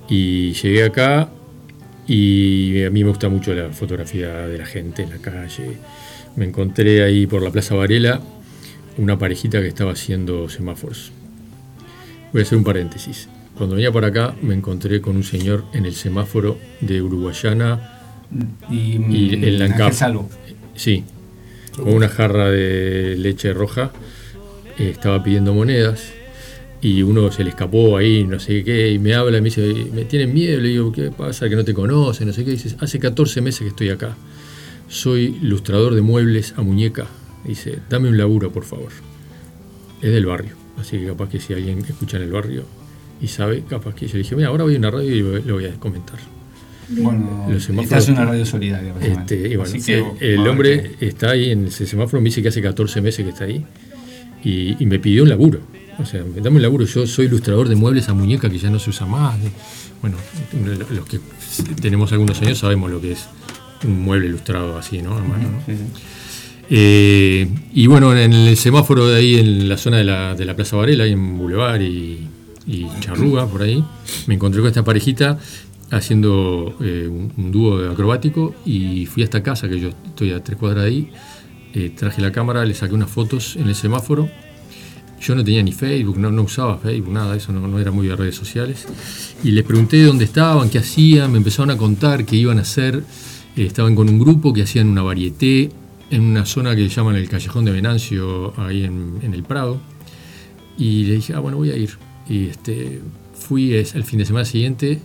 [0.08, 1.30] y llegué acá
[2.06, 5.78] y a mí me gusta mucho la fotografía de la gente en la calle.
[6.36, 8.20] Me encontré ahí por la Plaza Varela
[8.98, 11.12] una parejita que estaba haciendo semáforos.
[12.32, 13.28] Voy a hacer un paréntesis.
[13.56, 17.90] Cuando venía para acá me encontré con un señor en el semáforo de Uruguayana
[18.70, 20.28] Y, y en la Ángel Salvo.
[20.74, 21.04] Sí,
[21.76, 23.92] con una jarra de leche roja.
[24.78, 26.12] eh, estaba pidiendo monedas
[26.84, 29.86] y uno se le escapó ahí, no sé qué, y me habla y me dice,
[29.94, 30.60] me tienen miedo.
[30.60, 31.48] Le digo, ¿qué pasa?
[31.48, 32.50] Que no te conocen, no sé qué.
[32.50, 34.14] dices, hace 14 meses que estoy acá.
[34.88, 37.06] Soy ilustrador de muebles a muñeca.
[37.44, 38.90] Dice, dame un laburo, por favor.
[40.02, 42.64] Es del barrio, así que capaz que si alguien escucha en el barrio
[43.22, 45.52] y sabe, capaz que yo le dije, mira, ahora voy a una radio y le
[45.52, 46.18] voy a comentar.
[46.90, 48.94] Bueno, Los esta semáforos- es una radio solidaria.
[49.00, 52.48] Este, y bueno, Así que, el hombre está ahí en ese semáforo, me dice que
[52.48, 53.64] hace 14 meses que está ahí
[54.44, 55.60] y, y me pidió un laburo.
[55.98, 58.78] O sea, dame un laburo, yo soy ilustrador de muebles a muñeca que ya no
[58.78, 59.36] se usa más.
[60.00, 60.16] bueno,
[60.90, 61.20] los que
[61.80, 63.26] tenemos algunos años sabemos lo que es
[63.84, 65.16] un mueble ilustrado así, ¿no?
[65.16, 65.58] A mano, ¿no?
[65.66, 65.84] Sí, sí.
[66.70, 70.56] Eh, y bueno, en el semáforo de ahí, en la zona de la, de la
[70.56, 72.26] Plaza Varela, ahí en Boulevard y,
[72.66, 73.84] y Charruga, por ahí,
[74.26, 75.38] me encontré con esta parejita
[75.90, 80.42] haciendo eh, un, un dúo acrobático y fui a esta casa, que yo estoy a
[80.42, 81.10] tres cuadras de ahí,
[81.74, 84.28] eh, traje la cámara, le saqué unas fotos en el semáforo.
[85.20, 88.06] Yo no tenía ni Facebook, no, no usaba Facebook, nada, eso no, no era muy
[88.06, 88.86] de redes sociales.
[89.42, 93.02] Y les pregunté dónde estaban, qué hacían, me empezaron a contar qué iban a hacer.
[93.56, 95.70] Eh, estaban con un grupo que hacían una varieté
[96.10, 99.80] en una zona que llaman el Callejón de Venancio, ahí en, en el Prado.
[100.76, 101.90] Y le dije, ah, bueno, voy a ir.
[102.28, 103.00] Y este,
[103.34, 105.00] fui es, el fin de semana siguiente,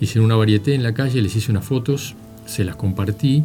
[0.00, 2.14] hice una varieté en la calle, les hice unas fotos,
[2.46, 3.44] se las compartí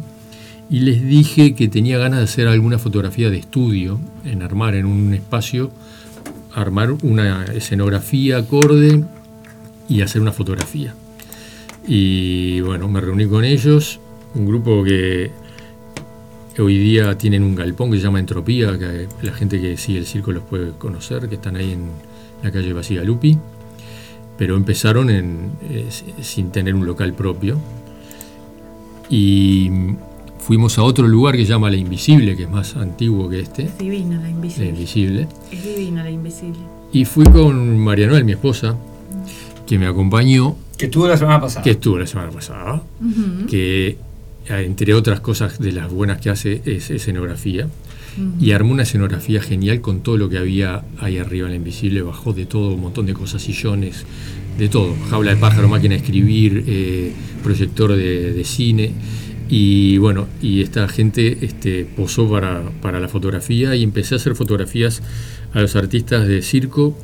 [0.70, 4.86] y les dije que tenía ganas de hacer alguna fotografía de estudio, en armar en
[4.86, 5.72] un espacio,
[6.54, 9.04] armar una escenografía acorde
[9.88, 10.94] y hacer una fotografía.
[11.86, 14.00] Y bueno, me reuní con ellos,
[14.34, 15.30] un grupo que
[16.58, 20.06] hoy día tienen un galpón que se llama Entropía, que la gente que sigue el
[20.06, 21.90] circo los puede conocer, que están ahí en
[22.42, 23.38] la calle Basigalupi,
[24.36, 25.88] pero empezaron eh,
[26.20, 27.58] sin tener un local propio.
[29.08, 29.70] Y
[30.42, 33.64] fuimos a otro lugar que se llama La Invisible, que es más antiguo que este.
[33.64, 34.68] Es divina la La invisible.
[34.68, 35.28] Invisible.
[35.52, 36.58] Es divina la invisible.
[36.92, 38.76] Y fui con María Noel, mi esposa,
[39.66, 41.62] que me acompañó, Que estuvo la semana pasada.
[41.62, 42.82] que estuvo la semana pasada,
[43.48, 43.96] que eh,
[44.64, 47.68] entre otras cosas de las buenas que hace es escenografía.
[48.40, 52.02] Y armó una escenografía genial con todo lo que había ahí arriba en la invisible,
[52.02, 54.04] bajó de todo, un montón de cosas, sillones,
[54.58, 57.12] de todo, jaula de pájaro, máquina de escribir, eh,
[57.44, 58.90] proyector de, de cine.
[59.50, 64.36] Y bueno, y esta gente este, posó para, para la fotografía y empecé a hacer
[64.36, 65.02] fotografías
[65.52, 66.96] a los artistas de circo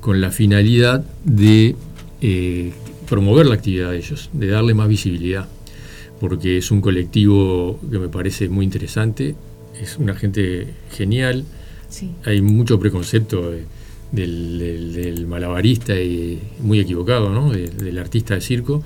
[0.00, 1.74] con la finalidad de
[2.20, 2.72] eh,
[3.08, 5.48] promover la actividad de ellos, de darle más visibilidad,
[6.20, 9.34] porque es un colectivo que me parece muy interesante,
[9.80, 11.44] es una gente genial,
[11.88, 12.10] Sí.
[12.24, 13.64] hay mucho preconcepto de-
[14.12, 17.50] del, del- del malabarista y muy equivocado, ¿no?
[17.50, 18.82] De- del artista de circo.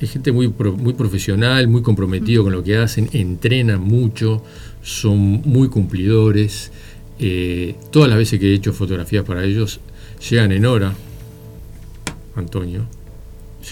[0.00, 4.42] Es gente muy, pro- muy profesional, muy comprometido con lo que hacen, entrenan mucho,
[4.82, 6.70] son muy cumplidores.
[7.18, 9.80] Eh, todas las veces que he hecho fotografías para ellos,
[10.28, 10.92] llegan en hora.
[12.34, 12.82] Antonio,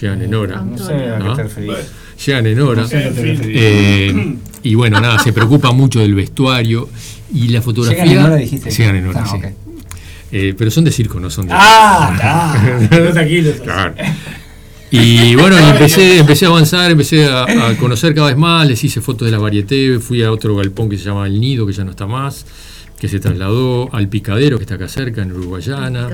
[0.01, 0.61] llegan en hora.
[0.61, 1.77] No sé a qué ¿Ah?
[2.25, 2.81] Llegan en hora.
[2.81, 3.11] No sé.
[3.43, 6.89] Eh, y bueno, nada, se preocupa mucho del vestuario
[7.33, 8.03] y la fotografía.
[8.03, 8.71] ¿Llegan en hora, dijiste?
[8.71, 9.37] Llegan en hora, Ah, sí.
[10.31, 11.53] Eh, pero son de circo, no son de.
[11.55, 12.77] Ah,
[13.13, 13.51] tranquilo.
[13.63, 13.93] Claro.
[14.91, 18.81] Y bueno, y empecé, empecé a avanzar, empecé a, a conocer cada vez más, les
[18.83, 21.73] hice fotos de la varieté, fui a otro galpón que se llama El Nido, que
[21.73, 22.45] ya no está más,
[22.99, 26.09] que se trasladó al Picadero, que está acá cerca, en Uruguayana.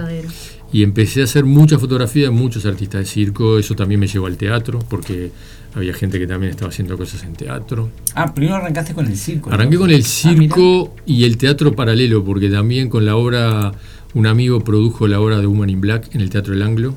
[0.74, 4.28] Y empecé a hacer muchas fotografías de muchos artistas de circo, eso también me llevó
[4.28, 5.32] al teatro, porque
[5.76, 7.90] había gente que también estaba haciendo cosas en teatro.
[8.16, 9.50] Ah, primero arrancaste con el circo.
[9.50, 9.56] ¿no?
[9.56, 13.74] Arranqué con el Ah, circo y el teatro paralelo, porque también con la obra,
[14.14, 16.96] un amigo produjo la obra de Woman in Black en el Teatro del Anglo,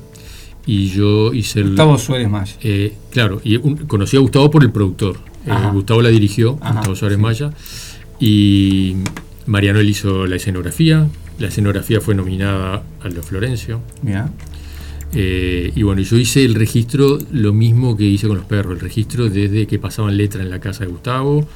[0.65, 1.67] y yo hice el...
[1.67, 2.55] Gustavo Suárez Maya.
[2.61, 5.17] Eh, claro, y un- conocí a Gustavo por el productor.
[5.45, 5.51] Eh.
[5.73, 7.21] Gustavo la dirigió, Ajá, Gustavo Suárez sí.
[7.21, 7.51] Maya.
[8.19, 8.95] Y
[9.45, 11.07] Mariano él hizo la escenografía.
[11.39, 13.81] La escenografía fue nominada a los Florencio.
[14.01, 14.29] Mira.
[15.13, 18.79] Eh, y bueno, yo hice el registro, lo mismo que hice con los perros, el
[18.79, 21.47] registro desde que pasaban letra en la casa de Gustavo.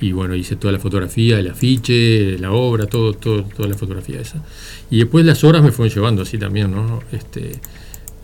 [0.00, 4.20] Y bueno, hice toda la fotografía, el afiche, la obra, todo, todo, toda la fotografía
[4.20, 4.42] esa.
[4.90, 7.00] Y después las horas me fueron llevando así también, ¿no?
[7.12, 7.52] Este,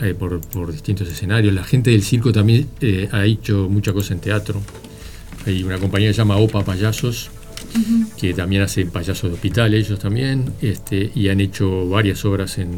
[0.01, 1.53] eh, por, por distintos escenarios.
[1.55, 4.61] La gente del circo también eh, ha hecho mucha cosa en teatro.
[5.47, 7.31] Hay una compañía que se llama Opa Payasos,
[8.19, 12.73] que también hacen payasos de hospital ellos también, este, y han hecho varias obras en,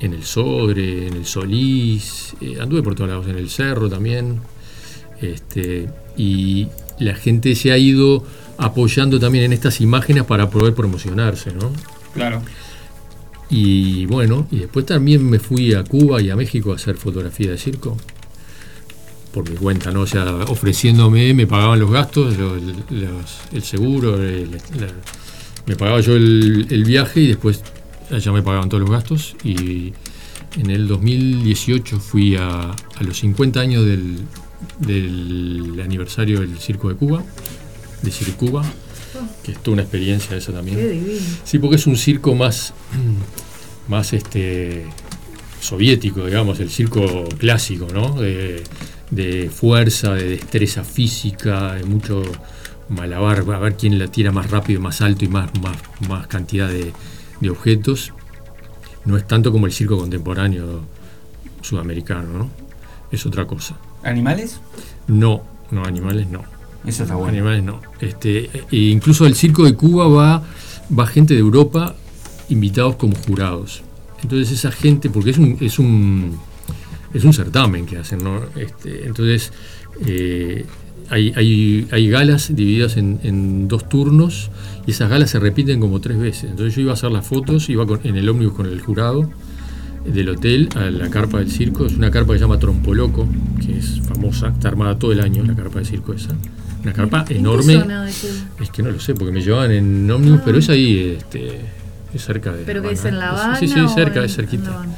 [0.00, 4.40] en el Sodre, en el Solís, eh, anduve por todos lados, en el Cerro también,
[5.20, 6.66] este, y
[6.98, 8.24] la gente se ha ido
[8.58, 11.72] apoyando también en estas imágenes para poder promocionarse, ¿no?
[12.14, 12.42] Claro.
[13.52, 17.50] Y bueno, y después también me fui a Cuba y a México a hacer fotografía
[17.50, 17.98] de circo.
[19.30, 20.00] Por mi cuenta, ¿no?
[20.00, 24.18] O sea, ofreciéndome, me pagaban los gastos, el, seguro,
[25.66, 27.62] me pagaba yo el, viaje y después
[28.10, 29.36] allá me pagaban todos los gastos.
[29.44, 29.92] Y
[30.58, 34.16] en el 2018 fui a, a los 50 años del,
[34.78, 37.22] del aniversario del Circo de Cuba,
[38.00, 38.64] de Circuba,
[39.42, 40.76] que es toda una experiencia esa también.
[40.76, 41.20] Qué divino.
[41.44, 42.74] Sí, porque es un circo más,
[43.88, 44.84] más este,
[45.60, 48.20] soviético, digamos, el circo clásico, ¿no?
[48.20, 48.62] De,
[49.10, 52.22] de fuerza, de destreza física, de mucho
[52.88, 55.76] malabar, a ver quién la tira más rápido, más alto y más, más,
[56.08, 56.92] más cantidad de,
[57.40, 58.12] de objetos.
[59.04, 60.82] No es tanto como el circo contemporáneo
[61.60, 62.50] sudamericano, ¿no?
[63.10, 63.76] Es otra cosa.
[64.02, 64.60] ¿Animales?
[65.06, 66.44] No, no, animales no.
[66.86, 67.32] Eso está bueno.
[67.32, 67.80] Animales no.
[68.00, 71.94] Este, e incluso al circo de Cuba va, gente de Europa
[72.48, 73.82] invitados como jurados.
[74.22, 76.38] Entonces esa gente, porque es un, es un,
[77.32, 78.40] certamen que hacen, ¿no?
[78.56, 79.52] Este, entonces
[80.06, 80.64] eh,
[81.10, 84.50] hay galas divididas en, en dos turnos
[84.86, 86.50] y esas galas se repiten como tres veces.
[86.50, 89.28] Entonces yo iba a hacer las fotos, iba con- en el ómnibus con el jurado
[90.04, 91.86] del hotel a la carpa del circo.
[91.86, 93.26] Es una carpa que se llama Trompoloco,
[93.64, 96.30] que es famosa, está armada todo el año la carpa del circo esa.
[96.82, 97.74] Una carpa ¿En qué enorme.
[97.80, 98.32] zona de Cuba?
[98.60, 101.60] Es que no lo sé, porque me llevaban en ómnibus, pero es ahí, este,
[102.12, 103.56] es cerca de ¿Pero La que es en La Habana?
[103.56, 104.64] Sí, sí, cerca, en- es cerquita.
[104.64, 104.96] en La Habana?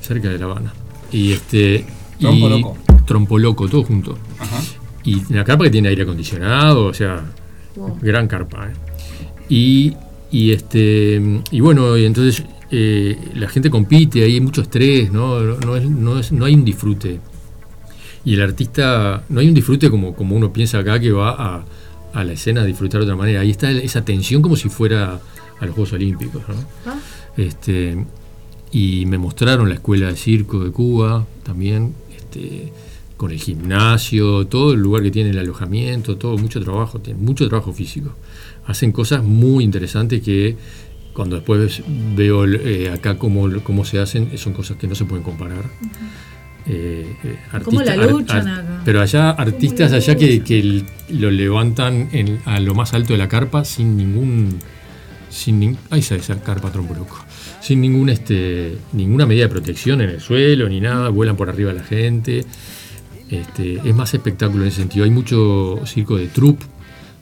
[0.00, 0.72] Cerca de La Habana.
[1.12, 1.86] Y este.
[2.18, 2.76] Trompoloco.
[2.88, 4.18] Y, Trompoloco, todo junto.
[4.38, 4.60] Ajá.
[5.04, 7.22] Y una carpa que tiene aire acondicionado, o sea,
[7.76, 7.98] Wow.
[8.00, 8.68] gran carpa.
[8.68, 8.72] ¿eh?
[9.48, 9.92] Y,
[10.30, 15.38] y este y bueno, y entonces eh, la gente compite, hay mucho estrés, ¿no?
[15.40, 17.20] No, es- no, es- no hay un disfrute.
[18.26, 21.64] Y el artista, no hay un disfrute como, como uno piensa acá que va a,
[22.12, 23.40] a la escena a disfrutar de otra manera.
[23.40, 25.20] Ahí está esa tensión como si fuera
[25.60, 26.54] a los Juegos Olímpicos, ¿no?
[26.86, 26.98] Ah.
[27.36, 28.04] Este,
[28.72, 32.72] y me mostraron la escuela de circo de Cuba también, este,
[33.16, 37.48] con el gimnasio, todo el lugar que tiene el alojamiento, todo, mucho trabajo, tiene mucho
[37.48, 38.12] trabajo físico.
[38.66, 40.56] Hacen cosas muy interesantes que
[41.12, 41.82] cuando después
[42.14, 45.64] veo eh, acá cómo, cómo se hacen, son cosas que no se pueden comparar.
[46.68, 48.80] Eh, eh, ¿Cómo la artista- luchan acá?
[48.84, 53.64] Pero allá, artistas allá que, lo levantan en- a lo más alto de la carpa
[53.64, 54.58] sin ningún.
[55.30, 57.24] Sin nin- ahí está esa carpa tromboloco.
[57.60, 61.72] Sin ningún, este, ninguna medida de protección en el suelo ni nada, vuelan por arriba
[61.72, 62.44] la gente.
[63.30, 65.04] Este, es más espectáculo en ese sentido.
[65.04, 66.64] Hay mucho circo de troupe,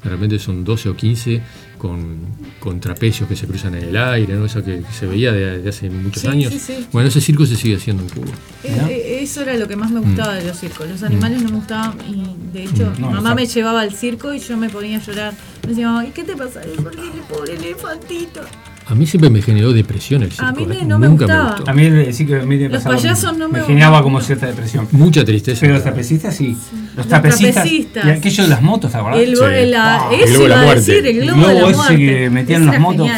[0.03, 1.41] de repente son 12 o 15
[1.85, 2.17] con,
[2.61, 4.47] con trapecios que se cruzan en el aire, ¿no?
[4.47, 6.51] Eso que, que se veía de, de hace muchos Sí, años.
[6.51, 6.87] sí, sí.
[6.93, 8.33] Bueno, ese circo se sigue haciendo en Cuba.
[8.65, 10.89] Eh, eh, Eso era lo que más me gustaba de los circos.
[10.89, 12.25] Los animales no me gustaban y
[12.55, 13.01] de hecho Mm.
[13.01, 13.35] No, mamá exacto.
[13.37, 15.35] me llevaba al circo y yo me ponía a llorar.
[15.65, 16.61] Me decía, mamá, ¿y qué te pasa?
[16.83, 18.41] ¿Por qué el pobre elefantito?
[18.87, 20.45] A mí siempre me generó depresión el circo.
[20.45, 20.85] A mí me- ¿eh?
[20.85, 21.51] no me Nunca gustaba.
[21.57, 21.71] gustó.
[21.71, 24.03] A mí el sí que me Los payasos no me generaba gustan.
[24.05, 24.87] como cierta depresión.
[24.93, 25.61] Mucha tristeza.
[25.63, 26.49] Pero los trapecistas sí.
[26.51, 27.55] Los Los trapecistas.
[27.55, 28.05] trapecistas.
[28.07, 29.21] Y aquello de las motos, ¿te acordás?
[29.21, 29.43] El, Sí.
[29.71, 30.81] la- Ah, el eso globo de la a muerte.
[30.93, 31.97] decir, el El globo de la globo ese muerte.
[31.97, 33.09] que metían en las motos.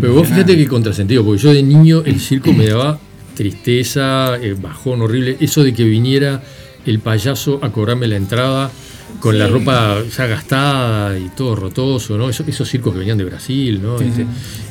[0.00, 2.98] Pero vos fíjate que contrasentido, porque yo de niño el circo me daba
[3.34, 5.36] tristeza, eh, bajón horrible.
[5.40, 6.42] Eso de que viniera
[6.86, 8.70] el payaso a cobrarme la entrada
[9.20, 12.28] con la ropa ya gastada y todo rotoso, ¿no?
[12.28, 13.98] Eso- esos circos que venían de Brasil, ¿no?
[13.98, 14.26] Sí, Este,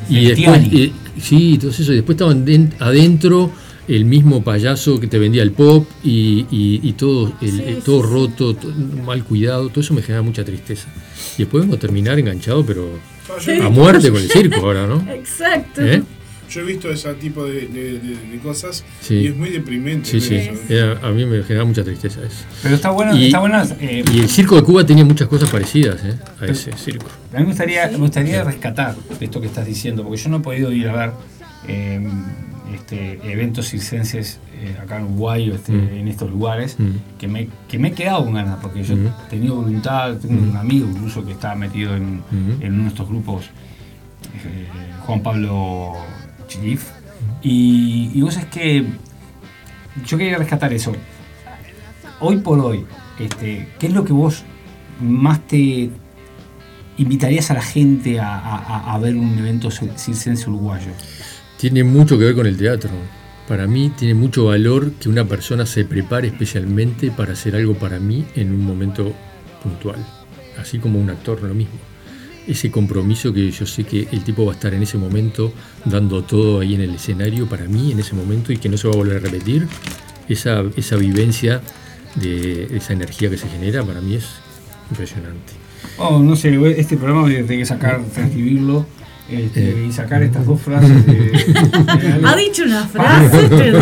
[0.10, 0.92] y después, eh,
[1.22, 1.92] sí, todo eso.
[1.92, 3.52] Y después estaban den- adentro
[3.88, 7.80] el mismo payaso que te vendía el pop y, y- y todo, el- Sí, eh,
[7.84, 8.72] todo roto, to-
[9.06, 9.70] mal cuidado.
[9.70, 10.88] Todo eso me genera mucha tristeza.
[11.38, 13.00] Y después vengo a terminar enganchado, pero
[13.64, 15.04] a muerte con el circo ahora, ¿no?
[15.12, 15.82] Exacto.
[15.82, 16.04] ¿Eh?
[16.52, 19.16] Yo he visto ese tipo de, de- de- de cosas Sí.
[19.16, 20.08] y es muy deprimente.
[20.10, 20.74] Sí, ver sí.
[20.74, 21.06] eso.
[21.06, 22.44] A mí me genera mucha tristeza eso.
[22.62, 23.62] Pero está bueno, Y- está bueno.
[23.80, 26.16] eh, Y el circo de Cuba tenía muchas cosas parecidas ¿eh?
[26.42, 27.08] a ese circo.
[27.34, 30.38] A mí me gustaría, me gustaría rescatar de esto que estás diciendo, porque yo no
[30.38, 31.12] he podido ir a ver
[31.68, 32.06] eh,
[32.76, 35.88] este, eventos circenses eh, acá en Uruguay o este, Mm.
[36.00, 36.90] en estos lugares, Mm.
[37.20, 39.08] que, me, que me he quedado con ganas, porque yo Mm.
[39.08, 42.62] he tenido voluntad, tengo un amigo incluso que está metido en, Mm.
[42.62, 44.68] en uno de estos grupos, eh,
[45.06, 45.94] Juan Pablo
[46.52, 46.90] Chilif,
[47.42, 48.86] y, y vos es que
[50.06, 50.92] yo quería rescatar eso.
[52.20, 52.86] Hoy por hoy,
[53.20, 54.44] este, ¿qué es lo que vos
[55.00, 55.90] más te
[56.98, 60.92] invitarías a la gente a, a- a ver un evento circense uruguayo?
[61.58, 62.90] Tiene mucho que ver con el teatro.
[63.48, 68.00] Para mí tiene mucho valor que una persona se prepare especialmente para hacer algo para
[68.00, 69.14] mí en un momento
[69.64, 70.06] puntual.
[70.60, 71.76] Así como un actor, lo mismo.
[72.48, 75.54] Ese compromiso que yo sé que el tipo va a estar en ese momento
[75.86, 78.88] dando todo ahí en el escenario para mí en ese momento y que no se
[78.88, 79.68] va a volver a repetir.
[80.28, 81.62] Esa, esa vivencia
[82.16, 84.26] de esa energía que se genera para mí es
[84.90, 85.54] impresionante.
[85.98, 88.86] Oh, no sé, este programa voy a tener que sacar, transcribirlo
[89.32, 89.86] este, Eh.
[89.90, 91.14] y sacar estas dos frases de.
[91.14, 93.82] de- Ha dicho una frase, te digo.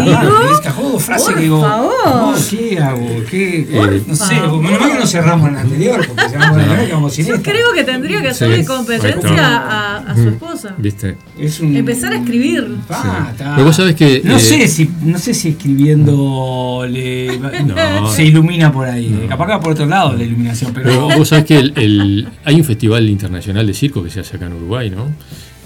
[0.92, 1.62] Dos frases Por que digo.
[1.62, 1.92] favor.
[2.06, 3.08] no, ¿Qué hago?
[3.30, 3.68] ¿Qué?
[3.76, 4.62] Por no sé, favor.
[4.62, 7.14] menos mal que no cerramos en la anterior, porque cerramos en la anterior que vamos
[7.14, 7.52] sin Yo esta.
[7.52, 10.28] creo que tendría que hacerle Sí, competencia a, a su Mm.
[10.30, 10.76] esposa.
[10.78, 11.18] ¿Viste?
[11.38, 12.68] Es un- Empezar a escribir.
[12.90, 13.56] Ah, está.
[13.56, 14.22] Pero vos sabés que.
[14.24, 18.10] No eh, sé si, no sé si escribiendo le- No.
[18.12, 19.26] se ilumina por ahí.
[19.30, 20.86] Capaz que va por otro lado la iluminación, pero.
[20.90, 24.38] Pero vos sabés que el- el- hay un festival internacional de circo que se hace
[24.38, 25.06] acá en Uruguay, ¿no?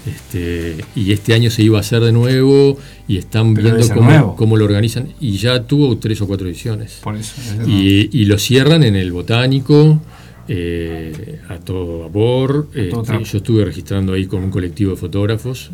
[0.06, 2.78] Este, y este año se iba a hacer de nuevo
[3.08, 5.08] y están Pero viendo cómo, cómo lo organizan.
[5.20, 7.00] Y ya tuvo tres o cuatro ediciones.
[7.02, 7.34] Por eso.
[7.66, 10.00] Y, y lo cierran en el Botánico,
[10.48, 12.68] eh, a todo vapor.
[12.90, 15.70] todo Este, yo estuve registrando ahí con un colectivo de fotógrafos.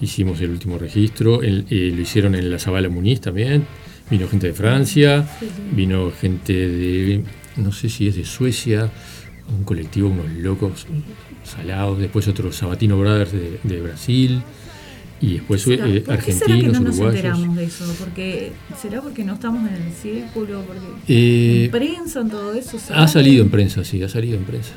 [0.00, 1.42] Hicimos el último registro.
[1.42, 3.66] El- eh, lo hicieron en la Zabala Muniz también.
[4.10, 5.26] Vino gente de Francia,
[5.74, 7.24] vino gente de,
[7.56, 8.90] no sé si es de Suecia,
[9.56, 10.86] un colectivo, unos locos
[11.44, 11.98] salados.
[11.98, 14.42] Después otros Sabatino Brothers de, de Brasil.
[15.20, 17.14] y después ¿Será- eh, ¿Por qué será que no nos uruguayos.
[17.14, 17.94] enteramos de eso?
[17.98, 20.62] Porque, ¿Será porque no estamos en el círculo?
[20.66, 22.76] Porque Eh, en prensa, en todo eso.
[22.76, 23.08] Ha ¿sabe?
[23.08, 24.72] salido en prensa, sí, ha salido en prensa.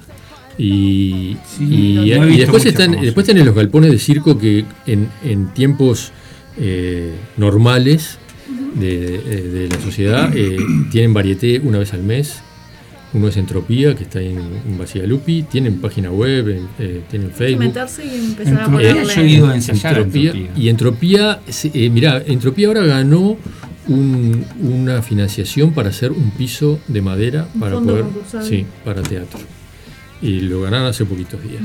[0.58, 4.38] Y, Sí, y- no he y visto después, están, después tenés los galpones de circo
[4.40, 6.12] que en, en tiempos
[6.58, 8.18] eh, normales
[8.76, 10.58] de, de- de la sociedad eh,
[10.92, 12.42] tienen varieté una vez al mes.
[13.14, 15.44] Uno es Entropía, que está ahí en, en Basigalupi.
[15.44, 17.64] Tienen página web, en- eh, tienen Hay que Facebook.
[17.66, 19.16] meterse y empezar a Entropía, ponerle.
[19.16, 20.62] yo he ido a ensayar a Entropía, Entropía.
[20.64, 21.40] Y Entropía,
[21.74, 23.38] eh, mirá, Entropía ahora ganó
[23.88, 29.02] un- una financiación para hacer un piso de madera Un para fondo poder, sí, para
[29.02, 29.40] teatro.
[30.22, 31.62] Y lo ganaron hace poquitos días.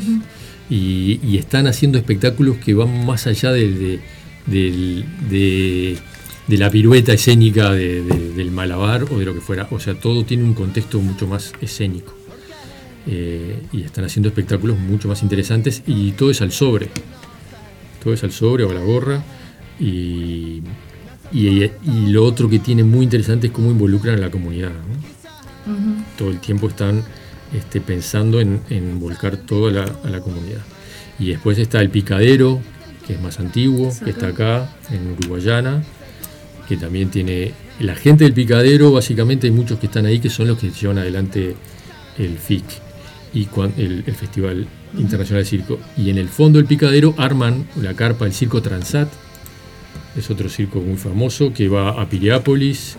[0.70, 4.01] y, y están haciendo espectáculos que van más allá del- de,
[4.47, 5.98] del- de-
[6.47, 9.69] de la pirueta escénica de- de- del malabar o de lo que fuera.
[9.70, 12.14] O sea, todo tiene un contexto mucho más escénico.
[13.06, 16.89] Eh, y están haciendo espectáculos mucho más interesantes y todo es al sobre.
[18.02, 19.23] Todo es al sobre o a la gorra.
[19.81, 20.62] Y,
[21.32, 24.73] y- y lo otro que tiene muy interesante es cómo involucran a la comunidad.
[26.19, 27.02] Todo el tiempo están
[27.55, 30.60] este, pensando en, en volcar toda la, a la comunidad.
[31.19, 32.60] Y después está el picadero,
[33.06, 35.82] que es más antiguo, que está acá, en Uruguayana,
[36.72, 37.52] que también tiene...
[37.80, 40.96] La gente del picadero, básicamente hay muchos que están ahí que son los que llevan
[40.98, 41.54] adelante
[42.18, 42.64] el FIC,
[43.34, 44.66] y cuan- el, el Festival
[44.98, 45.78] Internacional de Circo.
[45.98, 49.08] Y en el fondo del picadero arman la carpa del Circo Transat,
[50.16, 52.96] es otro circo muy famoso que va a Piriápolis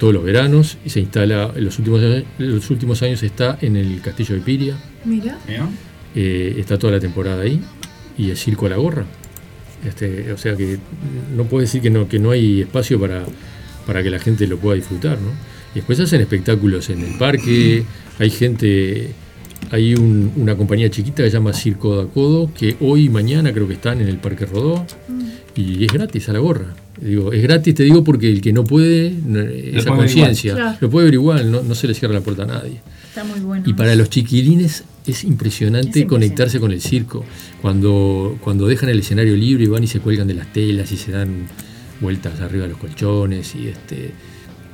[0.00, 3.76] todos los veranos y se instala en los últimos, años- los últimos años está en
[3.76, 5.38] el castillo de Piria, Mira.
[6.14, 7.60] eh, está toda la temporada ahí
[8.18, 9.04] y el circo a la gorra.
[9.86, 10.78] Este, o sea que
[11.36, 13.24] no puedo decir que no, que no hay espacio para,
[13.86, 15.18] para que la gente lo pueda disfrutar.
[15.20, 15.30] ¿no?
[15.72, 17.84] Y después hacen espectáculos en el parque,
[18.18, 19.10] hay gente,
[19.70, 23.52] hay un- una compañía chiquita que se llama Circo da Codo, que hoy y mañana
[23.52, 24.84] creo que están en el Parque Rodó
[25.54, 26.74] y es gratis a la gorra.
[27.00, 30.54] Digo, es gratis, te digo, porque el que no puede, no- esa conciencia.
[30.54, 30.78] Claro.
[30.80, 32.80] lo puede ver igual, no, no se le cierra la puerta a nadie.
[33.08, 33.62] Está muy bueno.
[33.66, 37.24] Y para los chiquilines es impresionante Es conectarse con el circo.
[37.62, 40.96] Cuando, cuando dejan el escenario libre y van y se cuelgan de las telas y
[40.96, 41.46] se dan
[42.00, 44.12] vueltas arriba de los colchones y este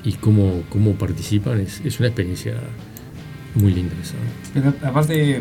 [0.04, 2.54] y cómo, cómo participan, es, es una experiencia
[3.54, 4.14] muy linda esa.
[4.52, 5.40] Pero aparte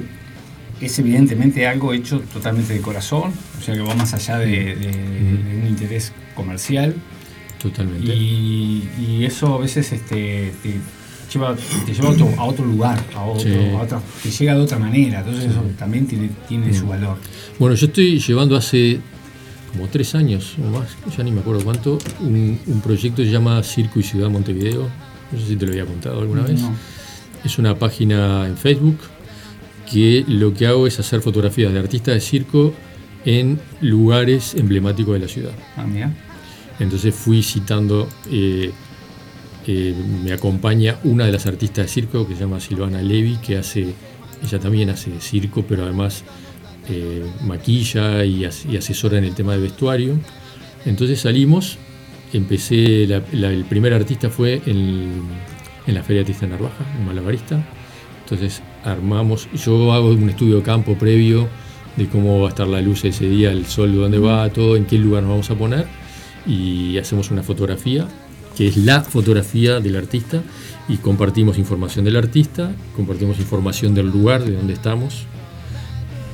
[0.80, 4.76] es evidentemente algo hecho totalmente de corazón, o sea que va más allá de, de-
[4.76, 6.96] de un interés comercial
[7.62, 8.14] Totalmente.
[8.16, 10.76] y, y eso a veces este, te
[11.34, 11.56] lleva,
[11.86, 13.54] te lleva a otro, a otro lugar, a otro, Sí.
[13.78, 17.18] a otro- te llega de otra manera, entonces eso también tiene, tiene su valor.
[17.60, 19.00] Bueno, yo estoy llevando hace
[19.72, 20.88] como tres años o más,
[21.18, 24.88] ya ni me acuerdo cuánto, un, un proyecto que se llama Circo y Ciudad Montevideo.
[25.32, 26.62] No sé si te lo había contado alguna vez.
[26.62, 26.74] No.
[27.44, 29.00] Es una página en Facebook
[29.92, 32.74] que lo que hago es hacer fotografías de artistas de circo
[33.26, 35.52] en lugares emblemáticos de la ciudad.
[35.76, 36.14] Ah, mira.
[36.80, 38.72] Entonces fui citando, eh,
[39.68, 43.58] eh, me acompaña una de las artistas de circo que se llama Silvana Levi, que
[43.58, 43.94] hace,
[44.44, 46.24] ella también hace circo, pero además
[46.90, 50.20] eh, maquilla y, as- y asesora en el tema de vestuario.
[50.86, 51.78] Entonces salimos,
[52.34, 55.22] empecé, la- la- el primer artista fue en,
[55.88, 57.64] en la Feria Artista Narvaja, en Malabarista.
[58.24, 61.48] Entonces armamos, yo hago un estudio de campo previo
[61.96, 64.86] de cómo va a estar la luz ese día, el sol, dónde va, todo, en
[64.86, 65.86] qué lugar nos vamos a poner
[66.48, 68.08] y hacemos una fotografía,
[68.56, 70.42] que es la fotografía del artista,
[70.88, 75.26] y compartimos información del artista, compartimos información del lugar, de donde estamos,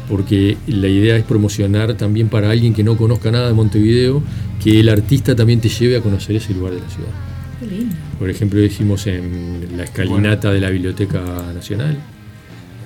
[0.09, 4.23] porque la idea es promocionar también para alguien que no conozca nada de Montevideo,
[4.63, 7.11] que el artista también te lleve a conocer ese lugar de la ciudad.
[7.59, 7.95] Qué lindo.
[8.17, 11.21] Por ejemplo, hicimos en la escalinata de la Biblioteca
[11.53, 11.97] Nacional,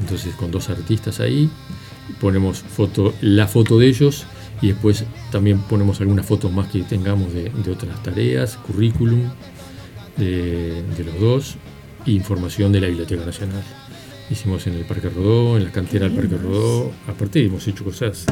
[0.01, 1.49] entonces con dos artistas ahí,
[2.19, 4.25] ponemos foto, la foto de ellos
[4.61, 9.29] y después también ponemos algunas fotos más que tengamos de, de otras tareas, currículum
[10.17, 11.55] de, de los dos
[12.05, 13.63] e información de la Biblioteca Nacional.
[14.29, 18.25] Hicimos en el Parque Rodó, en la cantera del Parque Rodó, aparte hemos hecho cosas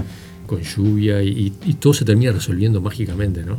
[0.47, 3.57] con lluvia y, y todo se termina resolviendo mágicamente, ¿no?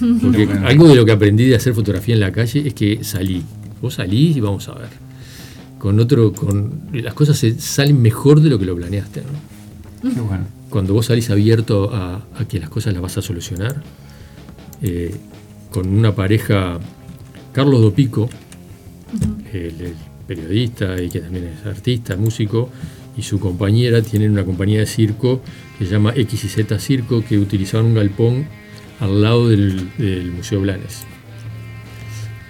[0.22, 3.42] Porque algo de lo que aprendí de hacer fotografía en la calle es que salí.
[3.80, 4.88] Vos salís y vamos a ver.
[5.78, 9.22] Con otro, con las cosas se salen mejor de lo que lo planeaste.
[9.22, 10.14] ¿no?
[10.14, 10.44] Qué bueno.
[10.70, 13.82] Cuando vos salís abierto a, a que las cosas las vas a solucionar,
[14.82, 15.14] eh,
[15.70, 16.78] con una pareja,
[17.52, 18.28] Carlos Dopico,
[19.52, 19.94] el, el
[20.26, 22.70] periodista y que también es artista, músico,
[23.16, 25.40] y su compañera tienen una compañía de circo
[25.78, 28.46] que se llama X y Z Circo, que utilizaban un galpón
[29.00, 31.04] al lado del, del Museo Blanes.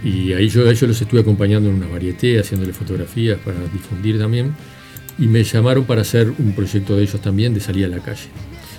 [0.04, 4.18] Y ahí yo, a ellos los estuve acompañando en una varieté, haciéndole fotografías para difundir
[4.18, 4.54] también.
[5.18, 8.28] Y me llamaron para hacer un proyecto de ellos también, de salir a la calle.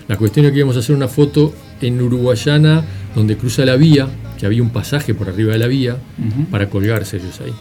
[0.08, 2.84] La cuestión es que íbamos a hacer una foto en Uruguayana
[3.16, 4.08] donde cruza la vía,
[4.40, 6.46] que había un pasaje por arriba de la vía Ujú.
[6.46, 7.54] para colgarse ellos ahí.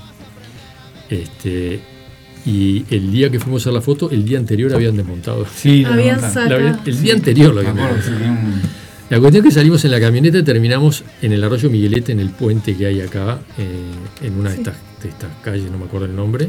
[1.09, 1.81] Este,
[2.45, 5.47] y el día que fuimos a hacer la foto, el día anterior habían desmontado.
[5.55, 6.79] Sí, Habían sacado.
[6.85, 8.03] el día anterior lo habían desmontado.
[8.03, 8.69] sí,
[9.09, 12.21] La cuestión es que salimos en la camioneta y terminamos en el arroyo Miguelete, en
[12.21, 15.85] el puente que hay acá, eh, en una de, estas, de estas calles, no me
[15.87, 16.49] acuerdo el nombre.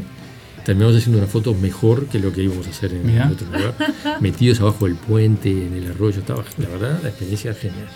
[0.68, 3.30] Terminamos haciendo una foto mejor que lo que íbamos a hacer en Mirá.
[3.32, 3.74] otro lugar.
[4.20, 6.18] Metidos abajo del puente, en el arroyo.
[6.20, 7.88] Estaba, la verdad, la experiencia genial.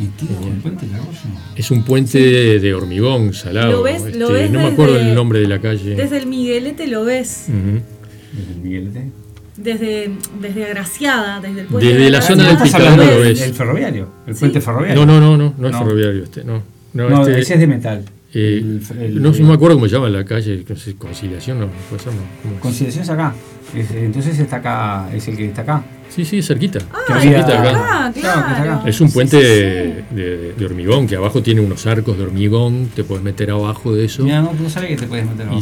[0.00, 1.18] ¿Y tío, con el puente del arroyo?
[1.54, 3.70] Es un puente de, de hormigón salado.
[3.72, 5.94] Lo ves- lo este, ves no me acuerdo desde- el nombre de la calle.
[5.94, 7.48] Desde el Miguelete lo ves.
[7.48, 9.10] Desde el Miguelete.
[9.58, 13.20] Desde, desde Agraciada, desde el puente Desde de la zona del ¿Estás Picadero hablando lo
[13.20, 13.40] ves.
[13.40, 14.08] del ferroviario?
[14.26, 14.40] ¿El Sí.
[14.40, 15.04] puente ferroviario?
[15.04, 16.62] No, no, no, no, no es ferroviario este, no.
[16.94, 18.04] No, No, este- ese es de metal.
[18.34, 21.60] Eh, El- el- no, no me acuerdo cómo se llama la calle, no sé, Conciliación,
[21.60, 22.60] no, puede ser, no.
[22.60, 23.34] Conciliación es acá.
[23.74, 25.84] Es- entonces está acá, es el que está acá.
[26.10, 26.78] Sí, sí, cerquita.
[26.92, 27.70] Ah, cerquita acá.
[27.70, 28.32] acá, Claro, que está
[28.62, 28.72] claro.
[28.80, 28.88] acá.
[28.88, 29.48] Es un puente sí, sí.
[29.48, 33.92] de, de- de hormigón que abajo tiene unos arcos de hormigón, te puedes meter abajo
[33.94, 34.22] de eso.
[34.22, 35.60] Mira, no, tú no sabes que te puedes meter abajo.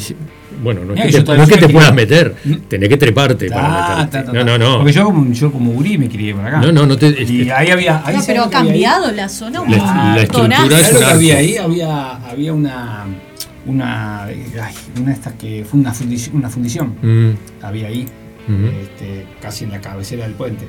[0.62, 2.34] Bueno, no es que te, no es que te puedas meter,
[2.68, 4.10] tenés que treparte Ta, para meterte.
[4.18, 4.44] ta, ta, No, ta.
[4.44, 4.76] no, no.
[4.78, 6.60] Porque yo como, yo como gurí me crié por acá.
[6.60, 7.08] No, no, no te.
[7.22, 7.98] Y ahí había.
[8.04, 8.50] Ahí No, ¿sabes pero ha ahí?
[8.50, 11.56] cambiado la zona un La- la estructura es ¿Sabes lo un que había ahí?
[11.56, 13.04] Había, había una.
[13.64, 14.24] Una.
[14.24, 14.34] ay,
[14.98, 16.36] una de estas que fue una fundición.
[16.36, 17.30] Una fundición Mm,
[17.64, 18.06] había ahí,
[18.82, 20.66] este, casi en la cabecera del puente.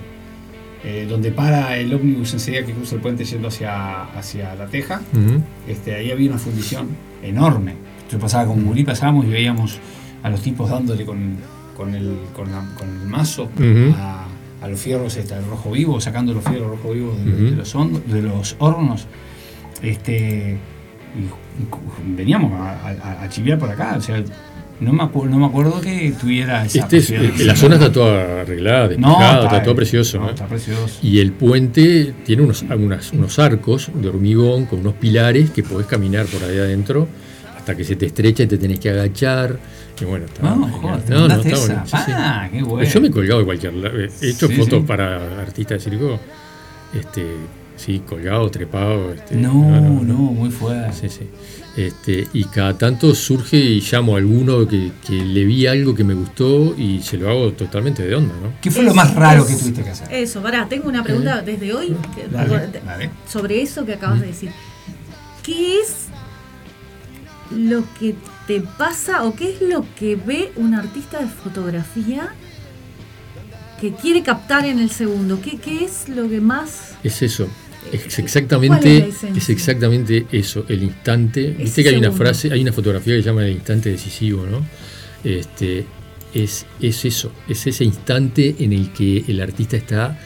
[0.86, 5.00] Eh, donde para el ómnibus enseguida que cruza el puente yendo hacia, hacia la Teja,
[5.68, 6.88] este, ahí había una fundición
[7.24, 7.76] enorme.
[8.14, 9.80] Yo pasaba con Gurí, pasábamos y veíamos
[10.22, 11.36] a los tipos dándole con,
[11.76, 13.96] con, el, con, la- con el mazo Ujú.
[13.98, 14.26] a,
[14.62, 17.44] a los fierros este, al rojo vivo, sacando los fierros rojo vivos de, Ujú.
[17.46, 17.74] de los,
[18.08, 19.08] de los hornos.
[19.82, 20.58] Este,
[21.18, 23.96] y, veníamos a, a- a chiviar por acá.
[23.98, 24.24] O sea,
[24.80, 27.92] no me, acu- no me acuerdo que tuviera esa Este es- eh, la zona está
[27.92, 30.18] toda arreglada, despejada, está, todo precioso.
[30.20, 30.30] no, ¿no?
[30.32, 31.00] está precioso.
[31.02, 35.88] Y el puente tiene unos, unas- unos arcos de hormigón con unos pilares que podés
[35.88, 37.08] caminar por ahí adentro
[37.64, 39.58] hasta que se te estrecha y te tenés que agachar.
[40.02, 41.68] Y bueno, está No, joder, No, no, mandaste está esa.
[41.74, 41.86] bueno.
[41.86, 42.12] sí, sí.
[42.14, 42.90] Ah, qué bueno.
[42.90, 43.98] Yo me he colgado de cualquier lado.
[44.02, 44.86] He hecho Sí, fotos sí.
[44.86, 46.20] para artistas de circo.
[46.94, 47.26] Este,
[47.78, 49.14] sí, colgado, trepado.
[49.14, 49.54] Este, No,
[50.04, 50.92] no, muy fuerte.
[50.94, 51.30] Sí, sí.
[51.78, 56.04] Este, y cada tanto surge y llamo a alguno que, que le vi algo que
[56.04, 58.54] me gustó y se lo hago totalmente de onda, ¿no?
[58.62, 60.14] ¿Qué fue lo más raro que tuviste que hacer?
[60.14, 63.10] Eso, pará, tengo una pregunta desde hoy que- Dale, de- dale.
[63.28, 64.50] sobre eso que acabas de decir.
[65.42, 66.03] ¿Qué es
[67.52, 68.16] lo que
[68.48, 72.34] te pasa o qué es lo que ve un artista de fotografía
[73.80, 75.42] que quiere captar en el segundo?
[75.42, 76.96] ¿Qué, qué es lo que más...
[77.04, 77.48] Es eso.
[77.92, 81.52] Es ¿Cuál es la exactamente, es exactamente eso, el instante.
[81.52, 84.46] Ese Viste que hay una frase, hay una fotografía que se llama el instante decisivo,
[84.46, 84.66] ¿no?
[85.24, 85.86] Este,
[86.34, 90.18] es, es eso, es ese instante en el que el artista está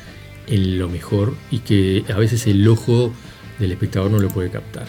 [0.48, 3.14] en lo mejor y que a veces el ojo
[3.60, 4.88] del espectador no lo puede captar.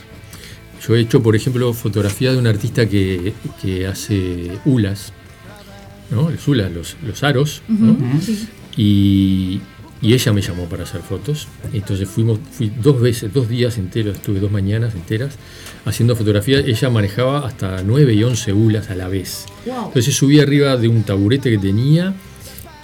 [0.89, 5.13] Yo he hecho, por ejemplo, fotografía de un artista que, que hace ulas,
[6.11, 6.31] ¿no?
[6.31, 7.93] Los ulas, los, los aros, ¿no?
[7.93, 8.49] Ujú, sí.
[8.75, 9.61] Y,
[10.01, 11.47] y ella me llamó para hacer fotos.
[11.75, 15.35] Entonces fuimos, fui dos veces, dos días enteros, estuve dos mañanas enteras
[15.85, 16.61] haciendo fotografía.
[16.61, 19.45] Ella manejaba hasta 9 y 11 ulas a la vez.
[19.67, 19.89] Wow.
[19.89, 22.15] Entonces subí arriba de un taburete que tenía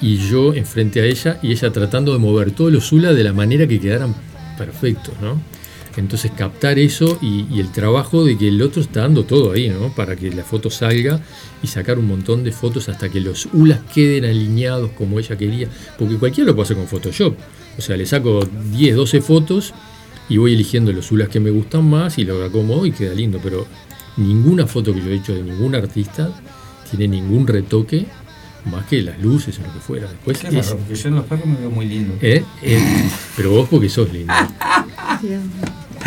[0.02, 3.32] y yo enfrente a ella y ella tratando de mover todos los ulas de la
[3.32, 4.14] manera que quedaran
[4.58, 5.40] perfectos, ¿no?
[5.96, 9.68] Entonces captar eso y, y el trabajo de que el otro está dando todo ahí,
[9.68, 9.94] ¿no?
[9.94, 11.20] Para que la foto salga
[11.62, 15.68] y sacar un montón de fotos hasta que los ulas queden alineados como ella quería.
[15.98, 17.36] Porque cualquiera lo puede hacer con Photoshop.
[17.78, 19.72] O sea, le saco 10, 12 fotos
[20.28, 23.38] y voy eligiendo los ulas que me gustan más y lo acomodo y queda lindo.
[23.42, 23.66] Pero
[24.16, 26.30] ninguna foto que yo he hecho de ningún artista
[26.90, 28.06] tiene ningún retoque
[28.70, 30.08] más que las luces o lo que fuera.
[30.08, 32.14] Después Qué es- raro, porque yo en los perros me veo muy lindo.
[32.22, 32.42] ¿Eh?
[32.62, 34.32] Eh, pero vos porque sos lindo.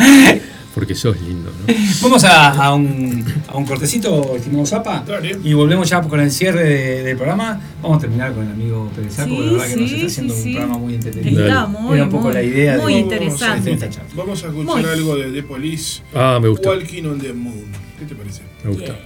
[0.73, 1.73] Porque sos lindo, ¿no?
[2.03, 5.03] Vamos a, a un, a un cortecito, estimado Zapa,
[5.43, 7.59] y volvemos ya con el cierre de- del programa.
[7.81, 10.05] Vamos a terminar con el amigo Pérez Saco, Sí, la verdad que nos sí, está
[10.07, 10.51] haciendo sí, un sí.
[10.53, 11.47] programa muy entretenido.
[11.47, 11.67] Dale.
[11.69, 13.71] muy, Era un poco muy, la idea muy de- interesante.
[13.71, 14.09] esta charla.
[14.15, 14.85] Vamos a escuchar Muy.
[14.85, 16.01] algo de The Police.
[16.13, 16.69] Ah, me gusta.
[16.69, 17.65] Walking on the Moon.
[17.97, 18.43] ¿Qué te parece?
[18.63, 18.91] Me gusta.
[18.91, 18.99] Otra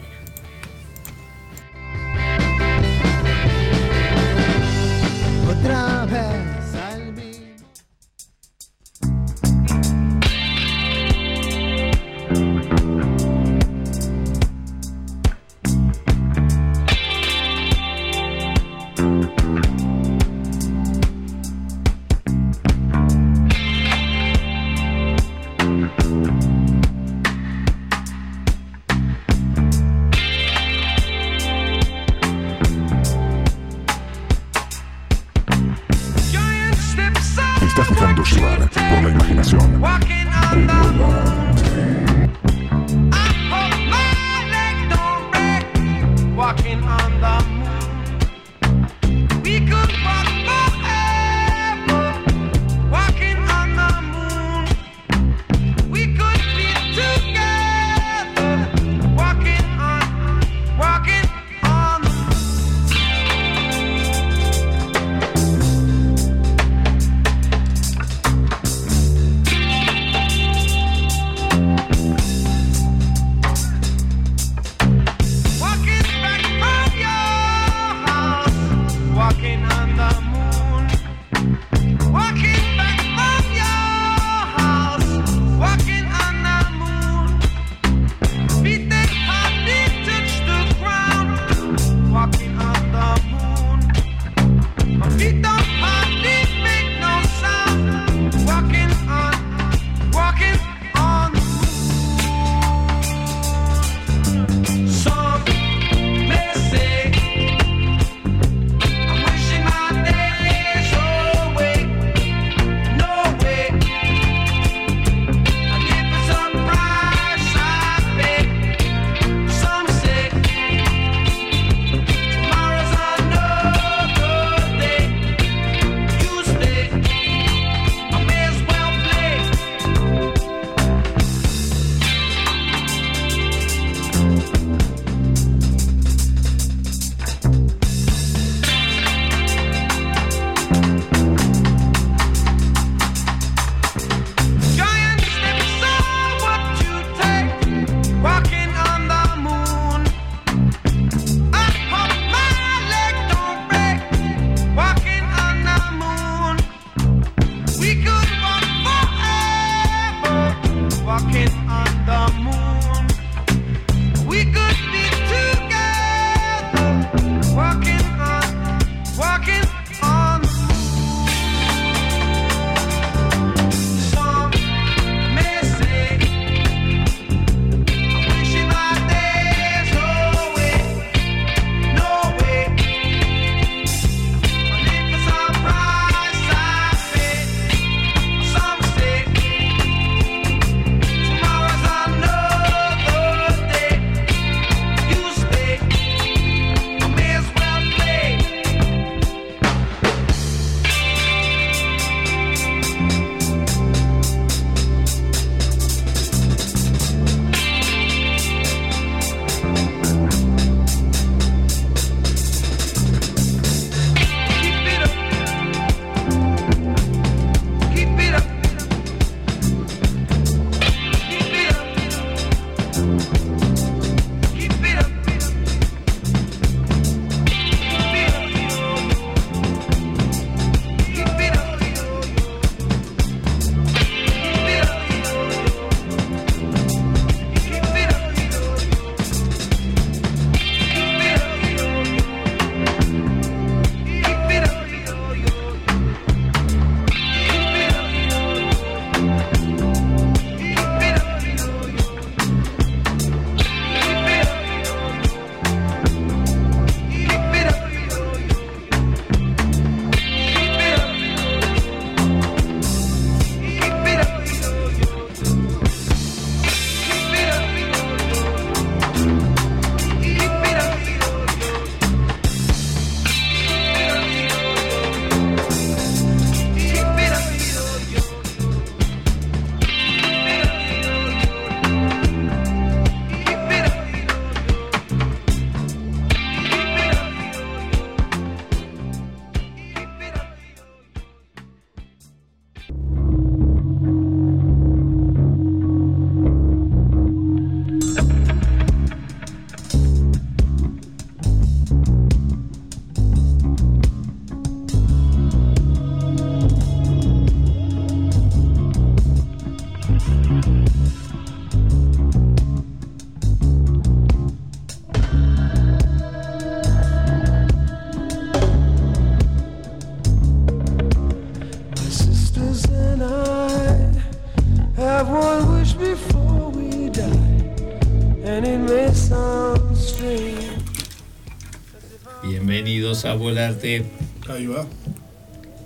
[333.26, 334.06] a Volarte.
[334.49, 334.85] Ahí va.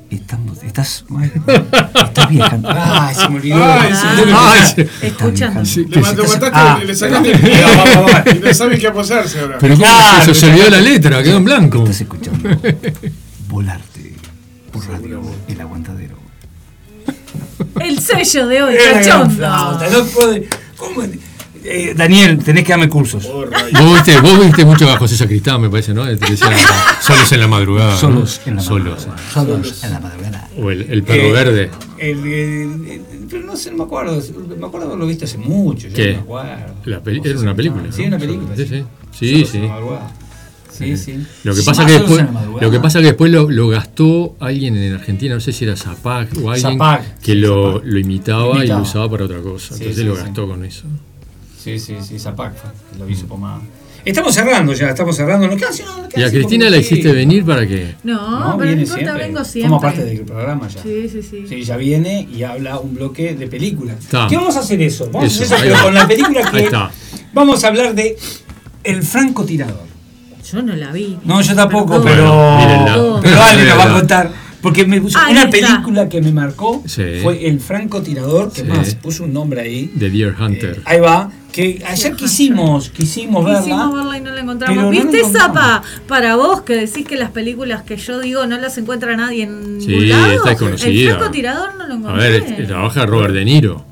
[0.10, 1.04] Estamos, estás,
[2.06, 2.70] estás viajando.
[2.72, 3.64] Ay, se me olvidó.
[3.66, 4.38] Ay, Se me olvidó.
[4.40, 5.06] Ay, Estás sí.
[5.08, 5.62] Escuchando.
[5.90, 7.42] Le, mataste, Ah, le sacaste el
[7.96, 8.12] vamos.
[8.36, 9.58] y no sabe qué posarse ahora.
[9.60, 10.34] Pero ¿cómo Claro, es eso?
[10.36, 11.80] Se olvidó la letra, quedó en blanco.
[11.80, 12.50] Estás escuchando
[13.50, 14.14] Volarte
[14.72, 16.16] por radio El Aguantadero.
[17.80, 19.36] El sello de hoy, cachondo.
[19.36, 20.48] flauta, no puede-
[20.78, 21.02] ¿cómo?
[21.68, 23.26] Eh, Daniel, tenés que darme cursos.
[23.26, 26.06] Oh, Vos viste, vos viste mucho a José Sacristán, me parece, ¿no?
[26.06, 26.38] Decía,
[27.02, 27.92] solos en la madrugada.
[27.94, 27.98] ¿no?
[28.00, 29.08] Solos en la Solos.
[29.08, 29.32] madrugada.
[29.34, 30.50] Solos en la madrugada.
[30.58, 31.72] O el, el perro Eh, verde.
[31.98, 34.22] El, el- el- pero no sé, no me acuerdo.
[34.58, 35.88] Me acuerdo haberlo visto hace mucho.
[35.88, 36.08] yo ¿Qué?
[36.08, 36.76] no me acuerdo.
[36.86, 37.84] La peli- era una película.
[37.92, 38.08] Sí, ¿no?
[38.10, 38.56] una película.
[38.56, 38.84] Sí, sí.
[39.12, 39.58] Sí, Solos sí.
[39.58, 40.12] en la madrugada.
[40.72, 41.26] Sí, sí.
[41.46, 44.36] Lo que pasa llama que Solos después, lo que pasa que después lo, lo gastó
[44.42, 47.98] alguien en Argentina, no sé si era Zapac o alguien Zapac, que sí, lo, lo
[48.00, 49.70] imitaba, y lo usaba para otra cosa.
[49.76, 50.22] Sí, Entonces sí, lo sí.
[50.24, 50.84] gastó con eso.
[51.66, 53.60] Sí, sí, sí, Zapac fue, que lo hizo pomada.
[54.06, 55.48] Estamos cerrando ya, estamos cerrando.
[55.48, 55.72] Nos quedan,
[56.16, 57.16] Y a Cristina la minutos, hiciste sí.
[57.16, 57.96] venir para que.
[58.04, 59.24] No, No, pero no viene importa, siempre.
[59.26, 59.70] vengo siempre.
[59.72, 60.84] Forma parte del programa ya.
[60.84, 61.46] Sí, sí, sí.
[61.50, 63.98] Sí, ya viene y habla un bloque de películas.
[64.00, 64.28] Está.
[64.30, 65.10] ¿Qué vamos a hacer eso?
[65.12, 65.84] Vamos Eso, a hacer eso, ahí pero va.
[65.86, 66.92] con la película Ahí que está.
[67.34, 68.16] vamos a hablar de
[68.84, 69.86] El francotirador.
[70.52, 71.18] Yo no la vi.
[71.26, 72.06] No, yo tampoco, Perdón.
[72.06, 73.20] pero mírenla.
[73.24, 74.32] pero Ale nos va a contar
[74.66, 77.04] porque me puso una película que me marcó Sí.
[77.22, 78.68] fue El francotirador, que Sí.
[78.68, 79.92] más puso un nombre ahí.
[80.00, 80.82] The Deer Hunter.
[80.86, 83.60] Ahí va, que ayer quisimos, quisimos verla.
[83.60, 84.84] Quisimos verla y no la encontramos.
[84.86, 85.54] no ¿Viste esa encontramos.
[85.54, 89.44] pa, para vos que decís que las películas que yo digo no las encuentra nadie
[89.44, 90.34] en Sí, ningún lado?
[90.50, 90.66] está.
[90.88, 92.30] El francotirador no lo A encontré.
[92.32, 93.86] ver, este, trabaja Robert De Niro.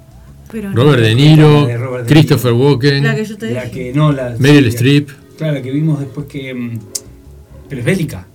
[0.51, 0.75] Pero no.
[0.83, 3.71] Robert De Niro, de Robert De Christopher Walken, La que yo te La dije.
[3.91, 4.35] que no, la.
[4.39, 5.09] Meryl sí, Streep.
[5.37, 6.53] Claro, la que vimos después que.
[6.53, 6.79] mm,
[7.69, 8.27] Pero es bélica.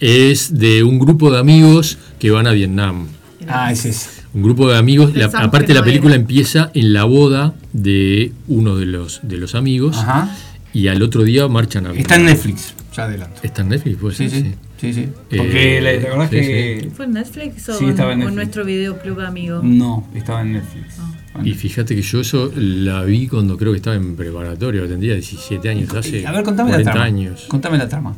[0.00, 3.06] Es de un grupo de amigos que van a Vietnam.
[3.48, 4.08] Ah, es ese.
[4.32, 5.14] Un grupo de amigos.
[5.14, 6.20] la- aparte la no película era.
[6.20, 10.34] empieza en la boda de uno de los de los amigos Ajá.
[10.72, 12.26] y al otro día marchan a Está en Vietnam.
[12.26, 13.40] Netflix, ya adelante.
[13.42, 14.54] Está en Netflix, pues Sí, sí.
[14.80, 15.08] Sí, sí.
[15.36, 16.90] Porque Eh, la- ¿te acordás sí, que.?
[16.96, 18.36] ¿Fue en Netflix o, Sí, estaba en Netflix.
[18.36, 19.60] nuestro videoclub amigo?
[19.62, 20.94] No, estaba en Netflix.
[21.34, 21.48] Bueno.
[21.48, 25.68] Y fíjate que yo eso la vi cuando creo que estaba en preparatorio, tendría 17
[25.68, 27.06] años, hace A ver, contame la 40 trama.
[27.06, 27.44] años.
[27.48, 28.16] Contame la trama.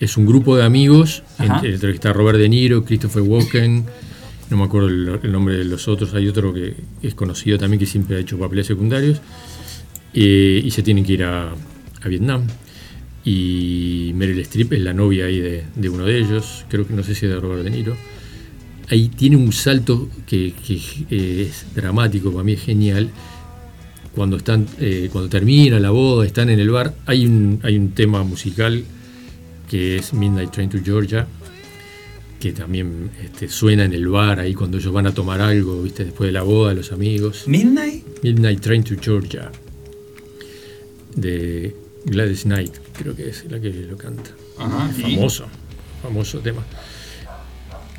[0.00, 3.84] Es un grupo de amigos, entre que está Robert De Niro, Christopher Walken,
[4.48, 7.78] no me acuerdo el, el nombre de los otros, hay otro que es conocido también
[7.78, 9.20] que siempre ha hecho papeles secundarios,
[10.14, 12.46] eh, y se tienen que ir a, a Vietnam.
[13.26, 17.02] Y Meryl Streep es la novia ahí de, de uno de ellos, creo que no
[17.02, 17.94] sé si es de Robert De Niro.
[18.88, 23.10] Ahí tiene un salto que, que, eh, es dramático, para mí es genial.
[24.14, 27.90] Cuando están, eh, cuando termina la boda, están en el bar, hay un, hay un
[27.90, 28.82] tema musical
[29.70, 31.24] que es Midnight Train to Georgia,
[32.40, 36.06] que también este, suena en el bar ahí cuando ellos van a tomar algo, ¿viste?
[36.06, 37.44] después de la boda, los amigos.
[37.46, 38.04] ¿Midnight?
[38.24, 39.52] Midnight Train to Georgia,
[41.14, 41.74] de
[42.04, 44.30] Gladys Knight, creo que es la que lo canta.
[44.58, 44.90] Ajá.
[44.98, 45.02] ¿y?
[45.02, 45.46] Famoso,
[46.02, 46.64] famoso tema.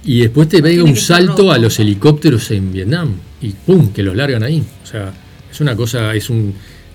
[0.04, 3.94] Y después te pega un salto a los helicópteros en Vietnam y ¡pum!
[3.94, 4.64] que los largan ahí.
[4.84, 5.14] O sea,
[5.52, 6.54] es una cosa, es un.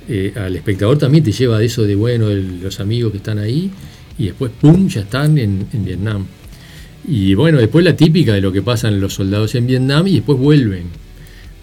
[0.09, 3.39] eh, al espectador también te lleva de eso de bueno, el- los amigos que están
[3.39, 3.71] ahí
[4.19, 4.89] y después ¡pum!
[4.89, 6.27] ya están en, en Vietnam.
[7.09, 10.39] Y bueno, después la típica de lo que pasan los soldados en Vietnam y después
[10.39, 10.85] vuelven.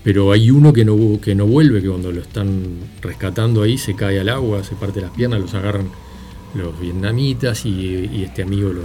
[0.03, 2.61] Pero hay uno que no, que no vuelve, que cuando lo están
[3.01, 5.89] rescatando ahí se cae al agua, se parte las piernas, los agarran
[6.55, 8.83] los vietnamitas y, y este amigo lo,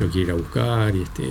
[0.00, 1.22] lo quiere ir a buscar y este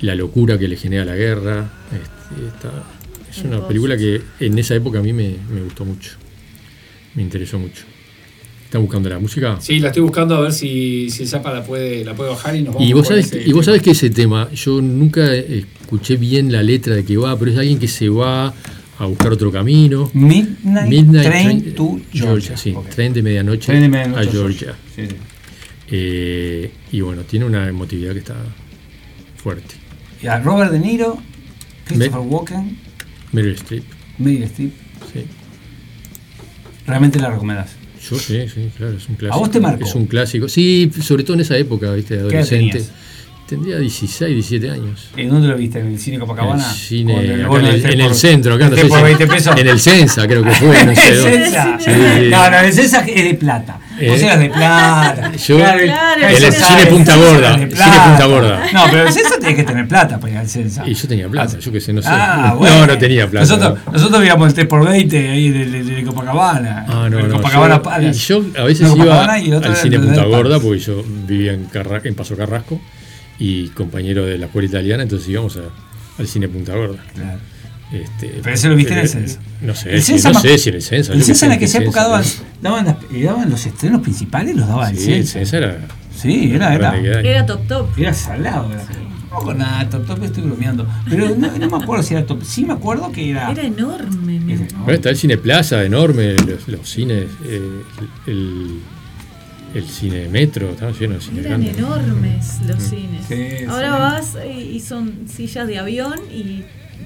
[0.00, 1.70] la locura que le genera la guerra.
[1.92, 2.84] este, está-
[3.30, 6.12] es una película que en esa época a mí me, me gustó mucho,
[7.14, 7.84] me interesó mucho.
[8.76, 9.56] ¿Están buscando la música?
[9.58, 12.54] Sí, la estoy buscando a ver si, si el Zapa la puede, la puede bajar
[12.56, 16.16] y nos vamos Y vos, ese y vos sabés que ese tema, yo nunca escuché
[16.18, 18.52] bien la letra de que va, pero es alguien que se va
[18.98, 20.10] a buscar otro camino.
[20.12, 22.54] Midnight, Midnight Train, to Georgia.
[22.58, 22.90] sí, Ok.
[22.90, 24.74] tren de medianoche, Tren de medianoche a Georgia.
[24.94, 25.14] Sí, sí.
[25.90, 28.36] Eh, y bueno, tiene una emotividad que está
[29.42, 29.74] fuerte.
[30.22, 31.16] Y a Robert De Niro,
[31.86, 32.78] Christopher Me- Walken,
[33.32, 33.84] Meryl Streep,
[34.18, 34.72] Meryl Streep.
[35.14, 35.24] sí.
[36.86, 37.70] Realmente la recomendás.
[38.10, 39.38] Yo sí, sí, claro, es un clásico.
[39.40, 39.84] vos te marcó?
[39.84, 40.48] Es un clásico.
[40.48, 42.18] Sí, sobre todo en esa época, ¿viste?
[42.18, 42.84] Adolescente.
[43.48, 45.08] Tendría 16, 17 años.
[45.16, 45.78] ¿En dónde lo viste?
[45.78, 46.64] ¿En el cine Copacabana?
[46.64, 47.40] En el cine, Con acá en, el,
[47.76, 49.56] en por- el centro, acá no sé por si- 20 pesos.
[49.56, 51.08] En el Censa, creo que fue, no sé.
[51.08, 51.38] ¿El dónde.
[51.44, 51.78] Censa?
[51.78, 51.90] Sí.
[52.28, 53.78] No, no, el Censa es de plata.
[54.00, 54.10] Eh.
[54.10, 55.32] O sea, es de plata.
[55.46, 57.54] Yo- Claro, en el Censa cine Punta Gorda.
[57.54, 57.66] Cine.
[57.68, 58.66] Punta Gorda.
[58.72, 60.82] No, pero el Censa tiene que tener plata para ir al Censa.
[60.84, 62.08] Y yo tenía plata, yo qué sé, no sé.
[62.10, 62.84] Ah, no, bueno.
[62.88, 63.46] no tenía plata.
[63.46, 66.84] Nosotros, nosotros veíamos el 3x20 ahí de, de- de Copacabana.
[66.88, 67.36] Ah, no, El no.
[67.36, 68.08] Copacabana yo, Palace.
[68.08, 70.24] y yo a veces No, iba el al cine el Punta.
[70.24, 71.68] Gorda porque yo vivía en,
[72.04, 72.80] en Paso Carrasco
[73.38, 77.02] y compañero de la escuela italiana, entonces íbamos a- al cine Punta Gorda.
[77.14, 77.38] Claro.
[77.92, 79.40] Este, Pero eso lo viste en el pero, Censa.
[79.60, 81.12] No sé, El si- Censa no sé si en el Censa.
[81.12, 82.24] El Censa en aquella época daban,
[82.60, 85.56] daban, las- daban los estrenos principales, los daban el Sí, el Censa.
[85.58, 85.78] Era.
[86.20, 86.96] Sí, era, era.
[86.98, 87.86] Era top top.
[87.98, 88.72] Era salado.
[88.72, 88.82] Era.
[89.30, 90.86] No con nada, top top estoy bromeando.
[91.08, 92.42] Pero no, no me acuerdo si era top.
[92.42, 93.50] Sí me acuerdo que era.
[93.52, 94.36] Era enorme.
[94.38, 94.66] amor.
[94.78, 97.60] Bueno, está el Cine Plaza, enorme, los, los cines, eh,
[98.26, 98.80] el, el
[99.84, 101.78] cine Metro, estaba lleno de cine Eran grande.
[101.78, 103.26] enormes los cines.
[103.28, 104.34] Sí, Ahora sí.
[104.34, 106.62] vas y son sillas de avión y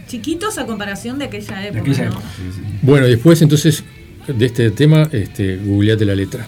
[0.08, 1.80] chiquitos a comparación de aquella época.
[1.82, 2.10] aquella ¿no?
[2.12, 2.62] época, sí, sí.
[2.82, 3.84] Bueno, después entonces
[4.26, 6.46] de este tema, este, googleate la letra.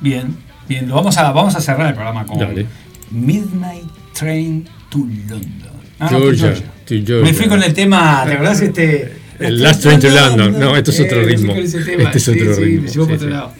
[0.00, 0.34] Bien,
[0.68, 0.88] bien.
[0.88, 2.66] Lo vamos a, vamos a cerrar el programa con Dale.
[3.10, 5.72] Midnight Train to London.
[5.98, 6.66] Ah, no, to Georgia, Georgia.
[6.86, 7.22] to Georgia.
[7.22, 8.60] Me fui con el tema, ¿te acordás?
[8.60, 10.58] Este, El Last Train to London.
[10.58, 11.54] No, esto es otro Eh, fui ritmo.
[11.54, 12.82] Este es otro sí, ritmo.
[12.82, 13.32] me llevó por otro sí.
[13.32, 13.52] lado.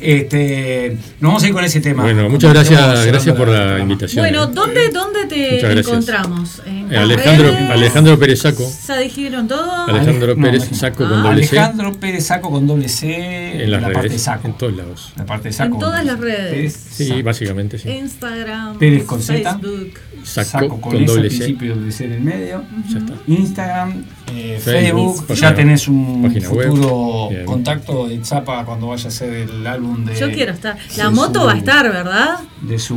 [0.00, 2.02] Este, nos vamos a ir con ese tema.
[2.02, 4.22] Bueno, muchas gracias, gracias por la invitación.
[4.22, 4.50] Bueno, eh.
[4.52, 6.62] ¿dónde, dónde te encontramos?
[6.66, 7.70] ¿En Eh, Alejandro, redes?
[7.70, 8.70] Alejandro Pérez Saco.
[8.88, 9.86] ¿Ya dijeron todo?
[9.86, 10.76] Alejandro Ale- Pérez no.
[10.76, 11.08] Saco Ah.
[11.08, 11.58] con doble C.
[11.58, 14.46] Alejandro Pérez Saco con doble C En las la parte de redes, saco.
[14.48, 15.12] en todos lados.
[15.16, 15.74] La parte de saco.
[15.74, 16.86] En todas las Pérez redes.
[16.90, 17.88] Sí, básicamente sí.
[17.90, 19.58] Instagram, Pérez con Z.
[19.58, 19.94] Facebook.
[20.22, 21.36] Saco, Saco con, doble C.
[21.38, 22.62] principio doble C en el medio.
[22.90, 23.12] Ya está.
[23.26, 24.04] Instagram,
[24.34, 26.42] eh, Facebook, Facebook, ya tenés un web.
[26.68, 27.44] futuro Bien.
[27.44, 30.14] contacto de Zapa cuando vaya a hacer el álbum de.
[30.16, 30.76] Yo quiero estar.
[30.96, 32.40] La de moto su- va a estar, ¿verdad?
[32.62, 32.96] De su.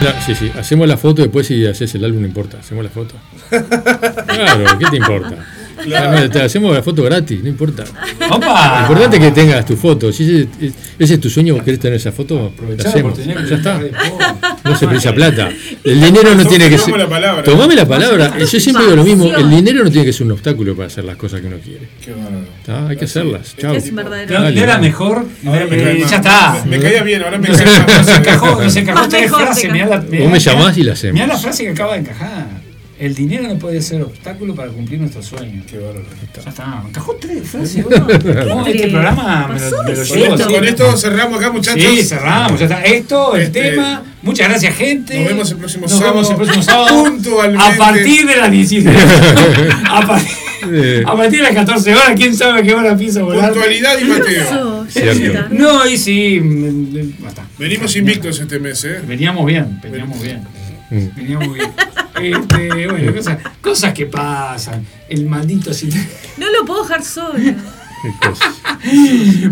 [0.00, 0.50] Claro, sí, sí.
[0.58, 2.58] Hacemos la foto después si haces el álbum, no importa.
[2.58, 3.14] Hacemos la foto.
[3.50, 5.36] Claro, ¿qué te importa?
[5.84, 7.84] Claro, Te hacemos la foto gratis, no importa.
[8.20, 8.78] Lo ¡Opa!
[8.82, 10.12] importante es que tengas tu foto.
[10.12, 13.18] Si ese, ese es tu sueño, vos querés tener esa foto, Aprovechá la hacemos.
[13.24, 13.80] Ya está.
[14.64, 15.50] No se precisa plata.
[15.84, 16.96] El dinero no tiene que ser.
[16.96, 17.42] La palabra.
[17.42, 18.38] Tomame la palabra.
[18.38, 19.26] Yo siempre digo lo mismo.
[19.34, 21.88] El dinero no tiene que ser un obstáculo para hacer las cosas que uno quiere.
[22.04, 22.46] Qué bárbaro.
[22.60, 22.88] ¿Está?
[22.88, 23.54] Hay que hacerlas.
[23.56, 23.74] Chao.
[23.74, 24.48] Es verdadero.
[24.48, 25.26] Era mejor.
[25.44, 26.62] Eh, ya está.
[26.66, 27.56] Me caía bien, ahora me mal.
[27.56, 27.62] se
[28.16, 31.14] encajó, se encajó Vos me llamás y la hacemos.
[31.14, 32.61] Mirá la frase que acaba de encajar.
[33.02, 35.64] El dinero no puede ser obstáculo para cumplir nuestros sueños.
[35.68, 36.04] Qué bárbaro.
[36.44, 36.82] Ya está.
[36.86, 37.84] Encajó tres frases.
[37.84, 38.06] No,
[38.68, 40.44] este programa me lo, me lo de llevo cierto.
[40.44, 40.54] así.
[40.54, 41.82] Con esto cerramos acá, muchachos.
[41.82, 42.82] Sí, cerramos, ya está.
[42.84, 44.04] Esto, el Este, tema.
[44.22, 45.18] Muchas gracias, gente.
[45.18, 47.04] nos vemos el próximo Nos sábado, vemos el próximo sábado.
[47.04, 47.64] puntualmente.
[47.66, 48.96] A partir de las 17.
[49.90, 50.22] a, par-
[51.06, 53.50] a partir de las 14 horas, quién sabe a qué hora empieza a volar.
[53.52, 54.86] Puntualidad y Mateo.
[54.88, 55.48] Cierto.
[55.50, 56.38] No, y sí.
[56.40, 56.46] mm,
[56.98, 57.44] mm, basta.
[57.58, 59.00] Venimos invictos este mes, ¿eh?
[59.04, 60.40] Veníamos bien, veníamos bien.
[60.90, 61.16] Mm.
[61.16, 61.70] Veníamos bien.
[62.20, 64.84] Este, bueno, cosas, cosas que pasan.
[65.08, 65.70] El maldito.
[66.38, 67.34] No lo puedo dejar solo.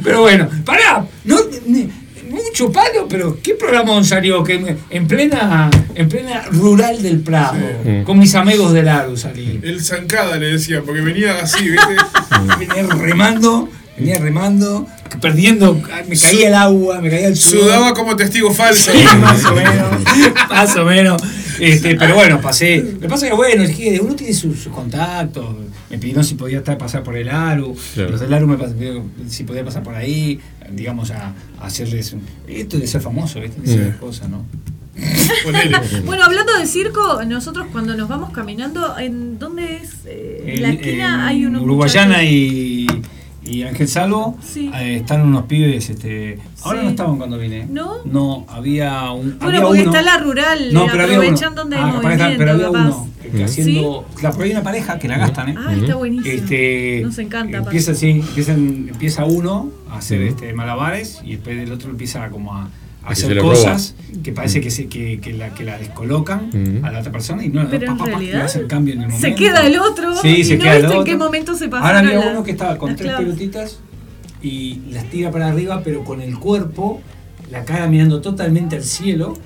[0.03, 1.89] Pero bueno, pará, no, ni-
[2.31, 4.45] mucho palo, pero ¿qué programa salió?
[4.45, 8.03] Que en plena, en plena rural del Prado, Sí.
[8.05, 9.59] con mis amigos del Aru salí.
[9.63, 11.97] El zancada le decía, porque venía así, ¿viste?
[12.59, 13.69] Venía remando,
[13.99, 14.87] venía remando,
[15.21, 15.75] perdiendo,
[16.09, 17.65] me caía el agua, me caía el sudor.
[17.65, 18.93] Sudaba como testigo falso.
[18.93, 20.01] Sí, más o menos,
[20.49, 21.21] más o menos.
[21.61, 22.79] Este, pero bueno, pasé.
[22.95, 25.47] Lo que pasa es que, bueno, dije, uno tiene sus sus contactos.
[25.91, 27.77] Me pidieron si podía estar, pasar por el ARU.
[27.95, 28.11] Claro.
[28.11, 30.39] Los del ARU me pidieron si podía pasar por ahí,
[30.73, 32.13] digamos, a, a hacerles.
[32.13, 33.61] un- Esto de ser famoso, ¿viste?
[33.61, 33.99] De esas Mm.
[33.99, 34.45] cosas, ¿no?
[36.05, 39.91] Bueno, hablando de circo, nosotros cuando nos vamos caminando, ¿en dónde es?
[40.05, 42.31] Eh, en la esquina en hay unos Uruguayana muchachos.
[42.33, 42.80] y,
[43.51, 44.71] y Ángel Salvo Sí.
[44.75, 45.91] eh, están unos pibes.
[45.91, 46.85] Este, ahora Sí.
[46.85, 47.67] no estaban cuando vine.
[47.71, 47.97] ¿No?
[48.05, 49.39] No, había un.
[49.39, 51.23] Bueno, había porque uno- está la rural, No, pero había uno.
[51.25, 52.81] aprovechan donde hay Ah, está- movimiento, pero había capaz.
[52.87, 54.07] uno que haciendo.
[54.23, 55.55] Porque hay una pareja que la gastan, ¿eh?
[55.59, 56.35] Ah, está buenísimo.
[56.35, 57.59] Este, Nos encanta.
[57.59, 62.55] Empieza, sí, empiezan- empieza uno a hacer este, malabares y después el otro empieza como
[62.57, 62.69] a,
[63.05, 66.51] a hacer cosas que parece que, se, que, que la, que la descolocan
[66.85, 68.95] a la otra persona y no Pero en pa, pa, pa, realidad hace el cambio
[68.95, 69.27] en el momento.
[69.29, 71.05] Se queda el otro Sí, y se no queda el viste en otro.
[71.13, 73.27] qué momento se pasaron Ahora había uno que estaba con tres claves.
[73.27, 73.79] pelotitas
[74.43, 77.01] y las tira para arriba, pero con el cuerpo,
[77.51, 79.37] la cara mirando totalmente al cielo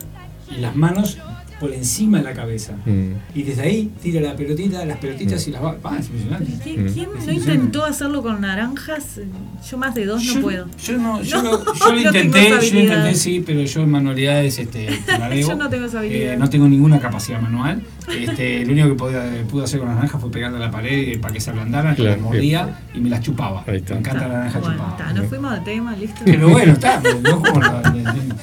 [0.56, 1.18] y las manos
[1.60, 2.74] por encima de la cabeza.
[2.84, 3.12] Mm.
[3.34, 5.76] Y desde ahí tira la pelotita, las pelotitas y las va.
[5.84, 6.52] Ah, es impresionante.
[6.62, 9.20] ¿Quién, quién no intentó hacerlo con naranjas?
[9.68, 10.66] Yo más de dos no puedo.
[10.82, 13.14] Yo no, yo, No, lo, yo lo no intenté, yo lo intenté, habilidad.
[13.14, 14.88] sí, pero yo en manualidades este,
[15.30, 15.48] debo.
[15.48, 16.34] Yo no tengo esa habilidad.
[16.34, 17.82] Eh, no tengo ninguna capacidad manual.
[18.08, 21.18] Este, lo único que podía, pude hacer con las naranjas fue pegarle a la pared
[21.20, 23.64] para que se ablandaran, Claro, las mordía y me las chupaba.
[23.66, 24.90] Me encanta la naranja Bueno, chupada.
[24.98, 26.20] está, nos fuimos de tema, listo.
[26.24, 27.42] Pero bueno, está, pero no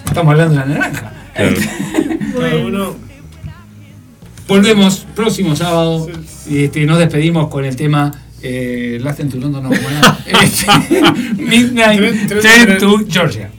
[0.05, 1.13] estamos hablando de la naranja.
[1.35, 1.55] Claro.
[2.39, 2.95] Cada uno.
[4.47, 6.09] Volvemos próximo sábado
[6.49, 10.67] y este, nos despedimos con el tema eh, Last to London, no, bueno, este,
[11.41, 13.49] Midnight Tren- tren- Train tren- to Georgia.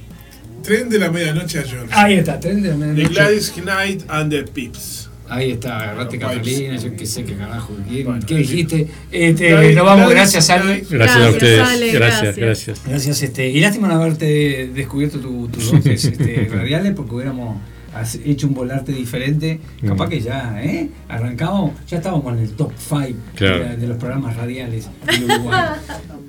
[0.63, 1.89] Tren de la medianoche a Georgia.
[2.03, 3.09] Ahí está, tren de la medianoche.
[3.15, 5.02] Gladys Knight and the Pips.
[5.35, 8.87] Ahí está, agarrate Catalina, yo qué sé qué carajo, ¿qué, Bueno, qué dijiste?
[9.11, 10.85] Este, Gladys- nos vamos, gracias Ale.
[10.91, 11.61] Gracias, a Gracias, ustedes.
[11.69, 12.81] Ale, gracias, gracias.
[12.87, 13.23] gracias.
[13.23, 17.57] Este, y lástima no haberte descubierto tu- tus dotes este, radiales porque hubiéramos
[17.95, 20.09] has hecho un volarte diferente, capaz Mm.
[20.09, 20.89] que ya, ¿eh?
[21.11, 23.65] Arrancamos, ya estábamos en el top 5 Claro.
[23.65, 25.61] de, de los programas radiales del Uruguay.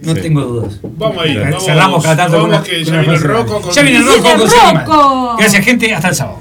[0.03, 0.21] No Sí.
[0.21, 0.79] tengo dudas.
[0.97, 3.23] Vamos ahí, vamos- Cerramos cada tanto vamos con una- que con ya una viene el.
[3.23, 3.99] Rocco con- Ya viene.
[5.37, 5.93] Gracias, gente.
[5.93, 6.39] Hasta el sábado.